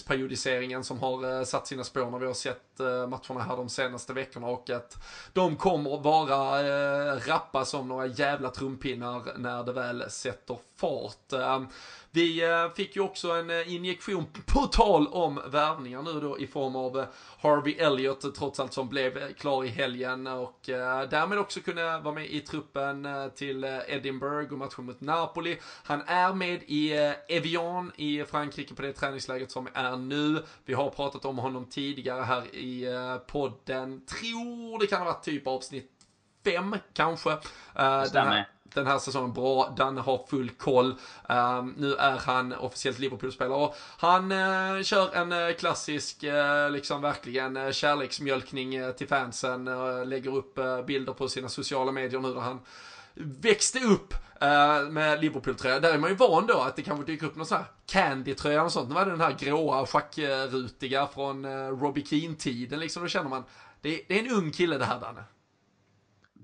tidsperiodiseringen 0.09 0.85
som 0.85 0.99
har 0.99 1.38
eh, 1.38 1.44
satt 1.44 1.66
sina 1.66 1.85
spår 1.85 2.11
när 2.11 2.18
vi 2.18 2.27
har 2.27 2.35
sett 2.35 2.81
eh, 2.81 3.07
matcherna 3.07 3.44
här 3.49 3.57
de 3.57 3.68
senaste 3.68 4.12
veckorna 4.12 4.47
och 4.47 4.71
att 4.71 4.97
de 5.33 5.57
kommer 5.57 6.01
vara 6.01 6.61
eh, 6.61 7.21
rappa 7.27 7.64
som 7.64 7.88
några 7.88 8.07
jävla 8.07 8.51
trumpinnar 8.51 9.38
när 9.38 9.64
det 9.64 9.73
väl 9.73 10.11
sätter 10.11 10.59
fart. 10.79 11.33
Ehm, 11.33 11.67
vi 12.11 12.45
eh, 12.45 12.73
fick 12.77 12.97
ju 12.97 13.03
också 13.03 13.31
en 13.31 13.51
eh, 13.51 13.75
injektion 13.75 14.27
på 14.47 14.67
tal 14.67 15.07
om 15.07 15.41
värvningar 15.47 16.03
nu 16.03 16.21
då 16.21 16.38
i 16.38 16.47
form 16.47 16.77
av 16.77 16.99
eh, 16.99 17.07
Harvey 17.41 17.75
Elliott 17.75 18.35
trots 18.35 18.61
allt 18.61 18.73
som 18.73 18.88
blev 18.88 19.33
klar 19.33 19.64
i 19.64 19.69
helgen 19.69 20.27
och 20.27 20.61
därmed 21.11 21.38
också 21.38 21.61
kunde 21.61 21.99
vara 21.99 22.14
med 22.14 22.27
i 22.27 22.41
truppen 22.41 23.09
till 23.35 23.64
Edinburgh 23.64 24.53
och 24.53 24.59
matchen 24.59 24.85
mot 24.85 25.01
Napoli. 25.01 25.59
Han 25.85 26.03
är 26.07 26.35
med 26.35 26.62
i 26.67 26.93
Evian 27.29 27.93
i 27.97 28.25
Frankrike 28.25 28.75
på 28.75 28.83
det 28.83 28.93
träningsläget 28.93 29.51
som 29.51 29.69
är 29.75 29.97
nu. 29.97 30.45
Vi 30.64 30.75
har 30.75 30.91
pratat 30.91 31.25
om 31.25 31.38
honom 31.38 31.67
tidigare 31.67 32.23
här 32.23 32.55
i 32.55 32.87
podden. 33.27 34.07
Tror 34.07 34.79
det 34.79 34.87
kan 34.87 34.99
ha 34.99 35.05
varit 35.05 35.25
typ 35.25 35.47
avsnitt 35.47 35.93
fem 36.45 36.77
kanske. 36.93 37.38
Stämmer 38.07 38.49
den 38.74 38.87
här 38.87 38.98
säsongen 38.98 39.33
bra. 39.33 39.74
Danne 39.76 40.00
har 40.00 40.26
full 40.31 40.50
koll. 40.50 40.94
Um, 41.28 41.74
nu 41.78 41.94
är 41.94 42.16
han 42.16 42.52
officiellt 42.52 42.98
Liverpool-spelare. 42.98 43.72
Han 43.98 44.33
uh, 44.33 44.83
kör 44.83 45.14
en 45.14 45.33
uh, 45.33 45.52
klassisk, 45.52 46.24
uh, 46.24 46.70
liksom 46.70 47.02
verkligen 47.02 47.72
kärleksmjölkning 47.72 48.92
till 48.96 49.09
fansen. 49.09 49.64
lägger 50.09 50.37
upp 50.37 50.59
bilder 50.87 51.12
på 51.12 51.28
sina 51.28 51.48
sociala 51.48 51.92
medier 51.92 52.20
nu 52.20 52.35
där 52.35 52.40
han 52.40 52.61
växte 53.14 53.78
upp 53.78 54.14
med 54.90 55.20
Liverpool-tröja. 55.20 55.81
Där 55.81 55.94
är 55.94 55.98
man 55.98 56.11
ju 56.11 56.16
van 56.16 56.46
då 56.46 56.61
att 56.61 56.76
det 56.76 56.83
kanske 56.83 57.07
dyker 57.07 57.26
upp 57.26 57.37
någon 57.37 57.46
sån 57.46 57.59
här 57.59 57.66
Candy-tröja 57.87 58.62
och 58.62 58.72
sånt. 58.72 58.88
Nu 58.88 58.94
var 58.94 59.04
det 59.04 59.11
den 59.11 59.20
här 59.20 59.37
gråa 59.38 59.87
schackrutiga 59.87 61.07
från 61.07 61.46
Robbie 61.81 62.04
Keane-tiden 62.04 62.81
liksom. 62.81 63.02
Då 63.02 63.09
känner 63.09 63.31
man, 63.31 63.44
det, 63.81 64.00
det 64.09 64.18
är 64.18 64.24
en 64.24 64.31
ung 64.31 64.50
kille 64.50 64.78
det 64.78 64.85
här 64.85 65.00
Danne. 65.00 65.24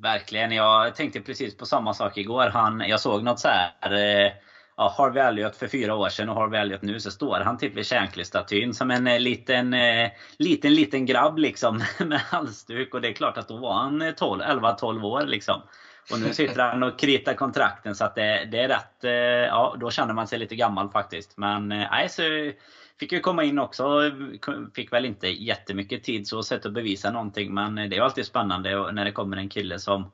Verkligen. 0.02 0.50
Jag 0.50 0.94
tänkte 0.94 1.20
precis 1.20 1.56
på 1.56 1.66
samma 1.66 1.94
sak 1.94 2.16
igår. 2.16 2.50
Han, 2.52 2.80
jag 2.80 3.00
såg 3.00 3.22
något 3.22 3.40
så 3.40 3.48
här. 3.48 3.92
Eh, 3.92 4.32
Ja, 4.76 4.94
Harvey 4.98 5.22
Elliot 5.22 5.56
för 5.56 5.68
fyra 5.68 5.94
år 5.94 6.08
sedan 6.08 6.28
och 6.28 6.36
Harvey 6.36 6.60
Elliot 6.60 6.82
nu 6.82 7.00
så 7.00 7.10
står 7.10 7.40
han 7.40 7.58
typ 7.58 7.76
vid 7.76 7.84
Shankly-statyn 7.84 8.72
som 8.72 8.90
en 8.90 9.06
eh, 9.06 9.20
liten, 9.20 9.74
eh, 9.74 10.10
liten, 10.38 10.74
liten 10.74 11.06
grabb 11.06 11.38
liksom 11.38 11.82
med 11.98 12.20
halsduk. 12.20 12.94
Och 12.94 13.00
det 13.00 13.08
är 13.08 13.12
klart 13.12 13.38
att 13.38 13.48
då 13.48 13.56
var 13.56 13.74
han 13.74 14.02
eh, 14.02 14.12
11-12 14.12 15.04
år 15.04 15.26
liksom. 15.26 15.62
Och 16.12 16.20
nu 16.20 16.32
sitter 16.32 16.62
han 16.62 16.82
och 16.82 16.98
kritar 16.98 17.34
kontrakten 17.34 17.94
så 17.94 18.04
att 18.04 18.14
det, 18.14 18.48
det 18.50 18.58
är 18.58 18.68
rätt. 18.68 19.48
Ja, 19.48 19.76
då 19.80 19.90
känner 19.90 20.14
man 20.14 20.26
sig 20.26 20.38
lite 20.38 20.56
gammal 20.56 20.90
faktiskt. 20.90 21.36
Men 21.36 21.68
nej, 21.68 22.08
så 22.08 22.22
Fick 23.00 23.12
ju 23.12 23.20
komma 23.20 23.44
in 23.44 23.58
också. 23.58 24.12
Fick 24.74 24.92
väl 24.92 25.04
inte 25.04 25.28
jättemycket 25.28 26.04
tid 26.04 26.26
så 26.26 26.42
sett 26.42 26.66
att 26.66 26.72
bevisa 26.72 27.10
någonting. 27.10 27.54
Men 27.54 27.74
det 27.74 27.96
är 27.96 28.00
alltid 28.00 28.26
spännande 28.26 28.92
när 28.92 29.04
det 29.04 29.12
kommer 29.12 29.36
en 29.36 29.48
kille 29.48 29.78
som, 29.78 30.10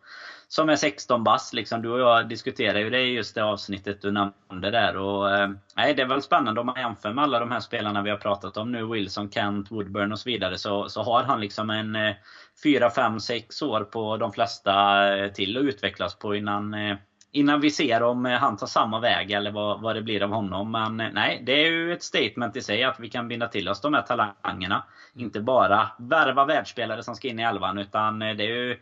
som 0.50 0.68
är 0.68 0.76
16 0.76 1.24
bass. 1.24 1.52
Liksom. 1.52 1.82
Du 1.82 1.90
och 1.90 2.00
jag 2.00 2.28
diskuterade 2.28 2.80
ju 2.80 2.90
det 2.90 3.00
i 3.00 3.14
just 3.14 3.34
det 3.34 3.44
avsnittet 3.44 4.02
du 4.02 4.10
nämnde 4.10 4.70
där. 4.70 4.96
Och, 4.96 5.30
eh, 5.30 5.50
nej, 5.76 5.94
det 5.94 6.02
är 6.02 6.06
väl 6.06 6.22
spännande 6.22 6.60
om 6.60 6.66
man 6.66 6.80
jämför 6.80 7.12
med 7.12 7.24
alla 7.24 7.40
de 7.40 7.50
här 7.50 7.60
spelarna 7.60 8.02
vi 8.02 8.10
har 8.10 8.16
pratat 8.16 8.56
om 8.56 8.72
nu. 8.72 8.86
Wilson, 8.86 9.30
Kent, 9.30 9.70
Woodburn 9.70 10.12
och 10.12 10.18
så 10.18 10.30
vidare. 10.30 10.58
Så, 10.58 10.88
så 10.88 11.02
har 11.02 11.22
han 11.22 11.40
liksom 11.40 11.70
en 11.70 11.96
eh, 11.96 12.14
4, 12.62 12.90
5, 12.90 13.20
6 13.20 13.62
år 13.62 13.80
på 13.80 14.16
de 14.16 14.32
flesta 14.32 15.06
eh, 15.16 15.32
till 15.32 15.56
att 15.56 15.62
utvecklas 15.62 16.18
på 16.18 16.34
innan 16.34 16.74
eh, 16.74 16.96
innan 17.32 17.60
vi 17.60 17.70
ser 17.70 18.02
om 18.02 18.26
eh, 18.26 18.38
han 18.38 18.56
tar 18.56 18.66
samma 18.66 19.00
väg 19.00 19.30
eller 19.30 19.50
vad, 19.50 19.80
vad 19.80 19.96
det 19.96 20.02
blir 20.02 20.22
av 20.22 20.30
honom. 20.30 20.70
Men 20.70 21.00
eh, 21.00 21.08
nej, 21.12 21.42
det 21.46 21.52
är 21.52 21.70
ju 21.70 21.92
ett 21.92 22.02
statement 22.02 22.56
i 22.56 22.62
sig 22.62 22.84
att 22.84 23.00
vi 23.00 23.10
kan 23.10 23.28
binda 23.28 23.48
till 23.48 23.68
oss 23.68 23.80
de 23.80 23.94
här 23.94 24.02
talangerna. 24.02 24.84
Inte 25.14 25.40
bara 25.40 25.90
värva 25.98 26.44
världsspelare 26.44 27.02
som 27.02 27.14
ska 27.14 27.28
in 27.28 27.40
i 27.40 27.42
elvan 27.42 27.78
utan 27.78 28.22
eh, 28.22 28.36
det 28.36 28.44
är 28.44 28.48
ju 28.48 28.80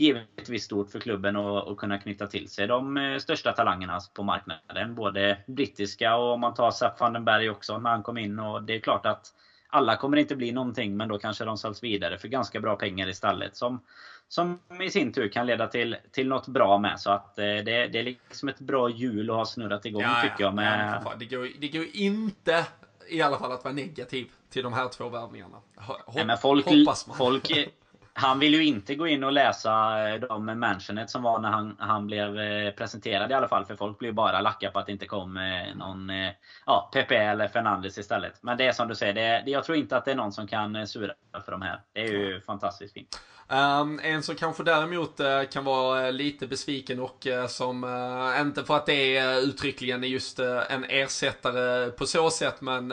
givetvis 0.00 0.64
stort 0.64 0.90
för 0.90 1.00
klubben 1.00 1.36
att, 1.36 1.76
kunna 1.76 1.98
knyta 1.98 2.26
till 2.26 2.48
sig 2.48 2.66
de 2.66 3.18
största 3.22 3.52
talangerna 3.52 4.00
på 4.14 4.22
marknaden. 4.22 4.94
Både 4.94 5.38
brittiska 5.46 6.16
och 6.16 6.32
om 6.32 6.40
man 6.40 6.54
tar 6.54 6.70
Sepp 6.70 7.00
van 7.00 7.12
den 7.12 7.24
Berg 7.24 7.50
också 7.50 7.78
när 7.78 7.90
han 7.90 8.02
kom 8.02 8.18
in. 8.18 8.38
Och 8.38 8.62
det 8.62 8.74
är 8.74 8.80
klart 8.80 9.06
att 9.06 9.26
alla 9.68 9.96
kommer 9.96 10.16
inte 10.16 10.36
bli 10.36 10.52
någonting 10.52 10.96
men 10.96 11.08
då 11.08 11.18
kanske 11.18 11.44
de 11.44 11.58
säljs 11.58 11.82
vidare 11.82 12.18
för 12.18 12.28
ganska 12.28 12.60
bra 12.60 12.76
pengar 12.76 13.08
istället. 13.08 13.56
Som 13.56 13.80
som 14.30 14.58
i 14.82 14.90
sin 14.90 15.12
tur 15.12 15.28
kan 15.28 15.46
leda 15.46 15.66
till, 15.66 15.96
till 16.10 16.28
något 16.28 16.48
bra 16.48 16.78
med. 16.78 17.00
Så 17.00 17.10
att 17.10 17.38
eh, 17.38 17.44
det, 17.44 17.62
det 17.62 17.98
är 17.98 18.02
liksom 18.02 18.48
ett 18.48 18.58
bra 18.58 18.90
hjul 18.90 19.30
att 19.30 19.36
ha 19.36 19.44
snurrat 19.44 19.86
igång 19.86 20.02
ja, 20.02 20.22
tycker 20.22 20.44
jag. 20.44 20.54
Med... 20.54 21.02
Ja, 21.04 21.12
det, 21.18 21.24
går, 21.24 21.48
det 21.58 21.68
går 21.68 21.86
inte 21.92 22.66
i 23.08 23.22
alla 23.22 23.38
fall 23.38 23.52
att 23.52 23.64
vara 23.64 23.74
negativ 23.74 24.26
till 24.50 24.62
de 24.62 24.72
här 24.72 24.88
två 24.88 25.08
värvningarna. 25.08 25.56
Nej, 26.14 26.24
men 26.24 26.38
folk, 26.38 26.66
folk, 27.16 27.50
han 28.20 28.38
vill 28.38 28.54
ju 28.54 28.64
inte 28.64 28.94
gå 28.94 29.06
in 29.06 29.24
och 29.24 29.32
läsa 29.32 30.04
eh, 30.08 30.20
de 30.20 30.44
mentionet 30.44 31.10
som 31.10 31.22
var 31.22 31.38
när 31.38 31.50
han, 31.50 31.76
han 31.78 32.06
blev 32.06 32.38
eh, 32.38 32.72
presenterad 32.72 33.30
i 33.30 33.34
alla 33.34 33.48
fall. 33.48 33.64
För 33.64 33.76
folk 33.76 33.98
blir 33.98 34.12
bara 34.12 34.40
lacka 34.40 34.70
på 34.70 34.78
att 34.78 34.86
det 34.86 34.92
inte 34.92 35.06
kom 35.06 35.34
någon 35.74 36.12
ja, 36.66 36.90
Pepe 36.92 37.16
eller 37.16 37.48
Fernandes 37.48 37.98
istället. 37.98 38.42
Men 38.42 38.56
det 38.56 38.66
är 38.66 38.72
som 38.72 38.88
du 38.88 38.94
säger, 38.94 39.14
det, 39.14 39.50
jag 39.50 39.64
tror 39.64 39.78
inte 39.78 39.96
att 39.96 40.04
det 40.04 40.10
är 40.10 40.14
någon 40.14 40.32
som 40.32 40.46
kan 40.46 40.86
sura 40.86 41.12
för 41.44 41.52
de 41.52 41.62
här. 41.62 41.80
Det 41.92 42.00
är 42.00 42.12
ju 42.12 42.40
fantastiskt 42.40 42.94
fint. 42.94 43.20
Ehm, 43.52 44.00
en 44.02 44.22
som 44.22 44.34
kanske 44.34 44.62
däremot 44.62 45.20
eh, 45.20 45.42
kan 45.52 45.64
vara 45.64 46.06
eh, 46.06 46.12
lite 46.12 46.46
besviken 46.46 47.00
och 47.00 47.26
eh, 47.26 47.46
som, 47.46 47.84
inte 48.40 48.64
för 48.64 48.76
att 48.76 48.86
det 48.86 49.16
är 49.16 49.40
uttryckligen 49.40 50.02
just 50.02 50.38
en 50.38 50.84
ersättare 50.84 51.90
på 51.90 52.06
så 52.06 52.30
sätt, 52.30 52.60
men 52.60 52.88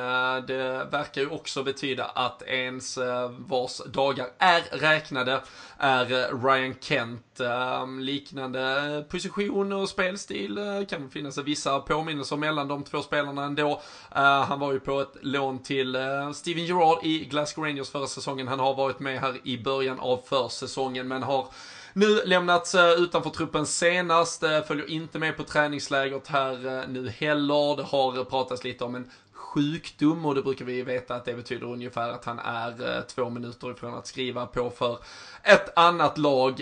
det 0.47 0.87
verkar 0.91 1.21
ju 1.21 1.29
också 1.29 1.63
betyda 1.63 2.05
att 2.05 2.41
ens 2.41 2.97
vars 3.29 3.81
dagar 3.85 4.27
är 4.37 4.61
räknade 4.71 5.41
är 5.77 6.05
Ryan 6.43 6.75
Kent. 6.81 7.39
Ehm, 7.39 7.99
liknande 7.99 9.05
position 9.09 9.71
och 9.71 9.89
spelstil 9.89 10.59
kan 10.89 11.09
finnas 11.09 11.37
vissa 11.37 11.79
påminnelser 11.79 12.37
mellan 12.37 12.67
de 12.67 12.83
två 12.83 13.01
spelarna 13.01 13.43
ändå. 13.43 13.81
han 14.47 14.59
var 14.59 14.73
ju 14.73 14.79
på 14.79 15.01
ett 15.01 15.15
lån 15.21 15.63
till 15.63 15.97
Steven 16.35 16.65
Gerrard 16.65 16.99
i 17.03 17.25
Glasgow 17.25 17.65
Rangers 17.65 17.89
förra 17.89 18.07
säsongen. 18.07 18.47
Han 18.47 18.59
har 18.59 18.73
varit 18.73 18.99
med 18.99 19.21
här 19.21 19.37
i 19.43 19.57
början 19.57 19.99
av 19.99 20.17
förra 20.25 20.46
säsongen 20.49 21.07
men 21.07 21.23
har 21.23 21.47
nu 21.97 22.21
lämnats 22.25 22.75
eh, 22.75 22.91
utanför 22.91 23.29
truppen 23.29 23.65
senast, 23.65 24.43
eh, 24.43 24.61
följer 24.61 24.89
inte 24.89 25.19
med 25.19 25.37
på 25.37 25.43
träningslägret 25.43 26.27
här 26.27 26.65
eh, 26.65 26.87
nu 26.87 27.09
heller. 27.09 27.75
Det 27.75 27.83
har 27.83 28.23
pratats 28.23 28.63
lite 28.63 28.83
om 28.83 28.95
en 28.95 29.11
sjukdom 29.33 30.25
och 30.25 30.35
det 30.35 30.41
brukar 30.41 30.65
vi 30.65 30.81
veta 30.81 31.15
att 31.15 31.25
det 31.25 31.33
betyder 31.33 31.67
ungefär 31.67 32.09
att 32.09 32.25
han 32.25 32.39
är 32.39 33.01
två 33.01 33.29
minuter 33.29 33.71
ifrån 33.71 33.93
att 33.93 34.07
skriva 34.07 34.45
på 34.45 34.69
för 34.69 34.97
ett 35.43 35.77
annat 35.77 36.17
lag. 36.17 36.61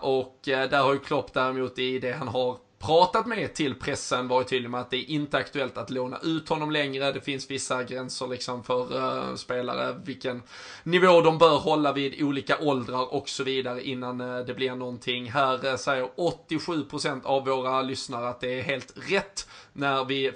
Och 0.00 0.38
där 0.44 0.82
har 0.82 0.92
ju 0.92 0.98
Klopp 0.98 1.34
däremot 1.34 1.78
i 1.78 1.98
det 1.98 2.12
han 2.12 2.28
har 2.28 2.56
pratat 2.78 3.26
med 3.26 3.54
till 3.54 3.74
pressen 3.74 4.28
varit 4.28 4.48
tydlig 4.48 4.70
med 4.70 4.80
att 4.80 4.90
det 4.90 4.96
är 4.96 5.10
inte 5.10 5.36
aktuellt 5.36 5.78
att 5.78 5.90
låna 5.90 6.18
ut 6.22 6.48
honom 6.48 6.70
längre. 6.70 7.12
Det 7.12 7.20
finns 7.20 7.50
vissa 7.50 7.84
gränser 7.84 8.26
liksom 8.26 8.64
för 8.64 8.96
uh, 8.96 9.34
spelare, 9.34 10.00
vilken 10.04 10.42
nivå 10.82 11.20
de 11.20 11.38
bör 11.38 11.58
hålla 11.58 11.92
vid 11.92 12.22
olika 12.22 12.58
åldrar 12.58 13.14
och 13.14 13.28
så 13.28 13.44
vidare 13.44 13.82
innan 13.82 14.20
uh, 14.20 14.44
det 14.44 14.54
blir 14.54 14.74
någonting. 14.74 15.30
Här 15.30 15.66
uh, 15.66 15.76
säger 15.76 16.08
87% 16.48 17.24
av 17.24 17.44
våra 17.44 17.82
lyssnare 17.82 18.28
att 18.28 18.40
det 18.40 18.58
är 18.58 18.62
helt 18.62 18.92
rätt 19.10 19.48
när 19.72 20.04
vi 20.04 20.32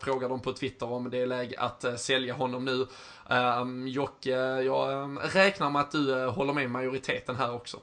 frågar 0.00 0.28
dem 0.28 0.40
på 0.40 0.52
Twitter 0.52 0.92
om 0.92 1.10
det 1.10 1.18
är 1.18 1.26
läge 1.26 1.58
att 1.58 2.00
sälja 2.00 2.34
honom 2.34 2.64
nu. 2.64 2.86
Ehm, 3.30 3.88
Jocke, 3.88 4.30
jag 4.62 4.92
ehm, 4.92 5.18
räknar 5.18 5.70
med 5.70 5.82
att 5.82 5.92
du 5.92 6.26
håller 6.26 6.52
med 6.52 6.70
majoriteten 6.70 7.36
här 7.36 7.54
också. 7.54 7.78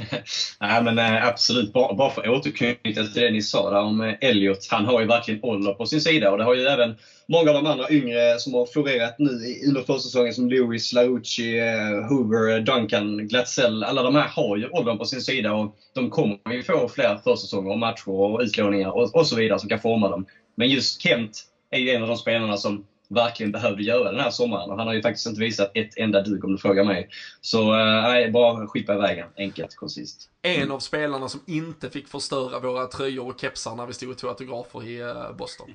Nej 0.60 0.82
men 0.82 0.98
eh, 0.98 1.26
absolut, 1.26 1.72
bara, 1.72 1.94
bara 1.94 2.10
för 2.10 2.22
att 2.22 2.28
återknyta 2.28 3.04
till 3.04 3.22
det 3.22 3.30
ni 3.30 3.42
sa 3.42 3.70
där 3.70 3.80
om 3.80 4.00
eh, 4.00 4.14
Elliot. 4.20 4.68
Han 4.70 4.84
har 4.84 5.00
ju 5.00 5.06
verkligen 5.06 5.44
ålder 5.44 5.72
på 5.72 5.86
sin 5.86 6.00
sida 6.00 6.30
och 6.30 6.38
det 6.38 6.44
har 6.44 6.54
ju 6.54 6.62
även 6.62 6.94
många 7.28 7.50
av 7.50 7.54
de 7.54 7.66
andra 7.66 7.90
yngre 7.90 8.38
som 8.38 8.54
har 8.54 8.66
florerat 8.66 9.18
nu 9.18 9.30
under 9.68 9.82
försäsongen 9.82 10.32
som 10.32 10.48
Lewis, 10.48 10.92
Laucci, 10.92 11.58
eh, 11.58 12.08
Hoover, 12.08 12.60
Duncan, 12.60 13.28
Glatzell. 13.28 13.82
Alla 13.82 14.02
de 14.02 14.14
här 14.14 14.28
har 14.28 14.56
ju 14.56 14.68
åldern 14.68 14.98
på 14.98 15.04
sin 15.04 15.20
sida 15.20 15.52
och 15.52 15.76
de 15.94 16.10
kommer 16.10 16.36
ju 16.50 16.62
få 16.62 16.88
fler 16.88 17.16
försäsonger 17.24 17.70
och 17.70 17.78
matcher 17.78 18.08
och 18.08 18.40
utlåningar 18.40 18.90
och, 18.90 19.14
och 19.14 19.26
så 19.26 19.36
vidare 19.36 19.58
som 19.58 19.68
kan 19.68 19.78
forma 19.78 20.08
dem. 20.08 20.26
Men 20.56 20.68
just 20.68 21.02
Kent 21.02 21.30
är 21.70 21.78
ju 21.78 21.90
en 21.90 22.02
av 22.02 22.08
de 22.08 22.16
spelarna 22.16 22.56
som 22.56 22.84
verkligen 23.10 23.52
behövde 23.52 23.82
göra 23.82 24.12
den 24.12 24.20
här 24.20 24.30
sommaren. 24.30 24.70
Och 24.70 24.78
han 24.78 24.86
har 24.86 24.94
ju 24.94 25.02
faktiskt 25.02 25.26
inte 25.26 25.40
visat 25.40 25.70
ett 25.74 25.96
enda 25.96 26.22
dugg 26.22 26.44
om 26.44 26.52
du 26.52 26.58
frågar 26.58 26.84
mig. 26.84 27.08
Så 27.40 27.60
eh, 27.60 28.02
nej, 28.02 28.30
bara 28.30 28.66
skippa 28.66 28.94
iväg. 28.94 29.24
Enkelt, 29.36 29.76
koncist. 29.76 30.28
En 30.42 30.70
av 30.70 30.78
spelarna 30.78 31.28
som 31.28 31.40
inte 31.46 31.90
fick 31.90 32.08
förstöra 32.08 32.58
våra 32.58 32.86
tröjor 32.86 33.28
och 33.28 33.40
kepsar 33.40 33.76
när 33.76 33.86
vi 33.86 33.92
stod 33.92 34.10
och 34.10 34.18
tog 34.18 34.30
autografer 34.30 34.88
i 34.88 35.00
eh, 35.00 35.32
Boston. 35.38 35.70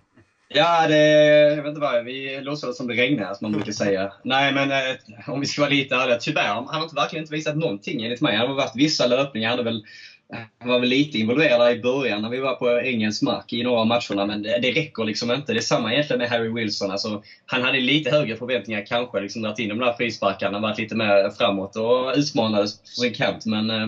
Ja, 0.48 0.88
det, 0.88 0.98
jag 1.56 1.64
vet 1.64 1.68
inte 1.68 1.82
vad, 1.82 2.06
vi 2.06 2.42
låtsades 2.42 2.78
som 2.78 2.88
det 2.88 2.94
regnade 2.94 3.36
som 3.36 3.46
man 3.46 3.52
brukar 3.52 3.72
säga. 3.86 4.14
Nej 4.24 4.54
men 4.54 4.72
eh, 4.72 5.30
om 5.30 5.40
vi 5.40 5.46
ska 5.46 5.62
vara 5.62 5.70
lite 5.70 5.96
ärliga, 5.96 6.18
tyvärr, 6.18 6.48
han 6.48 6.68
har 6.68 6.84
inte, 6.84 6.96
verkligen 6.96 7.24
inte 7.24 7.36
visat 7.36 7.58
någonting 7.58 8.04
enligt 8.04 8.22
mig. 8.22 8.36
Han 8.36 8.48
har 8.48 8.56
varit 8.56 8.76
vissa 8.76 9.08
löpningar, 9.08 9.50
han 9.50 9.58
hade 9.58 9.72
väl 9.72 9.84
han 10.60 10.70
var 10.70 10.80
väl 10.80 10.90
lite 10.90 11.20
involverad 11.20 11.78
i 11.78 11.82
början 11.82 12.22
när 12.22 12.30
vi 12.30 12.40
var 12.40 12.54
på 12.54 12.80
engelsk 12.80 13.22
mark 13.22 13.54
i 13.54 13.64
några 13.64 13.80
av 13.80 13.88
matcherna, 13.88 14.26
men 14.26 14.42
det, 14.42 14.60
det 14.60 14.72
räcker 14.72 15.04
liksom 15.04 15.32
inte. 15.32 15.54
Det 15.54 15.60
är 15.60 15.62
samma 15.62 15.94
egentligen 15.94 16.18
med 16.18 16.30
Harry 16.30 16.50
Wilson. 16.54 16.92
Alltså, 16.92 17.22
han 17.46 17.62
hade 17.62 17.80
lite 17.80 18.10
högre 18.10 18.36
förväntningar 18.36 18.86
kanske, 18.86 19.20
liksom 19.20 19.42
dragit 19.42 19.60
in 19.60 19.70
de 19.70 19.80
där 19.80 19.92
frisparkarna, 19.92 20.60
varit 20.60 20.78
lite 20.78 20.96
mer 20.96 21.30
framåt 21.30 21.76
och 21.76 22.14
utmanades 22.16 22.78
på 22.78 23.02
sin 23.02 23.14
kant. 23.14 23.46
Men 23.46 23.70
eh, 23.70 23.88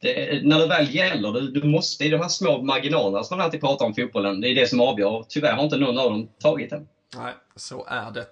det, 0.00 0.42
när 0.44 0.58
det 0.58 0.66
väl 0.66 0.94
gäller, 0.94 1.32
du, 1.32 1.48
du 1.50 1.68
måste 1.68 2.04
i 2.04 2.08
de 2.08 2.20
här 2.20 2.28
små 2.28 2.62
marginalerna 2.62 3.24
som 3.24 3.36
man 3.36 3.44
alltid 3.44 3.60
pratar 3.60 3.84
om 3.86 3.94
fotbollen, 3.94 4.40
det 4.40 4.48
är 4.48 4.54
det 4.54 4.66
som 4.66 4.80
avgör. 4.80 5.24
Tyvärr 5.28 5.54
har 5.54 5.62
inte 5.62 5.76
någon 5.76 5.98
av 5.98 6.10
dem 6.10 6.28
tagit 6.42 6.70
den. 6.70 6.86
Nej, 7.16 7.34
så 7.56 7.86
är 7.86 8.10
det. 8.10 8.26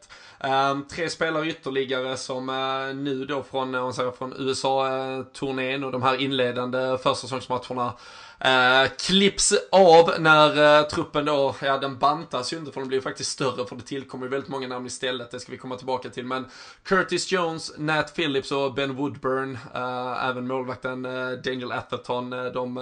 Um, 0.48 0.84
tre 0.88 1.10
spelare 1.10 1.46
ytterligare 1.46 2.16
som 2.16 2.48
uh, 2.48 2.94
nu 2.94 3.24
då 3.24 3.42
från, 3.42 3.74
uh, 3.74 4.12
från 4.12 4.34
USA-turnén 4.38 5.82
eh, 5.82 5.86
och 5.86 5.92
de 5.92 6.02
här 6.02 6.20
inledande 6.20 6.98
försäsongsmatcherna 6.98 7.92
Eh, 8.40 8.90
klipps 8.98 9.54
av 9.72 10.10
när 10.18 10.78
eh, 10.80 10.86
truppen 10.86 11.24
då, 11.24 11.54
ja 11.62 11.78
den 11.78 11.98
bantas 11.98 12.52
ju 12.52 12.56
inte 12.56 12.72
för 12.72 12.80
den 12.80 12.88
blir 12.88 13.00
faktiskt 13.00 13.30
större 13.30 13.66
för 13.66 13.76
det 13.76 13.82
tillkommer 13.82 14.26
ju 14.26 14.30
väldigt 14.30 14.50
många 14.50 14.68
namn 14.68 14.86
istället, 14.86 15.30
det 15.30 15.40
ska 15.40 15.52
vi 15.52 15.58
komma 15.58 15.76
tillbaka 15.76 16.08
till. 16.08 16.26
Men 16.26 16.46
Curtis 16.82 17.32
Jones, 17.32 17.72
Nat 17.78 18.14
Phillips 18.14 18.52
och 18.52 18.74
Ben 18.74 18.96
Woodburn, 18.96 19.58
eh, 19.74 20.28
även 20.28 20.46
målvakten 20.46 21.04
eh, 21.04 21.30
Daniel 21.30 21.72
Atherton, 21.72 22.32
eh, 22.32 22.44
de 22.44 22.76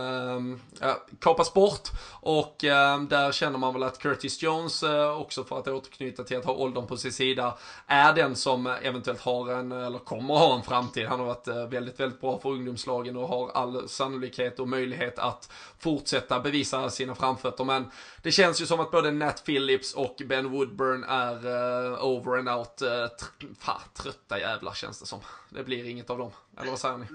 eh, 0.80 0.94
kapas 1.20 1.54
bort. 1.54 1.88
Och 2.10 2.64
eh, 2.64 3.02
där 3.02 3.32
känner 3.32 3.58
man 3.58 3.74
väl 3.74 3.82
att 3.82 3.98
Curtis 3.98 4.42
Jones, 4.42 4.82
eh, 4.82 5.20
också 5.20 5.44
för 5.44 5.58
att 5.58 5.68
återknyta 5.68 6.24
till 6.24 6.36
att 6.36 6.44
ha 6.44 6.52
åldern 6.52 6.86
på 6.86 6.96
sin 6.96 7.12
sida, 7.12 7.58
är 7.86 8.12
den 8.12 8.36
som 8.36 8.66
eventuellt 8.66 9.20
har 9.20 9.52
en, 9.52 9.72
eller 9.72 9.98
kommer 9.98 10.34
ha 10.34 10.56
en 10.56 10.62
framtid. 10.62 11.06
Han 11.06 11.18
har 11.18 11.26
varit 11.26 11.48
eh, 11.48 11.66
väldigt, 11.66 12.00
väldigt 12.00 12.20
bra 12.20 12.38
för 12.38 12.48
ungdomslagen 12.48 13.16
och 13.16 13.28
har 13.28 13.50
all 13.54 13.88
sannolikhet 13.88 14.60
och 14.60 14.68
möjlighet 14.68 15.18
att 15.18 15.43
fortsätta 15.78 16.40
bevisa 16.40 16.90
sina 16.90 17.14
framfötter. 17.14 17.64
Men 17.64 17.90
det 18.22 18.32
känns 18.32 18.62
ju 18.62 18.66
som 18.66 18.80
att 18.80 18.90
både 18.90 19.10
Nat 19.10 19.44
Phillips 19.44 19.94
och 19.94 20.22
Ben 20.26 20.50
Woodburn 20.50 21.04
är 21.04 21.46
uh, 21.46 22.04
over 22.04 22.38
and 22.38 22.48
out. 22.48 22.82
Uh, 22.82 22.88
tr 23.06 23.46
fan, 23.60 23.80
trötta 24.02 24.38
jävlar 24.38 24.72
känns 24.72 25.00
det 25.00 25.06
som. 25.06 25.20
Det 25.50 25.64
blir 25.64 25.88
inget 25.88 26.10
av 26.10 26.18
dem. 26.18 26.30
Eller 26.60 26.70
vad 26.70 26.78
säger 26.78 26.96
ni? 26.96 27.06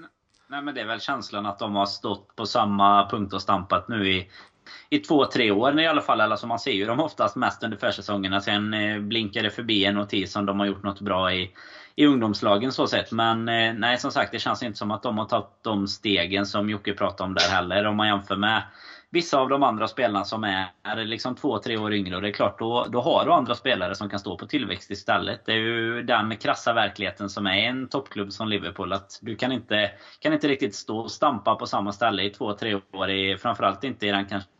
Nej 0.46 0.62
men 0.62 0.74
det 0.74 0.80
är 0.80 0.86
väl 0.86 1.00
känslan 1.00 1.46
att 1.46 1.58
de 1.58 1.74
har 1.74 1.86
stått 1.86 2.36
på 2.36 2.46
samma 2.46 3.10
punkt 3.10 3.32
och 3.32 3.42
stampat 3.42 3.88
nu 3.88 4.12
i 4.12 4.30
i 4.90 4.98
två, 4.98 5.26
tre 5.26 5.50
år 5.50 5.80
i 5.80 5.86
alla 5.86 6.02
fall. 6.02 6.20
Alltså 6.20 6.46
man 6.46 6.58
ser 6.58 6.72
ju 6.72 6.86
dem 6.86 7.00
oftast 7.00 7.36
mest 7.36 7.62
under 7.62 7.76
försäsongerna. 7.76 8.40
Sen 8.40 8.74
eh, 8.74 9.00
blinkar 9.00 9.42
det 9.42 9.50
förbi 9.50 9.84
en 9.84 9.94
notis 9.94 10.36
om 10.36 10.46
de 10.46 10.60
har 10.60 10.66
gjort 10.66 10.82
något 10.82 11.00
bra 11.00 11.32
i, 11.32 11.50
i 11.96 12.06
ungdomslagen 12.06 12.72
så 12.72 12.86
sett. 12.86 13.12
Men 13.12 13.48
eh, 13.48 13.74
nej, 13.74 13.98
som 13.98 14.10
sagt, 14.10 14.32
det 14.32 14.38
känns 14.38 14.62
inte 14.62 14.78
som 14.78 14.90
att 14.90 15.02
de 15.02 15.18
har 15.18 15.24
tagit 15.24 15.46
de 15.62 15.88
stegen 15.88 16.46
som 16.46 16.70
Jocke 16.70 16.92
pratade 16.92 17.28
om 17.28 17.34
där 17.34 17.50
heller. 17.50 17.84
Om 17.86 17.96
man 17.96 18.06
jämför 18.06 18.36
med 18.36 18.62
vissa 19.10 19.38
av 19.38 19.48
de 19.48 19.62
andra 19.62 19.88
spelarna 19.88 20.24
som 20.24 20.44
är, 20.44 20.72
är 20.82 21.04
liksom 21.04 21.34
två, 21.34 21.58
tre 21.58 21.78
år 21.78 21.94
yngre. 21.94 22.16
Och 22.16 22.22
det 22.22 22.28
är 22.28 22.32
klart, 22.32 22.58
då, 22.58 22.86
då 22.88 23.00
har 23.00 23.24
du 23.24 23.32
andra 23.32 23.54
spelare 23.54 23.94
som 23.94 24.08
kan 24.08 24.18
stå 24.18 24.36
på 24.36 24.46
tillväxt 24.46 24.90
istället. 24.90 25.46
Det 25.46 25.52
är 25.52 25.56
ju 25.56 26.02
den 26.02 26.36
krassa 26.36 26.72
verkligheten 26.72 27.28
som 27.28 27.46
är 27.46 27.56
en 27.56 27.88
toppklubb 27.88 28.32
som 28.32 28.48
Liverpool. 28.48 28.92
Att 28.92 29.18
du 29.22 29.36
kan 29.36 29.52
inte, 29.52 29.90
kan 30.20 30.32
inte 30.32 30.48
riktigt 30.48 30.74
stå 30.74 30.98
och 30.98 31.10
stampa 31.10 31.54
på 31.54 31.66
samma 31.66 31.92
ställe 31.92 32.22
i 32.22 32.30
två, 32.30 32.52
tre 32.52 32.80
år. 32.92 33.10
I, 33.10 33.36
framförallt 33.36 33.84
inte 33.84 34.06
i 34.06 34.10
den 34.10 34.26
kanske 34.26 34.50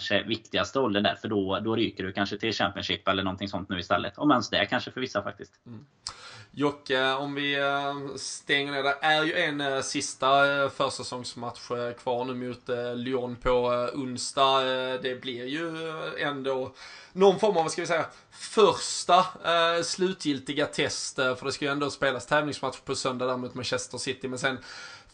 kanske 0.00 0.28
viktigaste 0.28 0.80
åldern 0.80 1.02
där. 1.02 1.14
För 1.14 1.28
då, 1.28 1.60
då 1.64 1.76
ryker 1.76 2.04
du 2.04 2.12
kanske 2.12 2.38
till 2.38 2.52
Championship 2.52 3.08
eller 3.08 3.22
någonting 3.22 3.48
sånt 3.48 3.68
nu 3.68 3.78
istället. 3.78 4.18
Om 4.18 4.30
ens 4.30 4.50
det 4.50 4.66
kanske 4.66 4.90
för 4.90 5.00
vissa 5.00 5.22
faktiskt. 5.22 5.52
Mm. 5.66 5.86
Jocke, 6.52 7.12
om 7.12 7.34
vi 7.34 7.58
eh, 7.58 8.16
stänger 8.16 8.72
ner 8.72 8.82
Det 8.82 8.96
är 9.00 9.24
ju 9.24 9.34
en 9.34 9.60
eh, 9.60 9.80
sista 9.80 10.62
eh, 10.62 10.70
försäsongsmatch 10.70 11.68
kvar 11.98 12.24
nu 12.24 12.34
mot 12.34 12.68
Lyon 12.98 13.36
på 13.36 13.66
onsdag. 13.94 14.62
Det 15.02 15.20
blir 15.20 15.44
ju 15.44 15.92
ändå 16.18 16.74
någon 17.12 17.38
form 17.38 17.56
av, 17.56 17.62
vad 17.62 17.72
ska 17.72 17.82
vi 17.82 17.86
säga, 17.86 18.06
första 18.30 19.24
slutgiltiga 19.82 20.66
test. 20.66 21.16
För 21.16 21.44
det 21.44 21.52
ska 21.52 21.64
ju 21.64 21.70
ändå 21.70 21.90
spelas 21.90 22.26
tävlingsmatch 22.26 22.80
på 22.80 22.94
söndag 22.94 23.26
där 23.26 23.36
mot 23.36 23.54
Manchester 23.54 23.98
City. 23.98 24.28
Men 24.28 24.38
sen 24.38 24.58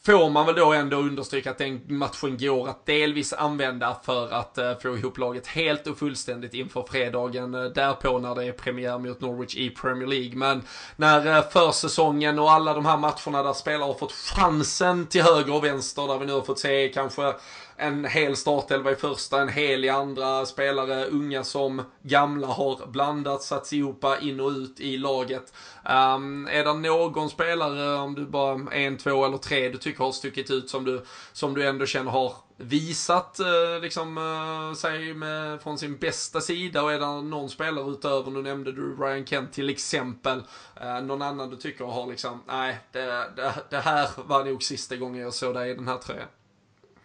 får 0.06 0.30
man 0.30 0.46
väl 0.46 0.54
då 0.54 0.72
ändå 0.72 0.96
understryka 0.96 1.50
att 1.50 1.58
den 1.58 1.80
matchen 1.86 2.38
går 2.38 2.68
att 2.68 2.86
delvis 2.86 3.32
använda 3.32 3.96
för 4.04 4.32
att 4.32 4.58
eh, 4.58 4.78
få 4.82 4.96
ihop 4.96 5.18
laget 5.18 5.46
helt 5.46 5.86
och 5.86 5.98
fullständigt 5.98 6.54
inför 6.54 6.82
fredagen 6.82 7.54
eh, 7.54 7.64
därpå 7.64 8.18
när 8.18 8.34
det 8.34 8.44
är 8.44 8.52
premiär 8.52 8.98
mot 8.98 9.20
Norwich 9.20 9.56
i 9.56 9.70
Premier 9.70 10.06
League. 10.06 10.36
Men 10.36 10.62
när 10.96 11.36
eh, 11.36 11.42
försäsongen 11.50 12.38
och 12.38 12.50
alla 12.50 12.74
de 12.74 12.86
här 12.86 12.96
matcherna 12.96 13.42
där 13.42 13.52
spelare 13.52 13.86
har 13.86 13.94
fått 13.94 14.12
chansen 14.12 15.06
till 15.06 15.22
höger 15.22 15.54
och 15.54 15.64
vänster, 15.64 16.06
där 16.06 16.18
vi 16.18 16.26
nu 16.26 16.32
har 16.32 16.42
fått 16.42 16.58
se 16.58 16.88
kanske 16.88 17.34
en 17.76 18.04
hel 18.04 18.36
startelva 18.36 18.90
i 18.90 18.94
första, 18.94 19.40
en 19.40 19.48
hel 19.48 19.84
i 19.84 19.88
andra. 19.88 20.46
Spelare, 20.46 21.06
unga 21.06 21.44
som 21.44 21.82
gamla, 22.02 22.46
har 22.46 22.86
blandats, 22.86 23.46
satts 23.46 23.72
ihop 23.72 24.04
in 24.20 24.40
och 24.40 24.50
ut 24.50 24.80
i 24.80 24.96
laget. 24.96 25.52
Um, 25.84 26.48
är 26.48 26.64
det 26.64 26.74
någon 26.74 27.30
spelare, 27.30 27.98
om 27.98 28.14
du 28.14 28.26
bara 28.26 28.72
en, 28.72 28.96
två 28.96 29.24
eller 29.24 29.38
tre, 29.38 29.68
du 29.68 29.78
tycker 29.78 30.04
har 30.04 30.12
stuckit 30.12 30.50
ut 30.50 30.70
som 30.70 30.84
du, 30.84 31.04
som 31.32 31.54
du 31.54 31.66
ändå 31.66 31.86
känner 31.86 32.10
har 32.10 32.32
visat 32.56 33.38
eh, 33.38 33.80
liksom, 33.82 34.18
eh, 34.18 34.74
sig 34.74 35.14
med, 35.14 35.62
från 35.62 35.78
sin 35.78 35.96
bästa 35.96 36.40
sida 36.40 36.82
och 36.82 36.92
är 36.92 36.98
det 36.98 37.06
någon 37.06 37.50
spelare 37.50 37.90
utöver, 37.90 38.30
nu 38.30 38.42
nämnde 38.42 38.72
du 38.72 38.96
Ryan 38.96 39.26
Kent 39.26 39.52
till 39.52 39.70
exempel, 39.70 40.42
eh, 40.80 41.00
någon 41.00 41.22
annan 41.22 41.50
du 41.50 41.56
tycker 41.56 41.84
har 41.84 42.06
liksom, 42.06 42.42
nej, 42.46 42.78
det, 42.92 43.04
det, 43.36 43.54
det 43.70 43.78
här 43.78 44.08
var 44.16 44.44
nog 44.44 44.62
sista 44.62 44.96
gången 44.96 45.22
jag 45.22 45.34
såg 45.34 45.54
dig 45.54 45.70
i 45.70 45.74
den 45.74 45.88
här 45.88 45.98
tröjan. 45.98 46.28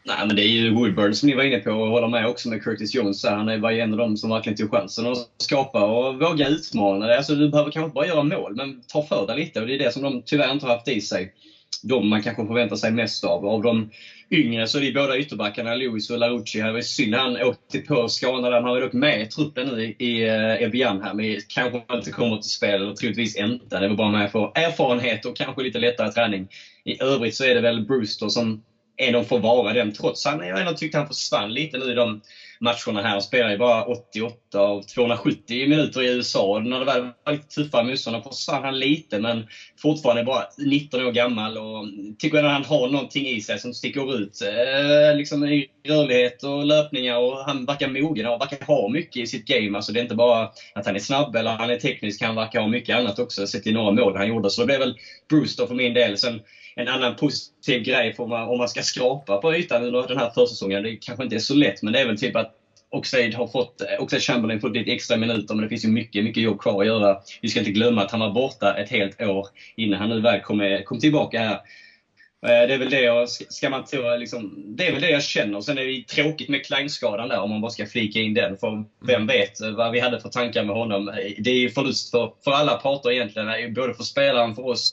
Nej, 0.04 0.28
men 0.28 0.36
det 0.36 0.42
är 0.42 0.48
ju 0.48 0.74
Woodburn 0.74 1.16
som 1.16 1.28
ni 1.28 1.36
var 1.36 1.44
inne 1.44 1.58
på 1.58 1.72
och 1.72 1.92
håller 1.92 2.08
med 2.08 2.28
också 2.28 2.50
med 2.50 2.64
Curtis 2.64 2.96
Jones. 2.96 3.26
Han 3.26 3.62
var 3.62 3.72
ju 3.72 3.80
en 3.80 3.92
av 3.92 3.98
dem 3.98 4.18
som 4.18 4.30
verkligen 4.30 4.58
tog 4.58 4.72
chansen 4.72 5.06
att 5.06 5.18
skapa 5.38 5.84
och 5.84 6.20
våga 6.20 6.48
utmana. 6.48 7.16
Alltså, 7.16 7.36
du 7.36 7.50
behöver 7.50 7.72
kanske 7.72 7.86
inte 7.86 7.94
bara 7.94 8.08
göra 8.08 8.24
mål, 8.24 8.56
men 8.56 8.82
ta 8.88 9.04
för 9.04 9.28
dig 9.28 9.36
lite. 9.36 9.60
Och 9.60 9.66
det 9.66 9.74
är 9.74 9.78
det 9.78 9.92
som 9.92 10.02
de 10.02 10.22
tyvärr 10.26 10.52
inte 10.52 10.66
har 10.66 10.74
haft 10.74 10.88
i 10.88 11.02
sig. 11.02 11.34
De 11.84 12.10
man 12.10 12.22
kanske 12.22 12.46
förväntar 12.46 12.76
sig 12.76 12.92
mest 12.92 13.24
av. 13.24 13.46
Av 13.46 13.62
de 13.62 13.90
yngre 14.32 14.68
så 14.68 14.78
är 14.78 14.82
det 14.82 14.92
båda 14.92 15.18
ytterbackarna, 15.18 15.74
Lewis 15.74 16.10
och 16.10 16.18
Larucci. 16.18 16.60
Det 16.60 16.72
var 16.72 16.82
synd 16.82 17.16
han 17.16 17.44
åkte 17.44 17.80
på 17.80 18.08
skador. 18.08 18.52
Han 18.52 18.64
var 18.64 18.82
dock 18.82 18.94
med 18.94 19.22
i 19.22 19.26
truppen 19.26 19.68
nu 19.68 19.84
i, 19.84 19.96
i 20.06 20.28
eh, 20.28 20.64
Evian 20.64 21.02
här, 21.02 21.14
men 21.14 21.40
kanske 21.48 21.84
inte 21.94 22.12
kommer 22.12 22.38
till 22.38 22.52
spel. 22.52 22.82
Eller 22.82 22.94
troligtvis 22.94 23.36
inte. 23.36 23.80
Det 23.80 23.88
var 23.88 23.96
bara 23.96 24.12
med 24.12 24.32
för 24.32 24.52
erfarenhet 24.56 25.26
och 25.26 25.36
kanske 25.36 25.62
lite 25.64 25.80
lättare 25.80 26.12
träning. 26.12 26.48
I 26.86 27.04
övrigt 27.04 27.36
så 27.36 27.44
är 27.44 27.54
det 27.54 27.62
väl 27.62 27.86
Brewster 27.86 28.30
som 28.30 28.64
Ändå 29.02 29.24
får 29.24 29.40
vara 29.40 29.74
den. 29.74 29.94
Trots 29.94 30.26
att 30.26 30.48
jag 30.48 30.60
ändå 30.60 30.74
tyckte 30.74 30.98
han 30.98 31.08
försvann 31.08 31.54
lite 31.54 31.78
nu 31.78 31.92
i 31.92 31.94
de 31.94 32.22
matcherna 32.60 33.02
här. 33.02 33.10
Han 33.10 33.22
spelar 33.22 33.52
ju 33.52 33.58
bara 33.58 33.86
88 33.86 34.60
av 34.60 34.82
270 34.82 35.70
minuter 35.70 36.02
i 36.02 36.08
USA. 36.08 36.62
När 36.66 36.80
det 36.80 36.86
väl 36.86 37.02
var 37.02 37.34
lite 37.34 37.48
tuffare 37.48 37.84
motståndare 37.84 38.24
försvann 38.24 38.64
han 38.64 38.80
lite, 38.80 39.20
men 39.20 39.48
fortfarande 39.82 40.24
bara 40.24 40.44
19 40.58 41.02
år 41.02 41.12
gammal. 41.12 41.58
Och 41.58 41.86
tycker 42.20 42.44
att 42.44 42.52
han 42.52 42.64
har 42.64 42.88
någonting 42.88 43.28
i 43.28 43.42
sig 43.42 43.60
som 43.60 43.74
sticker 43.74 44.16
ut. 44.16 44.42
Eh, 44.42 45.16
liksom 45.16 45.46
i 45.46 45.66
rörlighet 45.88 46.44
och 46.44 46.66
löpningar. 46.66 47.18
Och 47.18 47.38
han 47.38 47.66
verkar 47.66 47.88
mogen 47.88 48.26
och 48.26 48.42
verkar 48.42 48.66
ha 48.66 48.88
mycket 48.88 49.24
i 49.24 49.28
sitt 49.28 49.46
game. 49.46 49.78
Alltså 49.78 49.92
det 49.92 50.00
är 50.00 50.04
inte 50.04 50.16
bara 50.16 50.50
att 50.76 50.86
han 50.86 50.96
är 50.96 51.00
snabb 51.00 51.36
eller 51.36 51.52
han 51.52 51.70
är 51.70 51.76
teknisk. 51.76 52.22
Han 52.22 52.36
verkar 52.36 52.60
ha 52.60 52.68
mycket 52.68 52.96
annat 52.96 53.20
också. 53.20 53.48
Sett 53.48 53.68
i 53.68 53.72
några 53.72 53.92
mål 53.92 54.16
han 54.16 54.28
gjorde. 54.28 54.50
Så 54.50 54.62
det 54.62 54.66
blev 54.66 54.80
väl 54.80 54.96
Brewster 55.30 55.66
för 55.66 55.76
min 55.76 55.94
del. 55.94 56.18
Sen 56.18 56.40
en 56.76 56.88
annan 56.88 57.16
positiv 57.16 57.84
grej 57.84 58.14
för 58.14 58.26
man, 58.26 58.50
om 58.50 58.58
man 58.58 58.68
ska 58.68 58.82
skrapa 58.82 59.38
på 59.38 59.56
ytan 59.56 59.84
under 59.84 60.08
den 60.08 60.18
här 60.18 60.30
försäsongen. 60.30 60.84
Det 60.84 60.96
kanske 60.96 61.24
inte 61.24 61.36
är 61.36 61.40
så 61.40 61.54
lätt, 61.54 61.82
men 61.82 61.94
det 61.94 62.00
är 62.00 62.06
väl 62.06 62.20
typ 62.20 62.36
att 62.36 62.56
Oxlade 62.90 63.38
har 63.38 63.48
fått, 63.48 63.82
Oxlade 64.00 64.22
Chamberlain 64.22 64.60
fått 64.60 64.76
lite 64.76 64.92
extra 64.92 65.18
minuter, 65.18 65.56
men 65.56 65.64
det 65.64 65.70
finns 65.70 65.86
ju 65.86 65.90
mycket, 65.90 66.24
mycket 66.24 66.44
jobb 66.44 66.60
kvar 66.60 66.82
att 66.82 66.88
göra. 66.88 67.18
Vi 67.42 67.50
ska 67.50 67.60
inte 67.60 67.72
glömma 67.72 68.02
att 68.02 68.12
han 68.12 68.20
var 68.20 68.34
borta 68.34 68.74
ett 68.78 68.90
helt 68.90 69.22
år 69.22 69.48
innan 69.76 70.00
han 70.00 70.10
nu 70.10 70.20
väl 70.20 70.40
kom, 70.40 70.82
kom 70.86 71.00
tillbaka 71.00 71.40
här. 71.40 71.60
Eh, 72.48 72.68
det 72.68 72.74
är 72.74 72.78
väl 72.78 72.90
det 72.90 73.02
jag, 73.02 73.30
ska 73.30 73.70
man 73.70 73.86
tro, 73.86 74.16
liksom, 74.16 74.64
det 74.78 74.88
är 74.88 74.92
väl 74.92 75.02
det 75.02 75.10
jag 75.10 75.24
känner. 75.24 75.62
Sen 75.62 75.78
är 75.78 75.84
det 75.84 76.08
tråkigt 76.08 76.50
med 76.50 76.66
Kleinskadan 76.66 77.30
där 77.30 77.40
om 77.40 77.50
man 77.50 77.62
bara 77.62 77.72
ska 77.72 77.86
flika 77.86 78.20
in 78.20 78.34
den. 78.34 78.58
För 78.58 78.84
vem 79.06 79.28
vet 79.28 79.52
vad 79.76 79.92
vi 79.92 80.00
hade 80.00 80.20
för 80.20 80.30
tankar 80.30 80.64
med 80.64 80.76
honom. 80.76 81.12
Det 81.38 81.50
är 81.50 81.56
ju 81.56 81.70
förlust 81.70 82.12
för, 82.12 82.34
för 82.44 82.52
alla 82.52 82.76
parter 82.76 83.12
egentligen. 83.12 83.74
Både 83.74 83.94
för 83.94 84.04
spelaren, 84.04 84.56
för 84.56 84.66
oss 84.66 84.92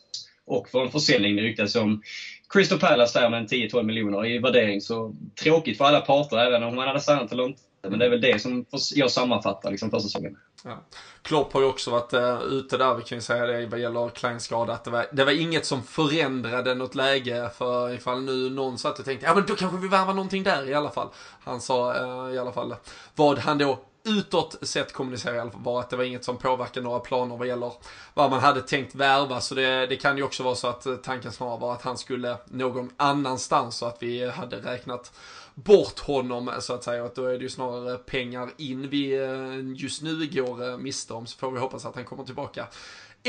och 0.48 0.68
för 0.68 0.82
en 0.82 0.90
försäljning. 0.90 1.36
Det 1.36 1.42
ryktas 1.42 1.76
om 1.76 2.02
Crystal 2.48 2.78
Palace 2.78 3.20
där 3.20 3.30
med 3.30 3.50
10-12 3.50 3.82
miljoner 3.82 4.26
i 4.26 4.38
värdering. 4.38 4.80
Så 4.80 5.14
tråkigt 5.42 5.78
för 5.78 5.84
alla 5.84 6.00
parter, 6.00 6.36
även 6.36 6.62
om 6.62 6.76
man 6.76 6.88
hade 6.88 7.00
stannat 7.00 7.32
eller 7.32 7.46
inte. 7.46 7.62
Men 7.82 7.98
det 7.98 8.04
är 8.04 8.10
väl 8.10 8.20
det 8.20 8.42
som 8.42 8.64
jag 8.94 9.10
sammanfattar 9.10 9.70
liksom 9.70 9.90
för 9.90 9.98
säsongen. 9.98 10.36
Ja. 10.64 10.84
Klopp 11.22 11.52
har 11.52 11.60
ju 11.60 11.66
också 11.66 11.90
varit 11.90 12.14
uh, 12.14 12.42
ute 12.42 12.76
där, 12.76 12.94
vi 12.94 13.02
kan 13.02 13.18
ju 13.18 13.22
säga 13.22 13.46
det 13.46 13.66
vad 13.66 13.80
gäller 13.80 14.08
Kleinskada, 14.08 14.72
att 14.72 14.84
det 14.84 14.90
var, 14.90 15.06
det 15.12 15.24
var 15.24 15.32
inget 15.32 15.66
som 15.66 15.82
förändrade 15.82 16.74
något 16.74 16.94
läge. 16.94 17.50
För 17.58 17.94
ifall 17.94 18.22
nu 18.22 18.50
någon 18.50 18.78
satt 18.78 18.98
och 18.98 19.04
tänkte, 19.04 19.26
ja 19.26 19.34
men 19.34 19.44
då 19.46 19.54
kanske 19.54 19.78
vi 19.78 19.88
värvar 19.88 20.14
någonting 20.14 20.42
där 20.42 20.70
i 20.70 20.74
alla 20.74 20.90
fall. 20.90 21.08
Han 21.44 21.60
sa 21.60 21.92
uh, 21.92 22.34
i 22.34 22.38
alla 22.38 22.52
fall 22.52 22.74
vad 23.14 23.38
han 23.38 23.58
då 23.58 23.78
utåt 24.08 24.56
sett 24.62 24.92
kommunicerar 24.92 25.34
i 25.34 25.38
alla 25.38 25.50
fall 25.50 25.60
bara 25.60 25.80
att 25.80 25.90
det 25.90 25.96
var 25.96 26.04
inget 26.04 26.24
som 26.24 26.36
påverkade 26.36 26.84
några 26.84 27.00
planer 27.00 27.36
vad 27.36 27.46
gäller 27.48 27.72
vad 28.14 28.30
man 28.30 28.40
hade 28.40 28.62
tänkt 28.62 28.94
värva. 28.94 29.40
Så 29.40 29.54
det, 29.54 29.86
det 29.86 29.96
kan 29.96 30.16
ju 30.16 30.22
också 30.22 30.42
vara 30.42 30.54
så 30.54 30.68
att 30.68 30.86
eh, 30.86 30.94
tanken 30.94 31.32
snarare 31.32 31.60
var 31.60 31.72
att 31.72 31.82
han 31.82 31.98
skulle 31.98 32.36
någon 32.44 32.90
annanstans 32.96 33.82
och 33.82 33.88
att 33.88 34.02
vi 34.02 34.30
hade 34.30 34.56
räknat 34.56 35.12
bort 35.54 35.98
honom 35.98 36.48
eh, 36.48 36.58
så 36.58 36.74
att 36.74 36.84
säga. 36.84 37.02
Och 37.02 37.06
att 37.06 37.14
då 37.14 37.26
är 37.26 37.38
det 37.38 37.42
ju 37.42 37.48
snarare 37.48 37.98
pengar 37.98 38.50
in 38.56 38.88
vi 38.88 39.12
eh, 39.12 39.82
just 39.82 40.02
nu 40.02 40.26
går 40.32 40.78
miste 40.78 41.12
om. 41.12 41.26
Så 41.26 41.38
får 41.38 41.50
vi 41.50 41.58
hoppas 41.58 41.84
att 41.84 41.94
han 41.94 42.04
kommer 42.04 42.24
tillbaka 42.24 42.66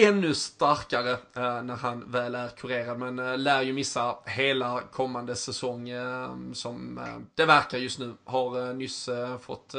ännu 0.06 0.34
starkare 0.34 1.12
eh, 1.12 1.64
när 1.64 1.76
han 1.76 2.12
väl 2.12 2.36
är 2.36 2.48
kurerad. 2.48 3.00
Men 3.00 3.20
eh, 3.20 3.38
lär 3.38 3.62
ju 3.62 3.74
missa 3.74 4.16
hela 4.26 4.82
kommande 4.92 5.36
säsong 5.36 5.90
eh, 5.90 6.30
som 6.54 6.98
eh, 6.98 7.18
det 7.36 7.46
verkar 7.46 7.78
just 7.78 8.00
nu. 8.00 8.14
Har 8.24 8.68
eh, 8.68 8.76
nyss 8.76 9.08
eh, 9.08 9.38
fått 9.38 9.76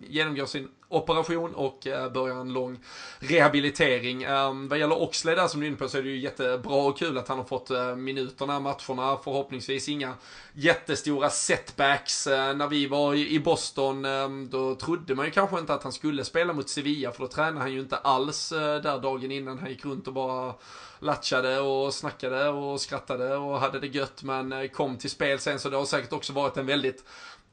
genomgå 0.00 0.46
sin 0.46 0.68
operation 0.92 1.54
och 1.54 1.86
eh, 1.86 2.12
börjar 2.12 2.36
en 2.36 2.52
lång 2.52 2.78
rehabilitering. 3.18 4.22
Ehm, 4.22 4.68
vad 4.68 4.78
gäller 4.78 5.02
Oxley 5.02 5.34
där 5.34 5.48
som 5.48 5.60
du 5.60 5.66
är 5.66 5.68
inne 5.68 5.76
på 5.76 5.88
så 5.88 5.98
är 5.98 6.02
det 6.02 6.08
ju 6.08 6.18
jättebra 6.18 6.74
och 6.74 6.98
kul 6.98 7.18
att 7.18 7.28
han 7.28 7.38
har 7.38 7.44
fått 7.44 7.70
eh, 7.70 7.96
minuterna, 7.96 8.60
matcherna, 8.60 9.18
förhoppningsvis 9.24 9.88
inga 9.88 10.14
jättestora 10.52 11.30
setbacks. 11.30 12.26
Eh, 12.26 12.54
när 12.54 12.66
vi 12.66 12.86
var 12.86 13.14
i, 13.14 13.40
Boston 13.40 14.04
ehm, 14.04 14.48
då 14.50 14.74
trodde 14.74 15.14
man 15.14 15.26
ju 15.26 15.30
kanske 15.30 15.58
inte 15.58 15.74
att 15.74 15.82
han 15.82 15.92
skulle 15.92 16.24
spela 16.24 16.52
mot 16.52 16.68
Sevilla 16.68 17.12
för 17.12 17.20
då 17.20 17.28
tränade 17.28 17.60
han 17.60 17.72
ju 17.72 17.80
inte 17.80 17.96
alls 17.96 18.48
där 18.48 18.98
dagen 18.98 19.32
innan. 19.32 19.58
Han 19.58 19.68
gick 19.68 19.84
runt 19.84 20.06
och 20.06 20.12
bara 20.12 20.54
latchade 20.98 21.60
och 21.60 21.94
snackade 21.94 22.48
och 22.48 22.80
skrattade 22.80 23.36
och 23.36 23.60
hade 23.60 23.80
det 23.80 23.86
gött 23.86 24.22
men 24.22 24.68
kom 24.68 24.98
till 24.98 25.10
spel 25.10 25.38
sen 25.38 25.58
så 25.58 25.68
det 25.68 25.76
har 25.76 25.84
säkert 25.84 26.12
också 26.12 26.32
varit 26.32 26.56
en 26.56 26.66
väldigt 26.66 27.04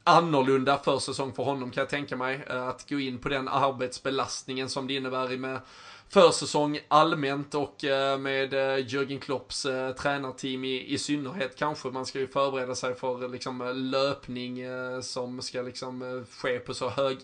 annorlunda 0.04 0.78
försäsong 0.78 1.32
för 1.32 1.42
honom 1.42 1.70
kan 1.70 1.80
jag 1.80 1.88
tänka 1.88 2.16
mig. 2.16 2.44
Eh, 2.50 2.68
att 2.68 2.88
gå 2.88 3.00
in 3.00 3.18
på 3.18 3.28
den 3.28 3.48
arbetsbelastningen 3.48 4.68
som 4.68 4.86
det 4.86 4.94
innebär 4.94 5.36
med 5.36 5.60
försäsong 6.08 6.80
allmänt 6.88 7.54
och 7.54 7.84
eh, 7.84 8.18
med 8.18 8.54
eh, 8.54 8.86
Jürgen 8.86 9.20
Klopps 9.20 9.66
tränarteam 9.98 10.64
i, 10.64 10.94
i 10.94 10.98
synnerhet 10.98 11.56
kanske. 11.56 11.88
Man 11.88 12.06
ska 12.06 12.18
ju 12.18 12.26
förbereda 12.26 12.74
sig 12.74 12.94
för 12.94 13.28
liksom 13.28 13.72
löpning 13.74 14.64
som 15.02 15.42
ska 15.42 15.62
liksom 15.62 16.24
ske 16.38 16.58
på 16.58 16.74
så 16.74 16.88
hög 16.88 17.18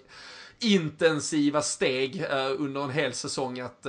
intensiva 0.58 1.62
steg 1.62 2.24
under 2.58 2.80
en 2.84 2.90
hel 2.90 3.12
säsong 3.12 3.60
att 3.60 3.82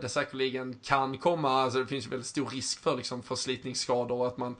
det 0.00 0.08
säkerligen 0.08 0.80
kan 0.82 1.18
komma, 1.18 1.62
alltså 1.62 1.78
det 1.78 1.86
finns 1.86 2.06
ju 2.06 2.10
väldigt 2.10 2.26
stor 2.26 2.46
risk 2.46 2.82
för 2.82 2.96
liksom 2.96 3.22
förslitningsskador 3.22 4.20
och 4.20 4.26
att 4.26 4.38
man 4.38 4.56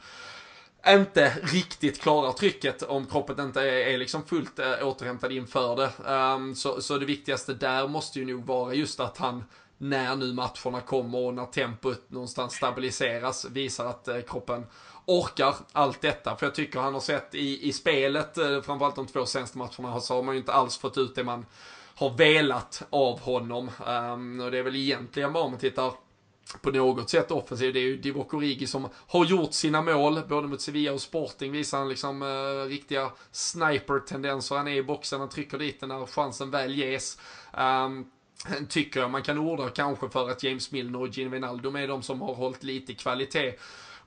inte 0.89 1.33
riktigt 1.43 2.01
klarar 2.01 2.33
trycket 2.33 2.83
om 2.83 3.07
kroppen 3.07 3.41
inte 3.41 3.61
är, 3.61 3.95
är 3.95 3.99
liksom 3.99 4.25
fullt 4.25 4.59
äh, 4.59 4.73
återhämtad 4.83 5.33
inför 5.33 5.77
det. 5.77 6.13
Um, 6.13 6.55
så, 6.55 6.83
så 6.83 6.99
det 6.99 7.07
viktigaste 7.07 7.55
där 7.55 7.89
måste 7.89 8.19
ju 8.19 8.25
nog 8.25 8.47
vara 8.47 8.75
just 8.75 9.01
att 9.01 9.19
han 9.19 9.45
när 9.79 10.17
nu 10.17 10.33
matcherna 10.33 10.81
kommer 10.87 11.19
och 11.19 11.35
när 11.35 11.47
tempot 11.47 12.11
någonstans 12.11 12.55
stabiliseras 12.55 13.45
visar 13.45 13.87
att 13.87 14.09
äh, 14.09 14.21
kroppen 14.21 14.67
orkar 15.07 15.55
allt 15.73 16.01
detta. 16.01 16.37
För 16.37 16.47
jag 16.47 16.55
tycker 16.55 16.81
han 16.81 16.95
har 16.95 17.01
sett 17.01 17.35
i, 17.35 17.69
i 17.69 17.73
spelet, 17.73 18.39
äh, 18.39 18.63
framförallt 18.63 18.97
de 18.97 19.07
två 19.07 19.27
senaste 19.27 19.59
matcherna, 19.59 20.01
så 20.01 20.15
har 20.15 20.23
man 20.23 20.35
ju 20.35 20.39
inte 20.39 20.53
alls 20.53 20.79
fått 20.79 20.99
ut 20.99 21.15
det 21.15 21.25
man 21.25 21.47
har 21.95 22.11
velat 22.11 22.83
av 22.91 23.21
honom. 23.21 23.71
Um, 23.87 24.41
och 24.41 24.51
det 24.51 24.59
är 24.59 24.63
väl 24.63 24.77
egentligen 24.77 25.33
bara 25.33 25.45
om 25.45 25.51
man 25.51 25.61
tittar 25.61 25.93
på 26.63 26.71
något 26.71 27.11
sätt 27.11 27.31
offensiv. 27.31 27.73
Det 27.73 27.79
är 27.79 27.85
ju 27.85 27.97
Divock 27.97 28.35
Origi 28.35 28.67
som 28.67 28.89
har 29.07 29.25
gjort 29.25 29.53
sina 29.53 29.83
mål, 29.83 30.23
både 30.29 30.49
mot 30.49 30.61
Sevilla 30.61 30.93
och 30.93 31.01
Sporting 31.01 31.53
visar 31.53 31.79
han 31.79 31.89
liksom 31.89 32.23
eh, 32.23 32.69
riktiga 32.69 33.11
sniper-tendenser. 33.33 34.57
Han 34.57 34.69
är 34.69 34.75
i 34.75 34.83
boxen, 34.83 35.21
han 35.21 35.29
trycker 35.29 35.59
dit 35.59 35.81
den 35.81 35.89
när 35.89 36.07
chansen 36.07 36.51
väl 36.51 36.75
ges. 36.75 37.19
Um, 37.59 38.11
tycker 38.69 39.01
jag 39.01 39.11
man 39.11 39.23
kan 39.23 39.39
orda 39.39 39.69
kanske 39.69 40.09
för 40.09 40.31
att 40.31 40.43
James 40.43 40.73
Milner 40.73 41.01
och 41.01 41.09
Gino 41.09 41.31
Wijnaldum 41.31 41.77
är 41.77 41.89
de 41.89 42.03
som 42.03 42.21
har 42.21 42.35
hållit 42.35 42.65
lite 42.65 42.95
kvalitet 42.95 43.55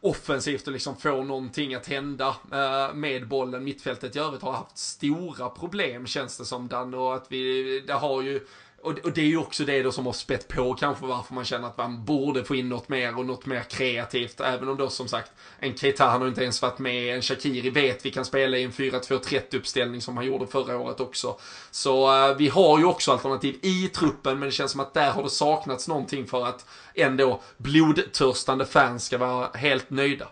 offensivt 0.01 0.67
och 0.67 0.73
liksom 0.73 0.97
få 0.97 1.23
någonting 1.23 1.73
att 1.73 1.87
hända 1.87 2.35
eh, 2.51 2.93
med 2.93 3.27
bollen. 3.27 3.63
Mittfältet 3.63 4.15
i 4.15 4.19
övrigt 4.19 4.41
har 4.41 4.51
haft 4.51 4.77
stora 4.77 5.49
problem 5.49 6.07
känns 6.07 6.37
det 6.37 6.45
som 6.45 6.67
Dan 6.67 6.93
och 6.93 7.15
att 7.15 7.25
vi, 7.29 7.79
det 7.87 7.93
har 7.93 8.21
ju 8.21 8.47
och, 8.87 8.99
och 9.03 9.11
det 9.11 9.21
är 9.21 9.25
ju 9.25 9.37
också 9.37 9.65
det 9.65 9.83
då 9.83 9.91
som 9.91 10.05
har 10.05 10.13
spett 10.13 10.47
på 10.47 10.73
kanske 10.73 11.05
varför 11.05 11.33
man 11.33 11.45
känner 11.45 11.67
att 11.67 11.77
man 11.77 12.05
borde 12.05 12.43
få 12.43 12.55
in 12.55 12.69
något 12.69 12.89
mer 12.89 13.17
och 13.17 13.25
något 13.25 13.45
mer 13.45 13.61
kreativt. 13.61 14.39
Även 14.39 14.69
om 14.69 14.77
då 14.77 14.89
som 14.89 15.07
sagt 15.07 15.31
en 15.59 15.77
Keita 15.77 16.05
han 16.05 16.21
har 16.21 16.27
inte 16.27 16.43
ens 16.43 16.61
varit 16.61 16.79
med, 16.79 17.15
en 17.15 17.21
Shakiri 17.21 17.69
vet 17.69 18.05
vi 18.05 18.11
kan 18.11 18.25
spela 18.25 18.57
i 18.57 18.63
en 18.63 18.71
4-2-30 18.71 19.55
uppställning 19.57 20.01
som 20.01 20.17
han 20.17 20.25
gjorde 20.25 20.47
förra 20.47 20.77
året 20.77 20.99
också. 20.99 21.39
Så 21.71 22.27
uh, 22.29 22.37
vi 22.37 22.47
har 22.47 22.79
ju 22.79 22.85
också 22.85 23.11
alternativ 23.11 23.55
i 23.61 23.87
truppen 23.87 24.39
men 24.39 24.49
det 24.49 24.53
känns 24.53 24.71
som 24.71 24.79
att 24.79 24.93
där 24.93 25.11
har 25.11 25.23
det 25.23 25.29
saknats 25.29 25.87
någonting 25.87 26.27
för 26.27 26.45
att 26.45 26.65
ändå 26.95 27.41
blodtörstande 27.57 28.65
fans 28.65 29.05
ska 29.05 29.17
vara 29.17 29.49
helt 29.53 29.89
nöjda. 29.89 30.27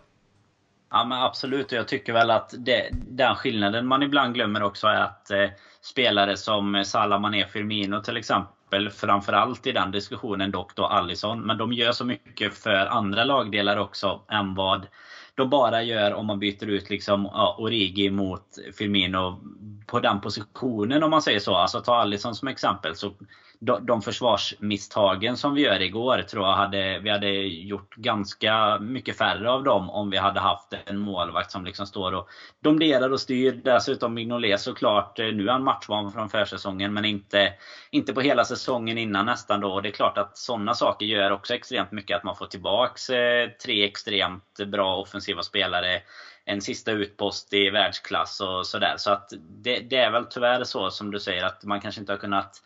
Ja 0.96 1.04
men 1.04 1.22
absolut 1.22 1.72
och 1.72 1.78
jag 1.78 1.88
tycker 1.88 2.14
väl 2.14 2.32
att 2.32 2.54
det, 2.58 2.90
den 2.92 3.36
skillnaden 3.36 3.88
man 3.88 4.04
ibland 4.04 4.34
glömmer 4.34 4.64
också 4.64 4.88
är 4.88 5.02
att 5.02 5.32
eh, 5.32 5.50
spelare 5.82 6.38
som 6.38 6.84
Salah, 6.86 7.20
Mané, 7.20 7.46
Firmino 7.46 8.02
till 8.02 8.18
exempel. 8.18 8.90
Framförallt 8.90 9.68
i 9.68 9.72
den 9.72 9.92
diskussionen 9.92 10.52
dock 10.52 10.76
då 10.76 10.86
Allison. 10.86 11.42
Men 11.42 11.58
de 11.58 11.74
gör 11.74 11.92
så 11.92 12.06
mycket 12.06 12.58
för 12.58 12.86
andra 12.86 13.24
lagdelar 13.24 13.78
också 13.78 14.22
än 14.32 14.56
vad 14.56 14.88
de 15.36 15.50
bara 15.50 15.82
gör 15.82 16.14
om 16.14 16.26
man 16.26 16.40
byter 16.40 16.66
ut 16.66 16.90
liksom 16.90 17.30
ja, 17.34 17.56
Origi 17.60 18.10
mot 18.10 18.46
Firmino 18.78 19.42
på 19.88 20.00
den 20.00 20.22
positionen 20.22 21.04
om 21.04 21.12
man 21.12 21.22
säger 21.22 21.40
så. 21.40 21.56
Alltså 21.56 21.80
ta 21.82 21.96
Allison 21.96 22.36
som 22.36 22.48
exempel. 22.48 22.96
så 22.96 23.12
de, 23.60 24.02
försvarsmisstagen 24.02 25.38
som 25.38 25.54
vi 25.54 25.62
gör 25.62 25.82
igår 25.82 26.22
tror 26.22 26.46
jag 26.46 26.56
hade, 26.56 27.00
vi 27.00 27.10
hade 27.10 27.30
gjort 27.44 27.96
ganska 27.96 28.80
mycket 28.80 29.18
färre 29.18 29.52
av 29.52 29.64
dem 29.64 29.90
om 29.90 30.10
vi 30.10 30.18
hade 30.18 30.40
haft 30.40 30.74
en 30.86 30.98
målvakt 30.98 31.52
som 31.52 31.66
liksom 31.66 31.86
står 31.86 32.12
och 32.12 32.30
domderar 32.60 33.10
och 33.10 33.20
styr. 33.20 33.62
Dessutom 33.64 34.14
Mignolet 34.14 34.62
såklart, 34.62 35.20
eh, 35.20 35.26
nu 35.26 35.48
är 35.48 35.52
han 35.52 35.64
matchvan 35.64 36.12
från 36.12 36.30
försäsongen 36.30 36.94
men 36.94 37.06
inte, 37.06 37.54
inte 37.92 38.14
på 38.14 38.22
hela 38.22 38.46
säsongen 38.46 38.98
innan 38.98 39.26
nästan 39.26 39.60
då. 39.60 39.74
Och 39.74 39.82
det 39.82 39.90
är 39.90 39.94
klart 39.94 40.18
att 40.18 40.38
sådana 40.38 40.74
saker 40.74 41.06
gör 41.06 41.32
också 41.32 41.54
extremt 41.54 41.92
mycket 41.92 42.18
att 42.18 42.24
man 42.24 42.36
får 42.36 42.46
tillbaks 42.46 43.10
eh, 43.10 43.50
tre 43.66 43.86
extremt 43.86 44.60
bra 44.68 44.96
offensiva 44.96 45.42
spelare 45.42 46.02
en 46.46 46.62
sista 46.62 46.92
utpost 46.92 47.54
i 47.54 47.70
världsklass 47.70 48.42
och 48.42 48.68
sådär. 48.68 48.94
Så 48.98 49.12
att 49.12 49.30
det, 49.40 49.80
det, 49.80 49.98
är 49.98 50.12
väl 50.12 50.26
tyvärr 50.26 50.64
så 50.64 50.90
som 50.90 51.12
du 51.12 51.20
säger 51.20 51.44
att 51.46 51.64
man 51.64 51.82
kanske 51.82 52.02
inte 52.02 52.14
har 52.14 52.18
kunnat 52.18 52.62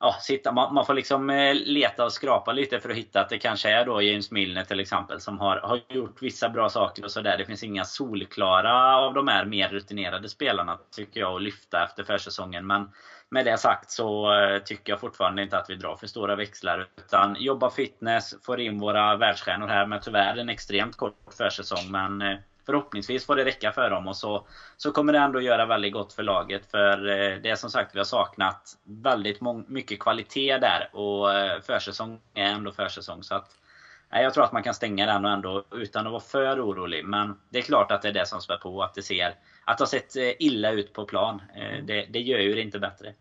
ja, 0.00 0.16
sitta, 0.20 0.52
man, 0.52 0.74
man, 0.74 0.86
får 0.86 0.94
liksom 0.94 1.30
eh, 1.30 1.54
leta 1.54 2.04
och 2.04 2.12
skrapa 2.12 2.52
lite 2.52 2.80
för 2.80 2.90
att 2.90 2.96
hitta 2.96 3.20
att 3.20 3.28
det 3.28 3.38
kanske 3.38 3.70
är 3.70 3.84
då 3.84 4.02
James 4.02 4.30
Milner 4.30 4.64
till 4.64 4.80
exempel 4.80 5.20
som 5.20 5.38
har, 5.38 5.56
har 5.56 5.80
gjort 5.88 6.22
vissa 6.22 6.48
bra 6.48 6.68
saker 6.68 7.04
och 7.04 7.10
sådär. 7.10 7.38
Det 7.38 7.44
finns 7.44 7.62
inga 7.62 7.84
solklara 7.84 8.96
av 8.96 9.14
de 9.14 9.28
här 9.28 9.44
mer 9.44 9.68
rutinerade 9.68 10.28
spelarna 10.28 10.78
tycker 10.96 11.20
jag 11.20 11.34
att 11.34 11.42
lyfta 11.42 11.84
efter 11.84 12.04
försäsongen. 12.04 12.66
Men 12.66 12.90
med 13.28 13.44
det 13.44 13.58
sagt 13.58 13.90
så 13.90 14.34
eh, 14.34 14.58
tycker 14.62 14.92
jag 14.92 15.00
fortfarande 15.00 15.42
inte 15.42 15.58
att 15.58 15.70
vi 15.70 15.74
drar 15.74 15.96
för 15.96 16.06
stora 16.06 16.36
växlar. 16.36 16.88
Utan 16.96 17.36
jobba 17.38 17.70
fitness, 17.70 18.34
får 18.42 18.60
in 18.60 18.78
våra 18.78 19.16
världsstjärnor 19.16 19.66
här 19.66 19.86
med 19.86 20.02
tyvärr 20.02 20.36
en 20.36 20.48
extremt 20.48 20.96
kort 20.96 21.14
försäsong. 21.38 21.90
Men 21.90 22.22
eh, 22.22 22.38
förhoppningsvis 22.70 23.26
får 23.26 23.36
det 23.36 23.44
räcka 23.44 23.72
för 23.72 23.90
dem 23.90 24.08
och 24.08 24.16
så, 24.16 24.46
så 24.76 24.90
kommer 24.90 25.12
det 25.12 25.18
ändå 25.18 25.40
göra 25.40 25.66
väldigt 25.66 25.92
gott 25.92 26.12
för 26.12 26.22
laget. 26.22 26.70
För 26.70 27.08
eh, 27.08 27.40
det 27.42 27.50
är 27.50 27.54
som 27.54 27.70
sagt, 27.70 27.94
vi 27.94 27.98
har 27.98 28.04
saknat 28.04 28.76
väldigt 28.84 29.40
mycket 29.66 30.00
kvalitet 30.00 30.58
där 30.58 30.88
och 30.92 31.34
eh, 31.34 31.60
försäsong 31.60 32.20
är 32.34 32.44
ändå 32.44 32.70
försäsong. 32.72 33.22
Så 33.22 33.34
att, 33.34 33.46
jag 34.10 34.34
tror 34.34 34.44
att 34.44 34.52
man 34.52 34.62
kan 34.62 34.74
stänga 34.74 35.06
den 35.06 35.24
och 35.24 35.30
ändå 35.30 35.64
utan 35.70 36.06
att 36.06 36.12
vara 36.12 36.22
för 36.22 36.60
orolig. 36.60 37.04
Men 37.04 37.36
det 37.48 37.58
är 37.58 37.62
klart 37.62 37.92
att 37.92 38.02
det 38.02 38.08
är 38.08 38.12
det 38.12 38.26
som 38.26 38.40
spär 38.40 38.56
på. 38.56 38.82
Att 38.82 38.94
det 38.94 39.02
ser 39.02 39.34
att 39.64 39.78
det 39.78 39.82
har 39.82 39.86
sett 39.86 40.16
eh, 40.16 40.32
illa 40.38 40.70
ut 40.70 40.92
på 40.92 41.04
plan. 41.04 41.42
Det, 41.82 42.06
det 42.08 42.20
gör 42.20 42.38
ju 42.38 42.54
det 42.54 42.62
inte 42.62 42.78
bättre. 42.78 43.12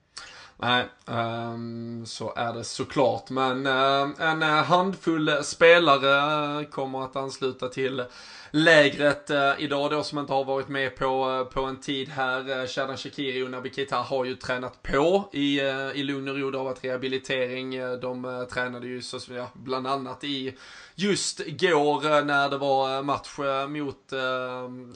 Nej, 0.62 0.86
um, 1.06 2.06
så 2.06 2.34
är 2.36 2.54
det 2.54 2.64
såklart. 2.64 3.30
Men 3.30 3.66
en 3.66 4.42
handfull 4.42 5.44
spelare 5.44 6.66
kommer 6.66 7.04
att 7.04 7.16
ansluta 7.16 7.68
till 7.68 8.04
lägret 8.52 9.30
eh, 9.30 9.52
idag 9.58 9.92
då 9.92 10.04
som 10.04 10.20
inte 10.20 10.34
har 10.34 10.44
varit 10.44 10.68
med 10.68 10.96
på, 10.96 11.30
eh, 11.30 11.54
på 11.54 11.62
en 11.62 11.80
tid 11.80 12.10
här. 12.10 12.62
Eh, 12.62 12.68
Shadan 12.68 12.98
Shakiri 12.98 13.44
och 13.44 13.52
Naby 13.52 13.72
Keita 13.74 13.96
har 13.96 14.26
ju 14.26 14.36
tränat 14.36 14.84
på 14.84 15.30
i, 15.34 15.60
i 15.96 16.04
lugn 16.04 16.28
och 16.28 16.38
ro. 16.38 16.52
Det 16.52 16.58
har 16.58 16.66
varit 16.66 16.84
rehabilitering. 16.84 18.00
De 18.02 18.48
tränade 18.54 18.88
ju 18.88 19.02
så, 19.02 19.20
ja, 19.34 19.50
bland 19.54 19.88
annat 19.88 20.24
i 20.24 20.58
just 20.96 21.38
går 21.38 22.24
när 22.24 22.50
det 22.50 22.58
var 22.58 23.04
match 23.04 23.38
mot 23.70 24.12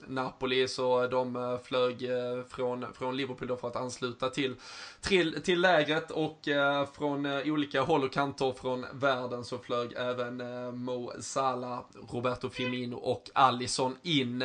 Napoli 0.08 0.68
så 0.68 1.08
de 1.08 1.60
flög 1.64 2.10
från, 2.50 2.86
från 2.94 3.18
Liverpool 3.18 3.48
då 3.48 3.56
för 3.56 3.68
att 3.68 3.76
ansluta 3.76 4.30
till, 4.30 4.56
till, 5.02 5.42
till 5.44 5.62
lägret 5.62 6.12
och 6.12 6.40
från 6.98 7.26
olika 7.26 7.82
håll 7.82 8.04
och 8.04 8.14
kanter 8.14 8.54
från 8.62 8.86
världen 8.94 9.44
så 9.44 9.58
flög 9.58 9.94
även 9.98 10.38
Mo 10.84 11.12
Salah, 11.20 11.80
Roberto 12.12 12.50
Firmino 12.50 12.96
och 12.96 13.30
Alisson 13.44 13.98
in. 14.02 14.40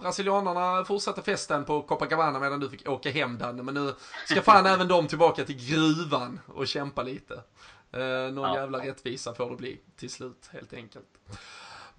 Brasilianarna 0.00 0.84
fortsatte 0.84 1.22
festen 1.22 1.64
på 1.64 1.82
Copacabana 1.82 2.38
medan 2.38 2.60
du 2.60 2.70
fick 2.70 2.88
åka 2.88 3.10
hem 3.10 3.38
Dan, 3.38 3.64
men 3.64 3.74
nu 3.74 3.94
ska 4.26 4.42
fan 4.42 4.66
även 4.74 4.88
de 4.88 5.08
tillbaka 5.08 5.44
till 5.44 5.68
gruvan 5.70 6.40
och 6.46 6.66
kämpa 6.66 7.02
lite. 7.02 7.34
Eh, 7.92 8.32
någon 8.32 8.48
ja. 8.48 8.56
jävla 8.56 8.78
rättvisa 8.78 9.34
får 9.34 9.50
det 9.50 9.56
bli 9.56 9.80
till 9.96 10.10
slut 10.10 10.50
helt 10.52 10.72
enkelt. 10.72 11.18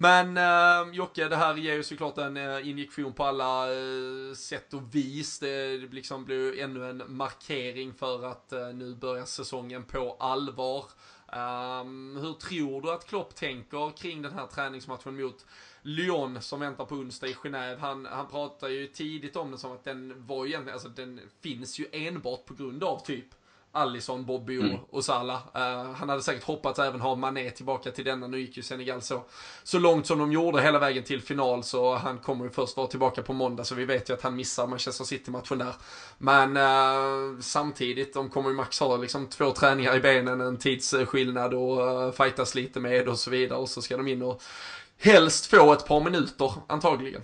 Men 0.00 0.36
äh, 0.36 0.94
Jocke, 0.94 1.28
det 1.28 1.36
här 1.36 1.54
ger 1.54 1.74
ju 1.74 1.82
såklart 1.82 2.18
en 2.18 2.36
äh, 2.36 2.68
injektion 2.68 3.12
på 3.12 3.24
alla 3.24 3.72
äh, 3.72 4.34
sätt 4.34 4.74
och 4.74 4.94
vis. 4.94 5.38
Det 5.38 5.78
liksom 5.78 6.24
blir 6.24 6.60
ännu 6.60 6.90
en 6.90 7.02
markering 7.06 7.94
för 7.94 8.24
att 8.24 8.52
äh, 8.52 8.68
nu 8.68 8.94
börjar 8.94 9.24
säsongen 9.24 9.84
på 9.84 10.16
allvar. 10.20 10.84
Um, 11.32 12.16
hur 12.16 12.32
tror 12.32 12.82
du 12.82 12.92
att 12.92 13.06
Klopp 13.06 13.34
tänker 13.34 13.96
kring 13.96 14.22
den 14.22 14.32
här 14.32 14.46
träningsmatchen 14.46 15.22
mot 15.22 15.46
Lyon 15.82 16.42
som 16.42 16.60
väntar 16.60 16.84
på 16.84 16.94
onsdag 16.94 17.26
i 17.26 17.34
Genève? 17.34 17.78
Han, 17.78 18.06
han 18.06 18.26
pratar 18.26 18.68
ju 18.68 18.86
tidigt 18.86 19.36
om 19.36 19.50
det 19.50 19.58
som 19.58 19.72
att 19.72 19.84
den 19.84 20.26
var 20.26 20.46
egentligen, 20.46 20.74
alltså 20.74 20.88
den 20.88 21.20
finns 21.42 21.78
ju 21.78 21.86
enbart 21.92 22.44
på 22.44 22.54
grund 22.54 22.84
av 22.84 23.04
typ 23.04 23.26
Allison, 23.72 24.24
Bobby 24.24 24.58
och, 24.58 24.64
mm. 24.64 24.78
och 24.90 25.04
Salah. 25.04 25.36
Uh, 25.36 25.92
han 25.92 26.08
hade 26.08 26.22
säkert 26.22 26.44
hoppats 26.44 26.78
även 26.78 27.00
ha 27.00 27.14
Mané 27.14 27.50
tillbaka 27.50 27.90
till 27.90 28.04
denna. 28.04 28.26
Nu 28.26 28.40
gick 28.40 28.56
ju 28.56 28.62
Senegal 28.62 29.02
så, 29.02 29.22
så 29.62 29.78
långt 29.78 30.06
som 30.06 30.18
de 30.18 30.32
gjorde 30.32 30.62
hela 30.62 30.78
vägen 30.78 31.04
till 31.04 31.22
final. 31.22 31.64
Så 31.64 31.94
han 31.94 32.18
kommer 32.18 32.44
ju 32.44 32.50
först 32.50 32.76
vara 32.76 32.86
tillbaka 32.86 33.22
på 33.22 33.32
måndag. 33.32 33.64
Så 33.64 33.74
vi 33.74 33.84
vet 33.84 34.10
ju 34.10 34.14
att 34.14 34.22
han 34.22 34.36
missar 34.36 34.66
Manchester 34.66 35.04
City-matchen 35.04 35.58
där. 35.58 35.74
Men 36.18 36.56
uh, 36.56 37.40
samtidigt, 37.40 38.14
de 38.14 38.28
kommer 38.28 38.48
ju 38.48 38.56
max 38.56 38.80
ha 38.80 38.96
liksom 38.96 39.26
två 39.26 39.50
träningar 39.50 39.96
i 39.96 40.00
benen, 40.00 40.40
en 40.40 40.56
tidsskillnad 40.56 41.54
och 41.54 41.78
uh, 41.78 42.12
fightas 42.12 42.54
lite 42.54 42.80
med 42.80 43.08
och 43.08 43.18
så 43.18 43.30
vidare. 43.30 43.58
Och 43.58 43.68
så 43.68 43.82
ska 43.82 43.96
de 43.96 44.08
in 44.08 44.22
och 44.22 44.42
helst 44.98 45.46
få 45.46 45.72
ett 45.72 45.86
par 45.86 46.00
minuter 46.00 46.52
antagligen. 46.68 47.22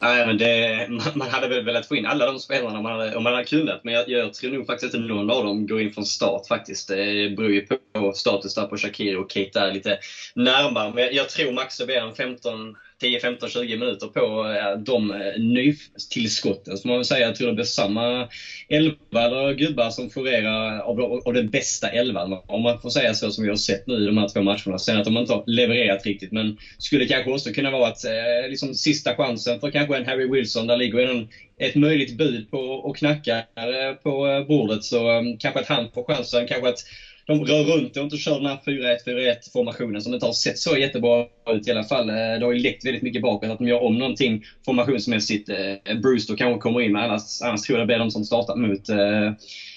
Nej, 0.00 0.26
men 0.26 0.38
det, 0.38 0.88
man 1.14 1.28
hade 1.28 1.48
väl 1.48 1.64
velat 1.64 1.88
få 1.88 1.96
in 1.96 2.06
alla 2.06 2.26
de 2.26 2.38
spelarna 2.38 2.80
man 2.80 2.92
hade, 2.92 3.16
om 3.16 3.22
man 3.22 3.32
hade 3.32 3.44
kunnat. 3.44 3.84
Men 3.84 3.94
jag, 3.94 4.08
jag 4.08 4.34
tror 4.34 4.50
nog 4.50 4.66
faktiskt 4.66 4.94
inte 4.94 5.08
någon 5.08 5.30
av 5.30 5.44
dem 5.44 5.66
går 5.66 5.80
in 5.80 5.92
från 5.92 6.06
start 6.06 6.46
faktiskt. 6.46 6.88
Det 6.88 7.36
beror 7.36 7.52
ju 7.52 7.66
på 7.92 8.12
status 8.12 8.54
där 8.54 8.66
på 8.66 8.76
Shakir 8.76 9.18
och 9.18 9.30
Kate 9.30 9.60
är 9.60 9.72
lite 9.72 9.98
närmare. 10.34 10.92
Men 10.94 11.04
jag, 11.04 11.12
jag 11.14 11.28
tror 11.28 11.52
Max 11.52 11.86
blir 11.86 11.96
en 11.96 12.14
15 12.14 12.76
10, 13.04 13.18
15, 13.20 13.48
20 13.48 13.76
minuter 13.76 14.06
på 14.06 14.46
eh, 14.46 14.78
de 14.78 15.10
eh, 15.10 15.40
nytillskotten. 15.40 16.76
Så 16.76 16.88
man 16.88 16.96
vill 16.96 17.04
säga, 17.04 17.26
jag 17.26 17.34
tror 17.34 17.46
det 17.46 17.52
blir 17.52 17.64
samma 17.64 18.28
elva 18.68 19.24
eller 19.24 19.52
gubbar 19.52 19.90
som 19.90 20.08
florerar 20.08 20.78
av, 20.78 21.00
av 21.00 21.32
den 21.32 21.46
bästa 21.46 21.88
elvan. 21.88 22.40
Om 22.46 22.62
man 22.62 22.80
får 22.80 22.90
säga 22.90 23.14
så 23.14 23.30
som 23.30 23.44
vi 23.44 23.48
har 23.50 23.56
sett 23.56 23.86
nu 23.86 24.02
i 24.02 24.06
de 24.06 24.18
här 24.18 24.28
två 24.28 24.40
matcherna. 24.40 24.78
Sen 24.78 24.96
att 24.96 25.04
de 25.04 25.16
inte 25.16 25.32
har 25.32 25.42
levererat 25.46 26.06
riktigt. 26.06 26.32
Men 26.32 26.56
skulle 26.78 27.06
kanske 27.06 27.30
också 27.30 27.50
kunna 27.50 27.70
vara 27.70 27.88
att 27.88 28.04
eh, 28.04 28.48
liksom, 28.48 28.74
sista 28.74 29.14
chansen 29.14 29.60
för 29.60 29.70
kanske 29.70 29.96
en 29.96 30.06
Harry 30.06 30.26
Wilson. 30.30 30.66
Där 30.66 30.76
ligger 30.76 30.98
en, 30.98 31.28
ett 31.60 31.74
möjligt 31.74 32.16
bud 32.16 32.50
på 32.50 32.58
och 32.58 32.96
knackar 32.96 33.42
eh, 33.56 33.92
på 33.92 34.44
bordet. 34.48 34.84
Så 34.84 35.22
kanske 35.38 35.60
att 35.60 35.66
han 35.66 35.88
får 35.94 36.04
chansen. 36.04 36.46
Kanske 36.46 36.68
att 36.68 36.78
de 37.26 37.44
rör 37.44 37.62
runt 37.64 37.96
och 37.96 38.02
inte 38.02 38.16
kör 38.16 38.38
den 38.38 38.46
här 38.46 38.58
4-1-4-1 38.66 39.52
formationen 39.52 40.00
som 40.00 40.14
inte 40.14 40.26
har 40.26 40.32
sett 40.32 40.58
så 40.58 40.76
jättebra 40.76 41.26
ut 41.50 41.68
i 41.68 41.70
alla 41.70 41.84
fall. 41.84 42.08
Eh, 42.08 42.14
det 42.14 42.44
har 42.44 42.52
ju 42.52 42.58
läckt 42.58 42.86
väldigt 42.86 43.02
mycket 43.02 43.22
bakåt 43.22 43.50
att 43.50 43.58
de 43.58 43.68
gör 43.68 43.82
om 43.82 43.98
någonting 43.98 44.42
formationsmässigt. 44.64 45.48
Eh, 45.48 45.94
Bruce 46.02 46.24
då 46.28 46.36
kanske 46.36 46.60
kommer 46.60 46.80
in, 46.80 46.92
men 46.92 47.02
annars, 47.02 47.42
annars 47.42 47.60
tror 47.60 47.78
jag 47.78 47.86
det 47.86 47.86
blir 47.86 47.98
de 47.98 48.10
som 48.10 48.24
startar 48.24 48.56
mot 48.56 48.88
eh, 48.88 49.32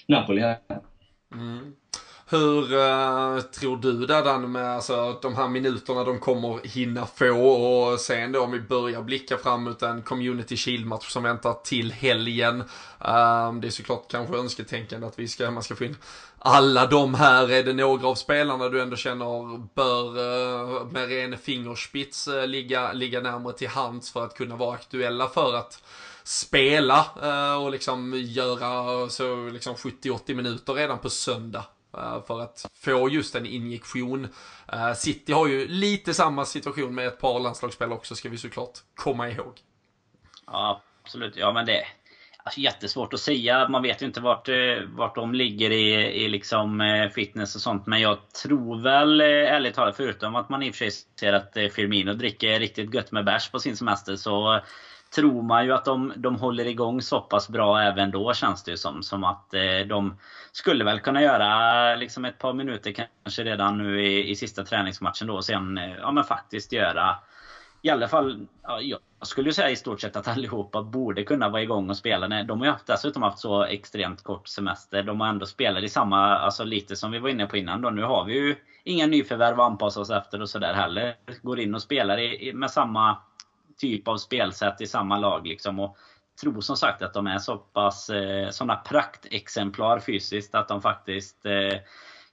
Napoli 0.08 0.42
här. 0.42 0.58
Mm. 1.34 1.74
Hur 2.30 2.74
uh, 2.74 3.40
tror 3.42 3.78
du 3.78 4.06
där 4.06 4.24
Dan 4.24 4.52
med 4.52 4.66
alltså, 4.66 5.20
de 5.22 5.36
här 5.36 5.48
minuterna 5.48 6.04
de 6.04 6.20
kommer 6.20 6.68
hinna 6.68 7.06
få 7.06 7.38
och 7.38 8.00
sen 8.00 8.32
då 8.32 8.42
om 8.42 8.52
vi 8.52 8.60
börjar 8.60 9.02
blicka 9.02 9.38
fram 9.38 9.64
mot 9.64 9.82
en 9.82 10.02
Community 10.02 10.56
Shield-match 10.56 11.10
som 11.10 11.24
väntar 11.24 11.54
till 11.64 11.92
helgen. 11.92 12.60
Uh, 12.60 13.60
det 13.62 13.68
är 13.68 13.70
såklart 13.70 14.12
kanske 14.12 14.38
önsketänkande 14.38 15.08
att 15.08 15.20
vi 15.20 15.28
ska, 15.28 15.52
man 15.52 15.64
ska 15.64 15.76
få 15.76 15.84
in 15.84 15.96
alla 16.40 16.86
de 16.86 17.14
här. 17.14 17.52
Är 17.52 17.64
det 17.64 17.74
några 17.74 18.08
av 18.08 18.16
spelarna 18.16 18.70
du 18.70 18.82
ändå 18.82 18.96
känner 18.96 19.58
bör 19.74 20.20
uh, 20.20 20.92
med 20.92 21.10
ren 21.10 21.38
fingerspits 21.38 22.28
uh, 22.28 22.48
ligga, 22.48 22.94
ligga 22.94 23.22
närmare 23.22 23.54
till 23.54 23.68
hands 23.68 24.12
för 24.12 24.26
att 24.26 24.38
kunna 24.38 24.56
vara 24.56 24.76
aktuella 24.76 25.28
för 25.28 25.54
att 25.56 25.84
spela 26.24 27.06
uh, 27.24 27.64
och 27.64 27.72
liksom 27.72 28.14
göra 28.16 29.10
så 29.10 29.50
liksom 29.50 29.76
70-80 29.76 30.34
minuter 30.34 30.74
redan 30.74 31.00
på 31.00 31.10
söndag? 31.10 31.66
För 32.28 32.42
att 32.42 32.66
få 32.74 33.10
just 33.10 33.36
en 33.36 33.46
injektion. 33.46 34.28
City 34.96 35.34
har 35.34 35.48
ju 35.48 35.68
lite 35.68 36.14
samma 36.14 36.46
situation 36.46 36.96
med 36.96 37.08
ett 37.08 37.20
par 37.20 37.40
landslagsspelare 37.40 37.96
också, 37.96 38.16
ska 38.16 38.30
vi 38.30 38.38
såklart 38.38 38.80
komma 38.96 39.30
ihåg. 39.30 39.60
Ja, 40.46 40.82
absolut. 41.04 41.36
Ja, 41.36 41.52
men 41.54 41.66
det 41.66 41.86
alltså, 42.48 42.60
jättesvårt 42.60 43.14
att 43.14 43.20
säga. 43.20 43.70
Man 43.70 43.82
vet 43.82 44.02
ju 44.02 44.06
inte 44.06 44.22
vart, 44.22 44.50
eh, 44.50 44.56
vart 44.86 45.16
de 45.16 45.34
ligger 45.34 45.72
i, 45.72 45.94
i 46.26 46.30
liksom 46.30 46.82
eh, 46.82 47.10
fitness 47.10 47.56
och 47.56 47.62
sånt. 47.62 47.88
Men 47.88 48.02
jag 48.02 48.18
tror 48.44 48.82
väl, 48.82 49.22
eh, 49.22 49.28
ärligt 49.28 49.76
talat, 49.76 49.98
förutom 49.98 50.36
att 50.36 50.50
man 50.50 50.64
i 50.64 50.70
och 50.70 50.76
för 50.76 50.78
sig 50.78 50.92
ser 51.20 51.34
att 51.34 51.54
Firmino 51.74 52.14
dricker 52.14 52.60
riktigt 52.60 52.94
gött 52.94 53.12
med 53.12 53.26
bärs 53.26 53.50
på 53.50 53.60
sin 53.60 53.76
semester, 53.76 54.16
så 54.16 54.62
tror 55.16 55.42
man 55.42 55.66
ju 55.66 55.74
att 55.74 55.86
de, 55.86 56.14
de 56.16 56.36
håller 56.36 56.66
igång 56.66 57.02
så 57.02 57.22
pass 57.22 57.50
bra 57.50 57.82
även 57.82 58.12
då 58.12 58.34
känns 58.34 58.64
det 58.64 58.72
ju 58.72 58.78
som. 58.78 59.04
Som 59.04 59.24
att 59.24 59.54
de 59.90 60.18
skulle 60.52 60.84
väl 60.84 61.00
kunna 61.00 61.22
göra 61.22 61.96
liksom 61.96 62.26
ett 62.26 62.38
par 62.38 62.54
minuter 62.54 62.92
kanske 63.24 63.44
redan 63.44 63.78
nu 63.78 64.06
i, 64.06 64.30
i 64.30 64.36
sista 64.36 64.64
träningsmatchen 64.64 65.28
då. 65.28 65.36
Och 65.36 65.46
sen 65.46 65.80
ja, 66.02 66.12
men 66.12 66.24
faktiskt 66.24 66.74
göra 66.74 67.16
i 67.82 67.90
alla 67.90 68.08
fall, 68.08 68.48
ja, 68.64 68.82
jag 68.82 69.28
skulle 69.28 69.54
säga 69.54 69.70
i 69.70 69.76
stort 69.76 70.02
sett 70.02 70.16
att 70.16 70.28
allihopa 70.28 70.82
borde 70.82 71.24
kunna 71.24 71.50
vara 71.50 71.62
igång 71.62 71.90
och 71.90 71.98
spela. 71.98 72.44
De 72.44 72.60
har 72.60 72.68
ju 72.68 72.74
dessutom 72.86 73.24
haft 73.24 73.40
så 73.40 73.64
extremt 73.64 74.24
kort 74.24 74.48
semester. 74.48 75.04
De 75.04 75.22
har 75.22 75.28
ändå 75.28 75.46
spelat 75.46 75.84
i 75.84 75.90
samma, 75.90 76.38
alltså 76.38 76.64
lite 76.64 76.96
som 76.96 77.12
vi 77.12 77.20
var 77.20 77.30
inne 77.30 77.46
på 77.46 77.58
innan 77.58 77.82
då. 77.82 77.90
Nu 77.90 78.04
har 78.04 78.26
vi 78.26 78.34
ju 78.34 78.56
inga 78.84 79.08
nyförvärv 79.08 79.60
att 79.60 79.66
anpassa 79.66 80.00
oss 80.00 80.10
efter 80.10 80.42
och 80.42 80.50
sådär 80.50 80.74
heller. 80.74 81.16
Går 81.42 81.60
in 81.60 81.76
och 81.76 81.82
spelar 81.82 82.20
i, 82.20 82.54
med 82.54 82.72
samma 82.72 83.18
typ 83.78 84.08
av 84.08 84.18
spelsätt 84.18 84.82
i 84.82 84.88
samma 84.88 85.18
lag. 85.18 85.48
Liksom, 85.48 85.80
och 85.80 85.98
tror 86.42 86.62
som 86.62 86.78
sagt 86.78 87.02
att 87.02 87.14
de 87.14 87.28
är 87.28 87.38
så 87.38 87.58
pass 87.58 88.10
eh, 88.10 88.50
sådana 88.50 88.76
praktexemplar 88.76 90.00
fysiskt 90.00 90.56
att 90.56 90.68
de 90.68 90.82
faktiskt 90.82 91.46
eh, 91.46 91.80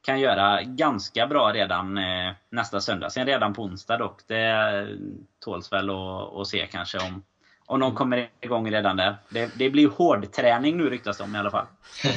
kan 0.05 0.21
göra 0.21 0.63
ganska 0.63 1.27
bra 1.27 1.53
redan 1.53 1.99
eh, 1.99 2.33
nästa 2.51 2.81
söndag. 2.81 3.11
Sen 3.11 3.27
redan 3.27 3.55
på 3.55 3.63
onsdag 3.63 3.97
dock. 3.97 4.21
Det 4.27 4.87
tåls 5.45 5.73
väl 5.73 5.91
att, 5.91 6.35
att 6.35 6.47
se 6.47 6.67
kanske 6.67 6.99
om 6.99 7.23
om 7.67 7.81
de 7.81 7.95
kommer 7.95 8.31
igång 8.41 8.71
redan 8.71 8.97
där. 8.97 9.17
Det, 9.29 9.51
det 9.55 9.71
blir 9.71 9.89
hård 9.89 10.33
träning 10.33 10.77
nu 10.77 10.91
ryktas 10.91 11.19
det 11.19 11.25
om 11.25 11.37
i 11.37 11.39
alla 11.39 11.51
fall. 11.51 11.67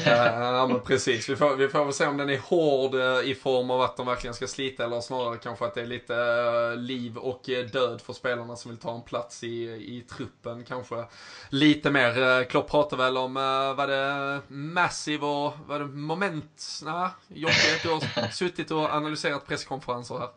Ja 0.05 0.67
men 0.69 0.79
precis. 0.79 1.29
Vi 1.29 1.35
får, 1.35 1.55
vi 1.55 1.67
får 1.69 1.83
väl 1.83 1.93
se 1.93 2.05
om 2.05 2.17
den 2.17 2.29
är 2.29 2.37
hård 2.37 2.95
eh, 2.95 3.31
i 3.31 3.35
form 3.35 3.71
av 3.71 3.81
att 3.81 3.97
de 3.97 4.05
verkligen 4.05 4.33
ska 4.33 4.47
slita 4.47 4.83
eller 4.83 5.01
snarare 5.01 5.37
kanske 5.37 5.65
att 5.65 5.75
det 5.75 5.81
är 5.81 5.85
lite 5.85 6.15
eh, 6.15 6.77
liv 6.77 7.17
och 7.17 7.49
eh, 7.49 7.65
död 7.65 8.01
för 8.01 8.13
spelarna 8.13 8.55
som 8.55 8.71
vill 8.71 8.79
ta 8.79 8.95
en 8.95 9.01
plats 9.01 9.43
i, 9.43 9.63
i 9.63 10.05
truppen. 10.09 10.63
Kanske 10.63 11.05
lite 11.49 11.91
mer. 11.91 12.43
Klopp 12.43 12.71
pratar 12.71 12.97
väl 12.97 13.17
om, 13.17 13.33
var 13.77 13.87
det 13.87 14.41
Massive 14.47 15.25
och 15.25 15.53
var 15.67 15.79
det 15.79 15.85
Moment? 15.85 16.81
Nej, 16.83 17.09
Jocke, 17.27 17.79
du 17.83 17.89
har 17.89 18.31
suttit 18.31 18.71
och 18.71 18.93
analyserat 18.93 19.47
presskonferenser 19.47 20.15
här. 20.19 20.29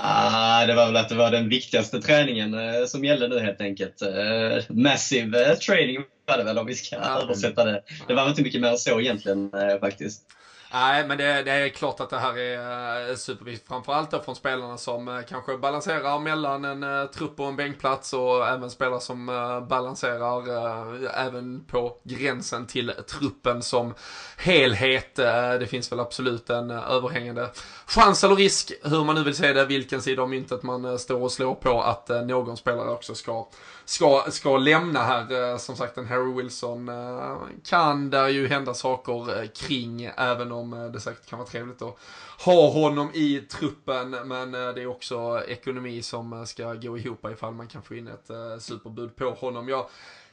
Ah, 0.00 0.66
det 0.66 0.74
var 0.74 0.86
väl 0.86 0.96
att 0.96 1.08
det 1.08 1.14
var 1.14 1.30
den 1.30 1.48
viktigaste 1.48 2.02
träningen 2.02 2.54
eh, 2.54 2.84
som 2.86 3.04
gällde 3.04 3.28
nu 3.28 3.38
helt 3.38 3.60
enkelt. 3.60 4.02
Eh, 4.02 4.62
massive 4.68 5.50
eh, 5.50 5.58
training 5.58 6.04
var 6.26 6.38
det 6.38 6.44
väl 6.44 6.58
om 6.58 6.66
vi 6.66 6.74
ska 6.74 6.96
ja, 6.96 7.22
översätta 7.22 7.64
det. 7.64 7.82
Det 8.08 8.14
var 8.14 8.28
inte 8.28 8.42
mycket 8.42 8.60
mer 8.60 8.68
än 8.68 8.78
så 8.78 9.00
egentligen 9.00 9.50
eh, 9.54 9.78
faktiskt. 9.80 10.22
Nej, 10.72 11.08
men 11.08 11.18
det, 11.18 11.42
det, 11.42 11.50
är 11.50 11.68
klart 11.68 12.00
att 12.00 12.10
det 12.10 12.18
här 12.18 12.38
är 12.38 13.10
eh, 13.10 13.16
superviktigt. 13.16 13.68
Framförallt 13.68 14.10
då 14.10 14.20
från 14.20 14.36
spelarna 14.36 14.76
som 14.76 15.08
eh, 15.08 15.20
kanske 15.28 15.56
balanserar 15.56 16.18
mellan 16.18 16.64
en 16.64 16.82
eh, 16.82 17.04
trupp 17.04 17.40
och 17.40 17.46
en 17.46 17.56
bänkplats 17.56 18.12
och 18.12 18.48
även 18.48 18.70
spelare 18.70 19.00
som 19.00 19.26
balanserar 19.68 20.48
även 21.26 21.64
på 21.64 21.96
gränsen 22.04 22.66
till 22.66 22.92
truppen 23.08 23.62
som 23.62 23.94
helhet. 24.36 25.16
det 25.16 25.66
finns 25.70 25.92
väl 25.92 26.00
absolut 26.00 26.50
en 26.50 26.70
överhängande 26.70 27.50
chans 27.86 28.24
eller 28.24 28.36
risk, 28.36 28.72
hur 28.82 29.04
man 29.04 29.14
nu 29.14 29.24
vill 29.24 29.36
se 29.36 29.52
det, 29.52 29.64
vilken 29.64 30.02
sida 30.02 30.22
av 30.22 30.28
myntet 30.28 30.62
man 30.62 30.98
står 30.98 31.22
och 31.22 31.32
slår 31.32 31.54
på, 31.54 31.82
att 31.82 32.08
någon 32.08 32.56
spelare 32.56 32.90
också 32.90 33.14
ska 33.14 33.48
ska, 33.84 34.24
ska 34.30 34.56
lämna 34.56 35.02
här. 35.02 35.58
Som 35.58 35.76
sagt, 35.76 35.98
en 35.98 36.06
Harry 36.06 36.32
Wilson 36.32 36.90
kan 37.64 38.10
där 38.10 38.28
ju 38.28 38.48
hända 38.48 38.74
saker 38.74 39.46
kring, 39.54 40.10
även 40.16 40.52
om 40.52 40.57
Eh, 40.60 40.92
det 40.92 41.00
säkert 41.00 41.26
kan 41.26 41.38
vara 41.38 41.48
trevligt 41.48 41.82
att 41.82 41.98
ha 42.44 42.70
honom 42.70 43.10
i 43.14 43.40
truppen. 43.40 44.10
Men 44.10 44.54
eh, 44.54 44.74
det 44.74 44.82
är 44.82 44.86
också 44.86 45.42
ekonomi 45.48 46.02
som 46.02 46.32
eh, 46.32 46.44
ska 46.44 46.74
gå 46.74 46.98
ihop 46.98 47.30
ifall 47.30 47.54
man 47.54 47.68
kan 47.68 47.82
få 47.82 47.94
in 47.94 48.08
ett 48.08 48.30
superbud 48.62 49.16
på 49.16 49.30
honom. 49.30 49.68
Jag 49.68 49.86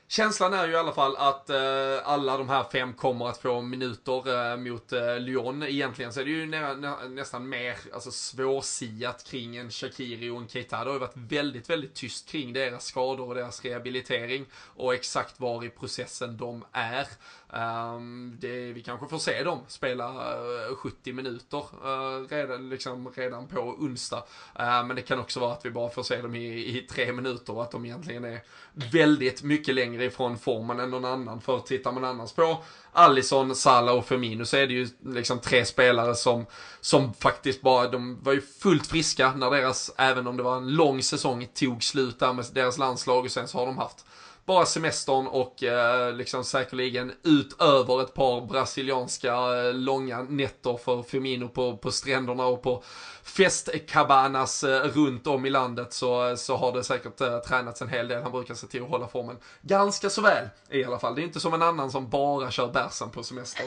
Känslan 0.08 0.54
är 0.54 0.68
ju 0.68 0.74
i 0.74 0.76
alla 0.76 0.94
fall 0.94 1.16
att 1.18 1.50
eh, 1.50 1.58
alla 2.04 2.38
de 2.38 2.50
här 2.50 2.64
fem 2.72 2.94
kommer 2.94 3.28
att 3.28 3.38
få 3.38 3.62
minuter 3.62 4.52
eh, 4.52 4.58
mot 4.58 4.94
eh, 4.94 5.20
Lyon. 5.20 5.64
Egentligen 5.64 6.14
så 6.14 6.20
är 6.20 6.26
det 6.26 6.32
ju 6.32 6.46
nä 6.46 6.76
nä 6.76 7.08
nästan 7.10 7.50
mer 7.50 7.78
alltså, 7.94 8.12
svårsiat 8.12 9.24
kring 9.24 9.56
en 9.56 9.72
Shakiri 9.72 10.30
och 10.30 10.42
en 10.42 10.48
Keita. 10.48 10.84
Det 10.84 10.86
har 10.86 10.94
ju 10.94 11.00
varit 11.00 11.18
väldigt, 11.18 11.70
väldigt 11.70 11.94
tyst 11.94 12.30
kring 12.30 12.54
deras 12.54 12.86
skador 12.86 13.28
och 13.28 13.36
deras 13.36 13.66
rehabilitering 13.66 14.46
och 14.54 14.94
exakt 14.94 15.40
var 15.40 15.66
i 15.66 15.70
processen 15.70 16.38
de 16.38 16.66
är. 16.72 17.08
Um, 17.50 18.38
det, 18.42 18.74
vi 18.74 18.84
kanske 18.84 19.08
får 19.08 19.20
se 19.20 19.44
dem 19.44 19.60
spela 19.68 20.06
eh, 20.06 20.72
uh, 20.72 20.76
70 20.76 21.14
minuter 21.14 21.64
eh, 21.84 21.90
uh, 21.90 22.28
redan, 22.30 22.70
liksom, 22.70 23.10
redan 23.16 23.48
på 23.48 23.60
onsdag. 23.60 24.24
Uh, 24.60 24.86
men 24.86 24.96
det 24.96 25.02
kan 25.02 25.20
också 25.20 25.40
vara 25.40 25.54
att 25.54 25.66
vi 25.66 25.72
bara 25.72 25.90
får 25.90 26.04
se 26.04 26.22
dem 26.22 26.36
i, 26.36 26.78
i 26.78 26.88
tre 26.92 27.14
minuter 27.14 27.56
och 27.56 27.64
att 27.64 27.72
de 27.72 27.86
egentligen 27.86 28.24
är 28.24 28.42
väldigt 28.74 29.44
mycket 29.44 29.76
längre 29.76 30.06
ifrån 30.06 30.38
formen 30.38 30.80
än 30.80 30.90
någon 30.90 31.06
annan. 31.06 31.42
För 31.42 31.60
tittar 31.60 31.92
man 31.92 32.04
annars 32.04 32.34
på 32.34 32.64
Allison, 32.92 33.56
Salah 33.56 33.96
och 33.96 34.06
Firmino 34.06 34.46
så 34.46 34.58
är 34.58 34.68
det 34.68 34.74
ju 34.74 34.88
liksom 35.06 35.40
tre 35.40 35.66
spelare 35.66 36.16
som, 36.16 36.46
som 36.82 37.14
faktiskt 37.14 37.62
bara, 37.62 37.88
de 37.88 38.24
var 38.24 38.34
ju 38.34 38.42
fullt 38.42 38.88
friska 38.88 39.34
när 39.36 39.52
deras, 39.52 39.92
även 39.98 40.28
om 40.28 40.38
det 40.38 40.44
var 40.44 40.58
en 40.58 40.76
lång 40.76 41.04
säsong, 41.04 41.48
tog 41.54 41.84
slut 41.84 42.20
där 42.20 42.34
med 42.34 42.46
deras 42.54 42.78
landslag 42.78 43.26
och 43.26 43.32
sen 43.32 43.48
så 43.48 43.58
har 43.58 43.66
de 43.66 43.78
haft 43.78 44.06
bara 44.46 44.66
semestern 44.66 45.28
och 45.28 45.64
eh, 45.64 46.14
liksom 46.14 46.44
säkerligen 46.44 47.12
utöver 47.24 48.02
ett 48.02 48.14
par 48.14 48.48
brasilianska 48.48 49.34
eh, 49.34 49.74
långa 49.74 50.22
nätter 50.24 50.78
för 50.78 51.04
Firmino 51.04 51.48
på, 51.48 51.78
på 51.78 51.92
stränderna 51.92 52.46
och 52.46 52.62
på 52.62 52.84
festcabanas 53.24 54.64
eh, 54.64 54.84
runt 54.84 55.28
om 55.28 55.46
i 55.46 55.50
landet 55.50 55.94
så, 55.94 56.38
så 56.38 56.56
har 56.56 56.72
det 56.72 56.84
säkert 56.84 57.22
eh, 57.22 57.38
tränats 57.38 57.82
en 57.82 57.90
hel 57.90 58.08
del. 58.08 58.24
Han 58.24 58.32
brukar 58.32 58.54
se 58.54 58.68
till 58.68 58.84
att 58.84 58.90
hålla 58.90 59.08
formen 59.08 59.38
ganska 59.62 60.10
så 60.10 60.22
väl 60.22 60.50
i 60.70 60.84
alla 60.86 61.00
fall. 61.00 61.16
Det 61.16 61.22
är 61.22 61.24
inte 61.24 61.40
som 61.40 61.54
en 61.54 61.62
annan 61.62 61.92
som 61.92 62.10
bara 62.10 62.52
kör 62.52 62.68
bärsen 62.68 63.10
på 63.10 63.24
semester. 63.24 63.66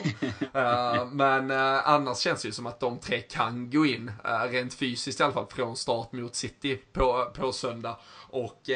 uh, 0.57 1.05
men 1.13 1.51
uh, 1.51 1.89
annars 1.89 2.19
känns 2.19 2.43
det 2.43 2.49
ju 2.49 2.53
som 2.53 2.67
att 2.67 2.81
de 2.81 2.99
tre 2.99 3.21
kan 3.21 3.71
gå 3.71 3.87
in, 3.87 4.13
rent 4.51 4.75
fysiskt 4.75 5.21
i 5.21 5.23
alla 5.23 5.33
fall, 5.33 5.47
från 5.47 5.77
start 5.77 6.13
mot 6.13 6.35
City 6.35 6.81
på, 6.93 7.33
på 7.35 7.53
söndag. 7.53 7.97
Och 8.31 8.71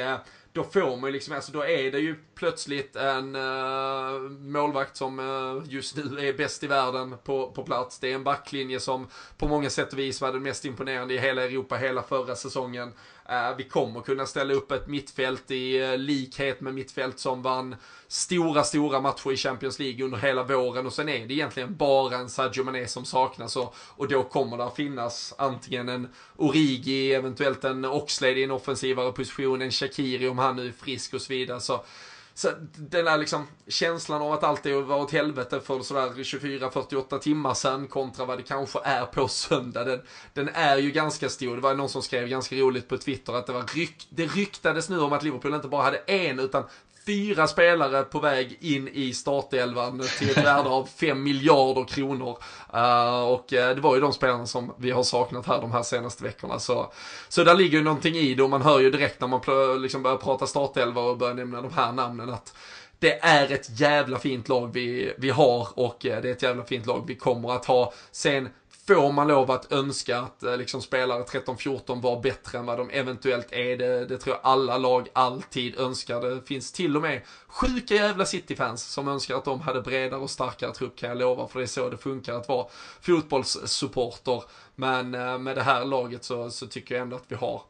då 0.52 0.64
får 0.64 0.96
man 0.96 1.08
ju 1.08 1.12
liksom, 1.12 1.34
alltså 1.34 1.52
då 1.52 1.64
är 1.64 1.92
det 1.92 1.98
ju 1.98 2.16
plötsligt 2.34 2.96
en 2.96 3.36
uh, 3.36 4.20
målvakt 4.30 4.96
som 4.96 5.18
uh, 5.18 5.62
just 5.68 5.96
nu 5.96 6.28
är 6.28 6.32
bäst 6.32 6.62
i 6.62 6.66
världen 6.66 7.16
på, 7.24 7.50
på 7.50 7.64
plats. 7.64 7.98
Det 7.98 8.10
är 8.10 8.14
en 8.14 8.24
backlinje 8.24 8.80
som 8.80 9.08
på 9.38 9.48
många 9.48 9.70
sätt 9.70 9.92
och 9.92 9.98
vis 9.98 10.20
var 10.20 10.32
den 10.32 10.42
mest 10.42 10.64
imponerande 10.64 11.14
i 11.14 11.18
hela 11.18 11.42
Europa 11.42 11.76
hela 11.76 12.02
förra 12.02 12.36
säsongen. 12.36 12.92
Eh, 13.28 13.56
vi 13.56 13.64
kommer 13.64 14.00
kunna 14.00 14.26
ställa 14.26 14.54
upp 14.54 14.72
ett 14.72 14.86
mittfält 14.86 15.50
i 15.50 15.80
eh, 15.80 15.98
likhet 15.98 16.60
med 16.60 16.74
mittfält 16.74 17.18
som 17.18 17.42
vann 17.42 17.76
stora, 18.08 18.64
stora 18.64 19.00
matcher 19.00 19.32
i 19.32 19.36
Champions 19.36 19.78
League 19.78 20.04
under 20.04 20.18
hela 20.18 20.42
våren 20.42 20.86
och 20.86 20.92
sen 20.92 21.08
är 21.08 21.26
det 21.26 21.34
egentligen 21.34 21.76
bara 21.76 22.16
en 22.16 22.28
Sadio 22.28 22.64
Mané 22.64 22.86
som 22.86 23.04
saknas 23.04 23.56
och, 23.56 23.74
och 23.78 24.08
då 24.08 24.22
kommer 24.22 24.56
det 24.56 24.64
att 24.64 24.76
finnas 24.76 25.34
antingen 25.38 25.88
en 25.88 26.08
Origi, 26.36 27.14
eventuellt 27.14 27.64
en 27.64 27.84
Oxlade 27.84 28.40
i 28.40 28.44
en 28.44 28.50
offensivare 28.50 29.12
position, 29.12 29.62
en 29.62 29.70
Shakiri 29.70 30.28
om 30.28 30.38
han 30.38 30.56
nu 30.56 30.68
är 30.68 30.72
frisk 30.72 31.14
och 31.14 31.22
så 31.22 31.32
vidare. 31.32 31.60
Så 31.60 31.84
så 32.34 32.48
den 32.76 33.04
där 33.04 33.18
liksom 33.18 33.46
känslan 33.68 34.22
av 34.22 34.32
att 34.32 34.44
allt 34.44 34.66
är 34.66 34.82
var 34.82 34.96
åt 34.96 35.12
helvete 35.12 35.60
för 35.60 35.82
sådär 35.82 36.08
24-48 36.10 37.18
timmar 37.18 37.54
sedan 37.54 37.88
kontra 37.88 38.24
vad 38.24 38.38
det 38.38 38.42
kanske 38.42 38.78
är 38.84 39.04
på 39.04 39.28
söndag. 39.28 39.84
Den, 39.84 40.00
den, 40.34 40.48
är 40.48 40.76
ju 40.76 40.90
ganska 40.90 41.28
stor. 41.28 41.54
Det 41.56 41.62
var 41.62 41.74
någon 41.74 41.88
som 41.88 42.02
skrev 42.02 42.28
ganska 42.28 42.56
roligt 42.56 42.88
på 42.88 42.98
Twitter 42.98 43.32
att 43.32 43.46
det 43.46 43.52
var 43.52 43.74
ryk, 43.74 44.06
det 44.10 44.26
ryktades 44.26 44.88
nu 44.88 45.00
om 45.00 45.12
att 45.12 45.22
Liverpool 45.22 45.54
inte 45.54 45.68
bara 45.68 45.82
hade 45.82 45.96
en 45.96 46.38
utan 46.38 46.64
fyra 47.06 47.46
spelare 47.46 48.02
på 48.02 48.20
väg 48.20 48.56
in 48.60 48.88
i 48.88 49.12
startelvan 49.12 50.02
till 50.18 50.30
ett 50.30 50.44
värde 50.44 50.68
av 50.68 50.88
5 50.96 51.22
miljarder 51.22 51.84
kronor. 51.84 52.38
Uh, 52.74 53.22
och 53.22 53.52
uh, 53.52 53.74
det 53.74 53.80
var 53.80 53.94
ju 53.94 54.00
de 54.00 54.12
spelarna 54.12 54.46
som 54.46 54.74
vi 54.78 54.90
har 54.90 55.02
saknat 55.02 55.46
här 55.46 55.60
de 55.60 55.72
här 55.72 55.82
senaste 55.82 56.24
veckorna. 56.24 56.58
Så, 56.58 56.92
så 57.28 57.44
där 57.44 57.54
ligger 57.54 57.78
ju 57.78 57.84
någonting 57.84 58.14
i 58.14 58.34
det 58.34 58.42
och 58.42 58.50
man 58.50 58.62
hör 58.62 58.80
ju 58.80 58.90
direkt 58.90 59.20
när 59.20 59.28
man 59.28 59.82
liksom 59.82 60.02
börjar 60.02 60.16
prata 60.16 60.46
startelva 60.46 61.00
och 61.02 61.18
börjar 61.18 61.34
nämna 61.34 61.62
de 61.62 61.72
här 61.72 61.92
namnen 61.92 62.30
att 62.30 62.54
det 63.02 63.18
är 63.24 63.52
ett 63.52 63.80
jävla 63.80 64.18
fint 64.18 64.48
lag 64.48 64.70
vi, 64.72 65.12
vi 65.18 65.30
har 65.30 65.68
och 65.74 66.06
eh, 66.06 66.22
det 66.22 66.28
är 66.28 66.32
ett 66.32 66.42
jävla 66.42 66.64
fint 66.64 66.86
lag 66.86 67.04
vi 67.06 67.14
kommer 67.14 67.52
att 67.52 67.64
ha. 67.64 67.92
Sen 68.10 68.48
får 68.94 69.12
man 69.12 69.28
lov 69.28 69.50
att 69.50 69.72
önska 69.72 70.18
att 70.18 70.42
eh, 70.42 70.56
liksom, 70.56 70.82
spelare 70.82 71.22
13-14 71.22 72.02
var 72.02 72.20
bättre 72.20 72.58
än 72.58 72.66
vad 72.66 72.78
de 72.78 72.90
eventuellt 72.90 73.52
är. 73.52 73.76
Det, 73.76 74.06
det 74.06 74.18
tror 74.18 74.36
jag 74.36 74.52
alla 74.52 74.78
lag 74.78 75.08
alltid 75.12 75.78
önskar. 75.78 76.20
Det 76.20 76.46
finns 76.46 76.72
till 76.72 76.96
och 76.96 77.02
med 77.02 77.22
sjuka 77.46 77.94
jävla 77.94 78.24
City-fans 78.24 78.84
som 78.84 79.08
önskar 79.08 79.36
att 79.36 79.44
de 79.44 79.60
hade 79.60 79.82
bredare 79.82 80.20
och 80.20 80.30
starkare 80.30 80.72
trupp 80.72 80.96
kan 80.96 81.08
jag 81.08 81.18
lova. 81.18 81.48
För 81.48 81.58
det 81.58 81.64
är 81.64 81.66
så 81.66 81.88
det 81.88 81.96
funkar 81.96 82.34
att 82.34 82.48
vara 82.48 82.66
fotbollssupporter. 83.00 84.42
Men 84.74 85.14
eh, 85.14 85.38
med 85.38 85.56
det 85.56 85.62
här 85.62 85.84
laget 85.84 86.24
så, 86.24 86.50
så 86.50 86.66
tycker 86.66 86.94
jag 86.94 87.02
ändå 87.02 87.16
att 87.16 87.24
vi 87.28 87.34
har 87.34 87.62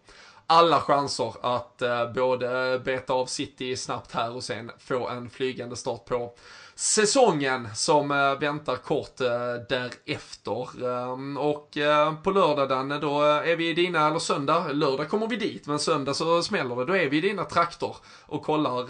alla 0.47 0.81
chanser 0.81 1.35
att 1.43 1.83
eh, 1.83 2.13
både 2.13 2.81
beta 2.85 3.13
av 3.13 3.27
City 3.27 3.77
snabbt 3.77 4.13
här 4.13 4.37
och 4.37 4.45
sen 4.45 4.71
få 4.79 5.09
en 5.09 5.31
flygande 5.31 5.77
start 5.77 6.05
på 6.05 6.35
säsongen 6.83 7.69
som 7.75 8.11
eh, 8.11 8.39
väntar 8.39 8.77
kort 8.77 9.21
eh, 9.21 9.29
därefter. 9.69 10.87
Eh, 10.87 11.39
och 11.39 11.77
på 12.23 12.31
lördag 12.31 12.69
Danne, 12.69 12.99
då 12.99 13.23
är 13.23 13.57
vi 13.57 13.69
i 13.69 13.75
dina, 13.75 14.07
eller 14.07 14.19
söndag, 14.19 14.73
lördag 14.73 15.09
kommer 15.09 15.27
vi 15.27 15.37
dit, 15.37 15.67
men 15.67 15.79
söndag 15.79 16.15
så 16.15 16.43
smäller 16.43 16.77
det. 16.77 16.85
Då 16.85 16.97
är 16.97 17.09
vi 17.09 17.17
i 17.17 17.21
dina 17.21 17.45
traktor 17.45 17.97
och 18.27 18.43
kollar 18.43 18.87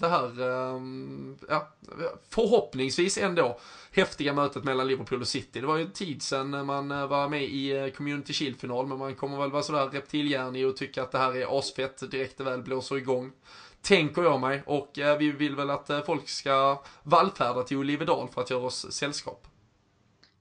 det 0.00 0.08
här, 0.08 0.30
ja, 1.48 1.68
förhoppningsvis 2.30 3.18
ändå 3.18 3.58
häftiga 3.92 4.32
mötet 4.32 4.64
mellan 4.64 4.86
Liverpool 4.86 5.20
och 5.20 5.28
City. 5.28 5.60
Det 5.60 5.66
var 5.66 5.76
ju 5.76 5.82
en 5.82 5.92
tid 5.92 6.22
sedan 6.22 6.66
man 6.66 7.08
var 7.08 7.28
med 7.28 7.42
i 7.42 7.92
Community 7.96 8.32
Shield-final, 8.32 8.86
men 8.86 8.98
man 8.98 9.14
kommer 9.14 9.38
väl 9.38 9.50
vara 9.50 9.62
sådär 9.62 9.86
reptilhjärnig 9.86 10.66
och 10.66 10.76
tycka 10.76 11.02
att 11.02 11.12
det 11.12 11.18
här 11.18 11.36
är 11.36 11.58
asfett 11.58 12.10
direkt 12.10 12.38
det 12.38 12.44
väl 12.44 12.62
blåser 12.62 12.96
igång 12.96 13.32
tänker 13.82 14.22
jag 14.22 14.40
mig. 14.40 14.62
Och 14.66 14.98
eh, 14.98 15.18
vi 15.18 15.30
vill 15.30 15.56
väl 15.56 15.70
att 15.70 15.90
eh, 15.90 16.00
folk 16.00 16.28
ska 16.28 16.82
vallfärda 17.02 17.62
till 17.62 17.76
Olivedal 17.76 18.28
för 18.28 18.40
att 18.40 18.50
göra 18.50 18.62
oss 18.62 18.92
sällskap. 18.92 19.46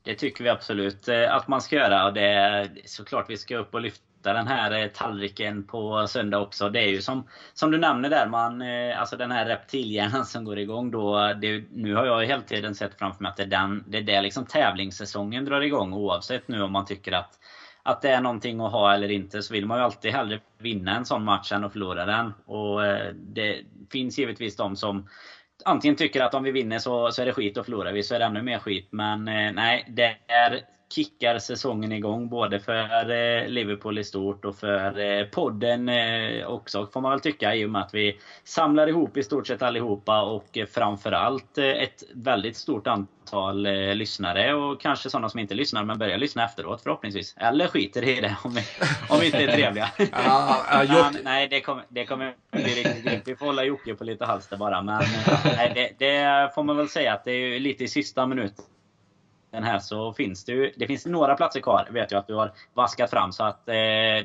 Det 0.04 0.16
tycker 0.16 0.44
vi 0.44 0.50
absolut 0.50 1.08
eh, 1.08 1.36
att 1.36 1.48
man 1.48 1.62
ska 1.62 1.76
göra. 1.76 2.06
Och 2.06 2.14
det 2.14 2.26
är 2.26 2.70
såklart 2.86 3.30
vi 3.30 3.38
ska 3.38 3.58
upp 3.58 3.74
och 3.74 3.82
lyfta 3.82 4.34
den 4.34 4.48
här 4.48 4.82
eh, 4.84 4.88
tallriken 4.88 5.64
på 5.64 6.08
söndag 6.08 6.39
också. 6.39 6.70
Det 6.70 6.80
är 6.80 6.88
ju 6.88 7.02
som, 7.02 7.28
som 7.54 7.72
du 7.72 7.78
nämner 7.78 8.10
där, 8.10 8.28
man, 8.28 8.62
eh, 8.62 9.00
alltså 9.00 9.18
den 9.18 9.32
här 9.32 9.46
reptilhjärnan 9.46 10.26
som 10.26 10.46
går 10.46 10.60
igång 10.60 10.92
då. 10.92 11.34
Det, 11.42 11.64
nu 11.72 11.96
har 11.96 12.06
jag 12.06 12.26
hela 12.26 12.42
tiden 12.42 12.76
sett 12.76 13.00
framför 13.00 13.24
mig 13.24 13.30
att 13.30 13.38
det 13.38 13.44
är, 13.44 13.48
den, 13.48 13.84
det 13.88 13.98
är 13.98 14.02
där 14.02 14.22
liksom 14.22 14.46
tävlingssäsongen 14.46 15.46
drar 15.46 15.62
igång. 15.62 15.94
Oavsett 15.94 16.48
nu 16.48 16.62
om 16.62 16.72
man 16.72 16.86
tycker 16.86 17.12
att 17.12 17.39
att 17.84 18.01
det 18.01 18.09
är 18.09 18.21
någonting 18.21 18.61
att 18.61 18.71
ha 18.71 18.93
eller 18.93 19.11
inte 19.11 19.43
så 19.43 19.53
vill 19.53 19.65
man 19.65 19.77
ju 19.77 19.84
alltid 19.84 20.11
hellre 20.11 20.39
vinna 20.57 20.95
en 20.95 21.05
sån 21.05 21.23
match 21.23 21.51
än 21.51 21.63
att 21.63 21.71
förlora 21.71 22.05
den. 22.05 22.34
Och 22.45 22.86
eh, 22.86 23.13
det 23.13 23.61
finns 23.91 24.19
givetvis 24.19 24.55
de 24.55 24.75
som 24.75 25.07
antingen 25.65 25.95
tycker 25.95 26.21
att 26.21 26.34
om 26.34 26.43
vi 26.43 26.51
vinner 26.51 26.79
så, 26.79 27.11
så 27.11 27.21
är 27.21 27.25
det 27.25 27.34
skit 27.34 27.57
och 27.57 27.65
förlorar 27.65 27.93
vi 27.93 28.03
så 28.03 28.15
är 28.15 28.19
det 28.19 28.25
ännu 28.25 28.41
mer 28.41 28.59
skit. 28.59 28.88
Men 28.91 29.27
eh, 29.27 29.51
nej, 29.51 29.86
det 29.89 30.17
är 30.27 30.61
kickar 30.92 31.39
säsongen 31.39 31.92
igång 31.92 32.30
både 32.30 32.60
för 32.60 33.10
eh, 33.10 33.48
Liverpool 33.48 33.98
i 33.98 34.04
stort 34.04 34.46
och 34.46 34.56
för 34.56 35.00
eh, 35.00 35.26
podden 35.26 35.89
eh, 35.89 36.48
också 36.48 36.88
får 36.94 37.02
man 37.02 37.12
väl 37.12 37.20
tycka 37.20 37.56
i 37.56 37.66
och 37.66 37.70
med 37.70 37.82
att 37.82 37.94
vi 37.94 38.20
samlar 38.44 38.88
ihop 38.88 39.18
i 39.18 39.24
stort 39.24 39.48
sett 39.48 39.62
allihopa 39.62 40.22
och 40.22 40.58
framförallt 40.74 41.58
ett 41.58 42.04
väldigt 42.14 42.58
stort 42.58 42.88
antal 42.88 43.62
lyssnare 43.94 44.54
och 44.54 44.82
kanske 44.82 45.10
sådana 45.10 45.30
som 45.30 45.39
inte 45.39 45.56
lyssnar 45.56 45.84
men 45.84 46.00
börjar 46.00 46.18
lyssna 46.18 46.46
efteråt 46.46 46.82
förhoppningsvis. 46.82 47.36
Eller 47.38 47.68
skiter 47.68 48.04
i 48.04 48.22
det 48.22 48.36
om 48.44 48.54
vi, 48.54 48.62
om 49.10 49.20
vi 49.20 49.26
inte 49.26 49.38
är 49.38 49.48
trevliga. 49.48 49.89
men, 51.12 51.24
nej, 51.24 51.48
det 51.48 51.62
kommer, 51.62 51.84
det 51.89 52.06
kommer 52.06 52.36
bli 52.52 52.64
riktigt 52.64 53.06
grymt. 53.06 53.24
Vi 53.26 53.36
får 53.36 53.46
hålla 53.46 53.64
Jocke 53.64 53.96
på 53.96 54.04
lite 54.04 54.26
halster 54.26 54.58
bara. 54.58 54.82
Men 54.82 55.04
nej, 55.44 55.72
det, 55.76 56.06
det, 56.06 56.52
får 56.56 56.64
man 56.64 56.78
väl 56.78 56.89
säga 56.89 57.14
att 57.14 57.24
det 57.24 57.32
är 57.32 57.60
lite 57.60 57.84
i 57.84 57.88
sista 57.88 58.26
minuten 58.26 58.66
den 59.52 59.64
här 59.64 59.80
så 59.80 60.14
finns 60.14 60.45
det 60.45 60.52
ju, 60.52 60.72
det 60.78 60.88
finns 60.88 61.06
några 61.06 61.36
platser 61.36 61.62
kvar 61.62 61.88
vet 61.91 62.12
jag 62.12 62.20
att 62.20 62.28
du 62.28 62.34
har 62.34 62.52
vaskat 62.74 63.10
fram. 63.10 63.32
Så 63.32 63.43
att 63.43 63.68
eh, 63.68 63.74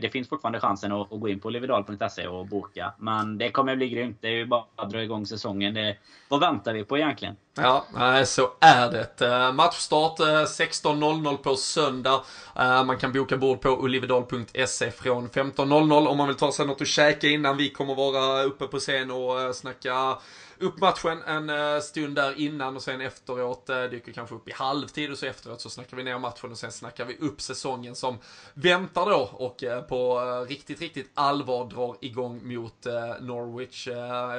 det 0.01 0.13
finns 0.13 0.29
fortfarande 0.29 0.61
chansen 0.61 0.93
att, 0.93 1.13
att 1.13 1.21
gå 1.21 1.29
in 1.29 1.41
på 1.41 1.51
livedal.se 1.51 2.27
och 2.27 2.47
boka. 2.47 2.93
Men 2.99 3.39
det 3.39 3.51
kommer 3.51 3.77
bli 3.77 3.89
grymt. 3.89 4.19
Det 4.21 4.29
är 4.29 4.33
ju 4.33 4.47
bara 4.47 4.65
att 4.77 4.91
dra 4.91 5.03
igång 5.03 5.27
säsongen. 5.27 5.75
Det, 5.75 5.97
vad 6.29 6.41
väntar 6.41 6.73
vi 6.73 6.85
på 6.85 6.99
egentligen? 6.99 7.37
Ja, 7.57 7.85
så 8.25 8.49
är 8.61 8.91
det. 8.91 9.21
Eh, 9.27 9.53
matchstart 9.53 10.21
eh, 10.21 10.25
16.00 10.25 11.37
på 11.37 11.57
söndag. 11.57 12.25
Eh, 12.57 12.85
man 12.85 12.99
kan 12.99 13.13
boka 13.13 13.37
bord 13.37 13.61
på 13.61 13.71
olivedal.se 13.71 14.91
från 14.91 15.29
15.00 15.29 16.07
om 16.07 16.17
man 16.17 16.27
vill 16.27 16.37
ta 16.37 16.53
sig 16.53 16.67
något 16.67 16.81
att 16.81 16.89
käka 16.89 17.29
innan. 17.29 17.57
Vi 17.57 17.71
kommer 17.71 17.95
vara 17.95 18.43
uppe 18.43 18.67
på 18.67 18.79
scen 18.79 19.11
och 19.11 19.55
snacka 19.55 20.19
upp 20.59 20.81
matchen 20.81 21.23
en 21.23 21.83
stund 21.83 22.15
där 22.15 22.41
innan 22.41 22.77
och 22.77 22.83
sen 22.83 23.01
efteråt 23.01 23.67
dyker 23.91 24.13
kanske 24.13 24.35
upp 24.35 24.49
i 24.49 24.53
halvtid 24.53 25.11
och 25.11 25.19
så 25.19 25.27
efteråt 25.27 25.61
så 25.61 25.71
snackar 25.71 25.97
vi 25.97 26.05
ner 26.05 26.19
matchen 26.19 26.51
och 26.51 26.59
sen 26.59 26.73
snackar 26.73 27.05
vi 27.05 27.17
upp 27.19 27.41
säsongen 27.41 27.95
som 27.95 28.19
väntar 28.55 29.11
då 29.11 29.31
och 29.33 29.65
på 29.89 30.21
riktigt, 30.49 30.81
riktigt 30.81 31.11
allvar 31.15 31.65
drar 31.65 31.97
igång 32.01 32.41
mot 32.55 32.87
Norwich. 33.21 33.89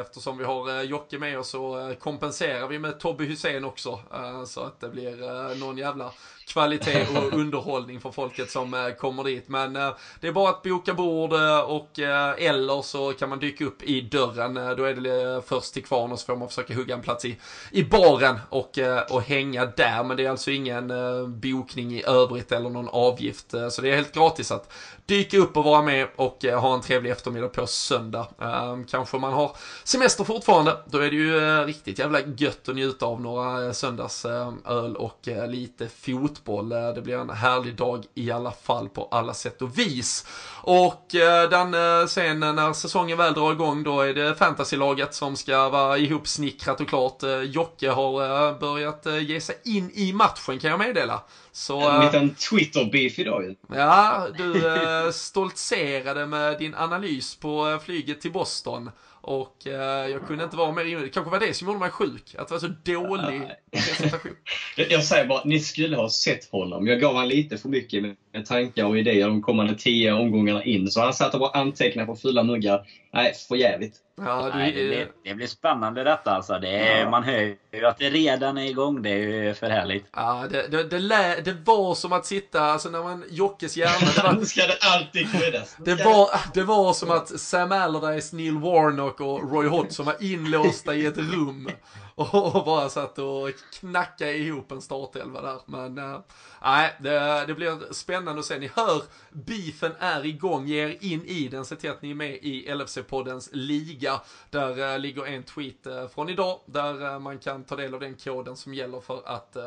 Eftersom 0.01 0.37
vi 0.37 0.43
har 0.43 0.83
Jocke 0.83 1.19
med 1.19 1.39
oss 1.39 1.49
så 1.49 1.95
kompenserar 1.99 2.67
vi 2.67 2.79
med 2.79 2.99
Tobbe 2.99 3.23
Hussein 3.23 3.63
också 3.63 3.99
så 4.45 4.61
att 4.61 4.79
det 4.79 4.89
blir 4.89 5.55
någon 5.55 5.77
jävla 5.77 6.11
kvalitet 6.47 7.07
och 7.17 7.33
underhållning 7.39 7.99
för 7.99 8.11
folket 8.11 8.51
som 8.51 8.73
eh, 8.73 8.89
kommer 8.89 9.23
dit. 9.23 9.49
Men 9.49 9.75
eh, 9.75 9.95
det 10.19 10.27
är 10.27 10.31
bara 10.31 10.49
att 10.49 10.63
boka 10.63 10.93
bord 10.93 11.33
eh, 11.33 11.59
och 11.59 11.99
eller 11.99 12.81
så 12.81 13.13
kan 13.13 13.29
man 13.29 13.39
dyka 13.39 13.65
upp 13.65 13.83
i 13.83 14.01
dörren. 14.01 14.53
Då 14.53 14.83
är 14.83 14.93
det 14.93 15.41
först 15.41 15.73
till 15.73 15.83
kvarn 15.83 16.06
och 16.11 16.19
så 16.19 16.25
får 16.25 16.35
man 16.35 16.47
försöka 16.47 16.73
hugga 16.75 16.95
en 16.95 17.01
plats 17.01 17.25
i, 17.25 17.37
i 17.71 17.83
baren 17.83 18.39
och, 18.49 18.77
eh, 18.77 19.01
och 19.01 19.21
hänga 19.21 19.65
där. 19.65 20.03
Men 20.03 20.17
det 20.17 20.25
är 20.25 20.29
alltså 20.29 20.51
ingen 20.51 20.91
eh, 20.91 21.27
bokning 21.27 21.91
i 21.91 22.03
övrigt 22.03 22.51
eller 22.51 22.69
någon 22.69 22.89
avgift. 22.89 23.53
Eh, 23.53 23.69
så 23.69 23.81
det 23.81 23.89
är 23.89 23.95
helt 23.95 24.13
gratis 24.13 24.51
att 24.51 24.73
dyka 25.05 25.37
upp 25.37 25.57
och 25.57 25.63
vara 25.63 25.81
med 25.81 26.07
och 26.15 26.43
ha 26.43 26.73
en 26.73 26.81
trevlig 26.81 27.11
eftermiddag 27.11 27.47
på 27.47 27.67
söndag. 27.67 28.27
Ehm, 28.41 28.85
kanske 28.85 29.17
man 29.17 29.33
har 29.33 29.57
semester 29.83 30.23
fortfarande. 30.23 30.77
Då 30.85 30.97
är 30.97 31.09
det 31.09 31.15
ju 31.15 31.39
riktigt 31.65 31.99
jävla 31.99 32.19
gött 32.37 32.69
att 32.69 32.75
njuta 32.75 33.05
av 33.05 33.21
några 33.21 33.73
söndagsöl 33.73 34.95
och 34.97 35.19
lite 35.47 35.87
fotboll. 35.87 36.69
Det 36.69 37.01
blir 37.03 37.17
en 37.17 37.29
härlig 37.29 37.75
dag 37.75 38.05
i 38.13 38.31
alla 38.31 38.51
fall 38.51 38.89
på 38.89 39.07
alla 39.11 39.33
sätt 39.33 39.61
och 39.61 39.79
vis. 39.79 40.25
Och 40.61 41.05
den, 41.49 41.73
sen 42.09 42.39
när 42.39 42.73
säsongen 42.73 43.17
väl 43.17 43.33
drar 43.33 43.51
igång 43.51 43.83
då 43.83 44.01
är 44.01 44.13
det 44.13 44.35
fantasylaget 44.35 45.13
som 45.13 45.35
ska 45.35 45.69
vara 45.69 45.96
ihopsnickrat 45.97 46.81
och 46.81 46.87
klart. 46.89 47.23
Jocke 47.43 47.89
har 47.89 48.59
börjat 48.59 49.05
ge 49.27 49.41
sig 49.41 49.55
in 49.65 49.91
i 49.93 50.13
matchen 50.13 50.59
kan 50.59 50.69
jag 50.69 50.79
meddela. 50.79 51.23
Så, 51.51 51.89
en 51.89 52.05
liten 52.05 52.35
Twitter-beef 52.35 53.19
idag 53.19 53.43
ju. 53.43 53.55
Ja, 53.75 54.27
du 54.37 54.61
stoltserade 55.13 56.25
med 56.25 56.59
din 56.59 56.75
analys 56.75 57.35
på 57.35 57.79
flyget 57.85 58.21
till 58.21 58.31
Boston. 58.31 58.89
Och 59.27 59.67
eh, 59.67 60.09
jag 60.09 60.27
kunde 60.27 60.43
inte 60.43 60.57
vara 60.57 60.71
mer 60.71 60.85
inne. 60.85 61.01
Det 61.01 61.09
kanske 61.09 61.31
var 61.31 61.39
det 61.39 61.53
som 61.53 61.67
gjorde 61.67 61.79
mig 61.79 61.89
sjuk. 61.89 62.35
Att 62.37 62.47
det 62.47 62.53
var 62.53 62.59
så 62.59 62.73
dålig 62.83 63.41
presentation. 63.71 64.31
jag 64.89 65.03
säger 65.03 65.27
bara, 65.27 65.43
ni 65.45 65.59
skulle 65.59 65.97
ha 65.97 66.09
sett 66.09 66.51
honom. 66.51 66.87
Jag 66.87 67.01
gav 67.01 67.13
honom 67.13 67.29
lite 67.29 67.57
för 67.57 67.69
mycket 67.69 68.03
med 68.33 68.45
tankar 68.45 68.85
och 68.85 68.97
idéer 68.97 69.27
de 69.27 69.41
kommande 69.41 69.75
tio 69.75 70.13
omgångarna 70.13 70.63
in. 70.63 70.87
Så 70.87 71.01
han 71.01 71.13
satt 71.13 71.33
och 71.33 71.39
bara 71.39 71.59
antecknade 71.59 72.05
på 72.05 72.15
fulla 72.15 72.43
muggar. 72.43 72.87
Nej, 73.13 73.33
för 73.47 73.55
jävligt. 73.55 73.95
Ja, 74.21 74.41
det, 74.41 74.57
Nej, 74.57 74.71
det, 74.71 74.87
blir, 74.87 75.11
det 75.23 75.33
blir 75.33 75.47
spännande 75.47 76.03
detta 76.03 76.31
alltså. 76.31 76.59
Det 76.59 76.69
är, 76.69 76.99
ja. 76.99 77.09
Man 77.09 77.23
hör 77.23 77.55
ju 77.73 77.85
att 77.85 77.97
det 77.97 78.09
redan 78.09 78.57
är 78.57 78.65
igång. 78.65 79.01
Det 79.01 79.09
är 79.09 79.17
ju 79.17 79.53
för 79.53 79.69
härligt. 79.69 80.05
Ja, 80.15 80.45
det, 80.49 80.67
det, 80.67 80.83
det, 80.83 80.99
lä, 80.99 81.41
det 81.41 81.53
var 81.53 81.95
som 81.95 82.13
att 82.13 82.25
sitta, 82.25 82.61
alltså 82.61 82.89
när 82.89 83.03
man, 83.03 83.23
Jockes 83.29 83.77
hjärna. 83.77 84.33
Det 84.39 84.45
ska 84.45 84.61
det 84.61 84.77
alltid 84.81 85.27
skyddas. 85.31 85.75
Det 85.79 85.95
var, 86.05 86.29
det 86.53 86.63
var 86.63 86.93
som 86.93 87.11
att 87.11 87.39
Sam 87.39 87.71
Allardyce, 87.71 88.35
Neil 88.35 88.57
Warnock 88.57 89.21
och 89.21 89.51
Roy 89.51 89.67
Hodgson 89.67 90.05
var 90.05 90.15
inlåsta 90.23 90.95
i 90.95 91.05
ett 91.05 91.17
rum. 91.17 91.69
Och 92.17 92.65
bara 92.65 92.89
satt 92.89 93.19
och 93.19 93.49
knackade 93.73 94.37
ihop 94.37 94.71
en 94.71 94.81
startelva 94.81 95.41
där. 95.41 95.59
Men 95.65 95.97
äh, 95.97 96.19
nej, 96.61 96.95
det, 96.99 97.45
det 97.47 97.53
blir 97.53 97.93
spännande 97.93 98.39
att 98.39 98.45
se. 98.45 98.59
Ni 98.59 98.71
hör, 98.75 99.03
beefen 99.31 99.91
är 99.99 100.25
igång. 100.25 100.67
Ge 100.67 100.83
er 100.83 100.97
in 101.01 101.25
i 101.25 101.47
den. 101.47 101.65
Se 101.65 101.75
till 101.75 101.89
att 101.89 102.01
ni 102.01 102.11
är 102.11 102.15
med 102.15 102.33
i 102.33 102.69
LFC-poddens 102.69 103.49
liga. 103.51 104.21
Där 104.49 104.93
äh, 104.93 104.99
ligger 104.99 105.25
en 105.25 105.43
tweet 105.43 105.87
äh, 105.87 106.07
från 106.07 106.29
idag. 106.29 106.59
Där 106.65 107.19
man 107.19 107.39
kan 107.39 107.63
ta 107.63 107.75
del 107.75 107.93
av 107.93 107.99
den 107.99 108.15
koden 108.15 108.55
som 108.55 108.73
gäller 108.73 108.99
för 108.99 109.21
att 109.25 109.57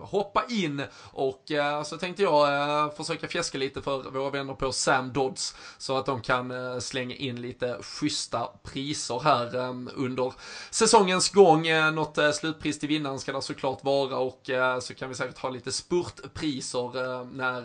hoppa 0.00 0.44
in. 0.48 0.82
Och 1.10 1.42
så 1.84 1.96
tänkte 1.96 2.22
jag 2.22 2.96
försöka 2.96 3.28
fjäska 3.28 3.58
lite 3.58 3.82
för 3.82 4.10
våra 4.10 4.30
vänner 4.30 4.54
på 4.54 4.72
Sam 4.72 5.12
Dodds. 5.12 5.56
Så 5.78 5.98
att 5.98 6.06
de 6.06 6.20
kan 6.20 6.80
slänga 6.80 7.14
in 7.14 7.40
lite 7.40 7.78
schyssta 7.82 8.48
priser 8.62 9.20
här 9.24 9.56
under 9.94 10.32
säsongens 10.70 11.30
gång 11.30 11.73
Eh, 11.74 11.92
något 11.92 12.18
eh, 12.18 12.30
slutpris 12.30 12.78
till 12.78 12.88
vinnaren 12.88 13.18
ska 13.18 13.32
det 13.32 13.42
såklart 13.42 13.84
vara 13.84 14.18
och 14.18 14.50
eh, 14.50 14.78
så 14.78 14.94
kan 14.94 15.08
vi 15.08 15.14
säkert 15.14 15.38
ha 15.38 15.50
lite 15.50 15.72
spurtpriser 15.72 17.24
när, 17.34 17.60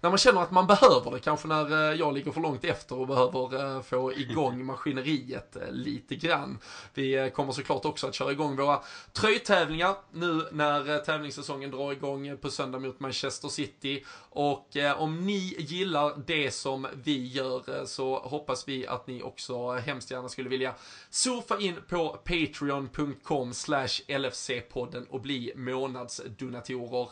när 0.00 0.10
man 0.10 0.18
känner 0.18 0.42
att 0.42 0.50
man 0.50 0.66
behöver 0.66 1.10
det. 1.10 1.18
Kanske 1.18 1.48
när 1.48 1.92
jag 1.92 2.14
ligger 2.14 2.32
för 2.32 2.40
långt 2.40 2.64
efter 2.64 2.98
och 2.98 3.06
behöver 3.06 3.82
få 3.82 4.12
igång 4.12 4.64
maskineriet 4.64 5.56
lite 5.70 6.14
grann. 6.16 6.58
Vi 6.94 7.30
kommer 7.34 7.52
såklart 7.52 7.84
också 7.84 8.06
att 8.06 8.14
köra 8.14 8.32
igång 8.32 8.56
våra 8.56 8.80
tröjtävlingar 9.12 9.94
nu 10.12 10.48
när 10.52 10.98
tävlingssäsongen 10.98 11.70
drar 11.70 11.92
igång 11.92 12.36
på 12.36 12.50
söndag 12.50 12.78
mot 12.78 13.00
Manchester 13.00 13.48
City. 13.48 14.04
Och 14.30 14.76
om 14.96 15.26
ni 15.26 15.56
gillar 15.58 16.12
det 16.26 16.50
som 16.50 16.86
vi 16.94 17.26
gör 17.26 17.84
så 17.86 18.18
hoppas 18.18 18.68
vi 18.68 18.86
att 18.86 19.06
ni 19.06 19.22
också 19.22 19.72
hemskt 19.72 20.10
gärna 20.10 20.28
skulle 20.28 20.48
vilja 20.48 20.74
surfa 21.10 21.58
in 21.60 21.76
på 21.88 22.08
patreon.com 22.08 23.45
slash 23.54 24.02
LFC-podden 24.08 25.06
och 25.06 25.20
bli 25.20 25.52
månadsdonatorer. 25.56 27.10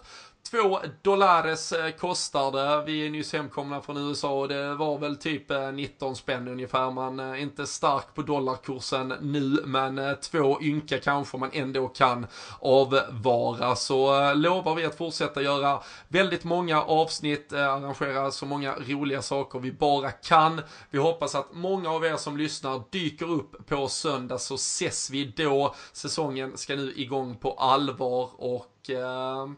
Två 0.51 0.79
dollares 1.03 1.73
eh, 1.73 1.91
kostar 1.91 2.53
det. 2.53 2.85
Vi 2.87 3.07
är 3.07 3.11
nyss 3.11 3.33
hemkomna 3.33 3.81
från 3.81 3.97
USA 3.97 4.41
och 4.41 4.49
det 4.49 4.75
var 4.75 4.99
väl 4.99 5.17
typ 5.17 5.51
eh, 5.51 5.73
19 5.73 6.17
spänn 6.17 6.49
ungefär. 6.49 6.91
Man 6.91 7.21
är 7.21 7.35
inte 7.35 7.67
stark 7.67 8.15
på 8.15 8.23
dollarkursen 8.23 9.15
nu, 9.21 9.63
men 9.67 10.17
två 10.23 10.63
ynka 10.63 10.99
kanske 10.99 11.37
man 11.37 11.51
ändå 11.53 11.89
kan 11.89 12.27
avvara. 12.61 13.77
Så 13.77 14.35
lovar 14.35 14.75
vi 14.75 14.85
att 14.85 14.99
fortsätta 14.99 15.43
göra 15.43 15.81
väldigt 16.09 16.45
många 16.45 16.83
avsnitt, 16.83 17.53
arrangera 17.53 18.31
så 18.31 18.47
många 18.47 18.75
roliga 18.75 19.23
saker 19.23 19.59
vi 19.59 19.73
bara 19.73 20.11
kan. 20.11 20.61
Vi 20.91 20.99
hoppas 20.99 21.35
att 21.35 21.49
många 21.53 21.91
av 21.91 22.05
er 22.05 22.17
som 22.17 22.37
lyssnar 22.37 22.83
dyker 22.91 23.31
upp 23.31 23.67
på 23.67 23.89
söndag 23.89 24.39
så 24.39 24.55
ses 24.55 25.11
vi 25.11 25.25
då. 25.37 25.75
Säsongen 25.93 26.57
ska 26.57 26.77
nu 26.77 26.93
igång 26.97 27.37
på 27.37 27.53
allvar 27.53 28.31
och 28.37 28.71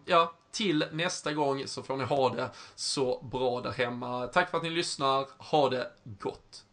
ja, 0.05 0.32
till 0.57 0.85
nästa 0.93 1.33
gång 1.33 1.67
så 1.67 1.83
får 1.83 1.97
ni 1.97 2.05
ha 2.05 2.29
det 2.29 2.51
så 2.75 3.21
bra 3.23 3.61
där 3.61 3.71
hemma. 3.71 4.27
Tack 4.27 4.51
för 4.51 4.59
att 4.59 4.65
ni 4.65 4.71
lyssnar. 4.71 5.27
Ha 5.39 5.71
det 5.71 5.91
gott. 6.05 6.65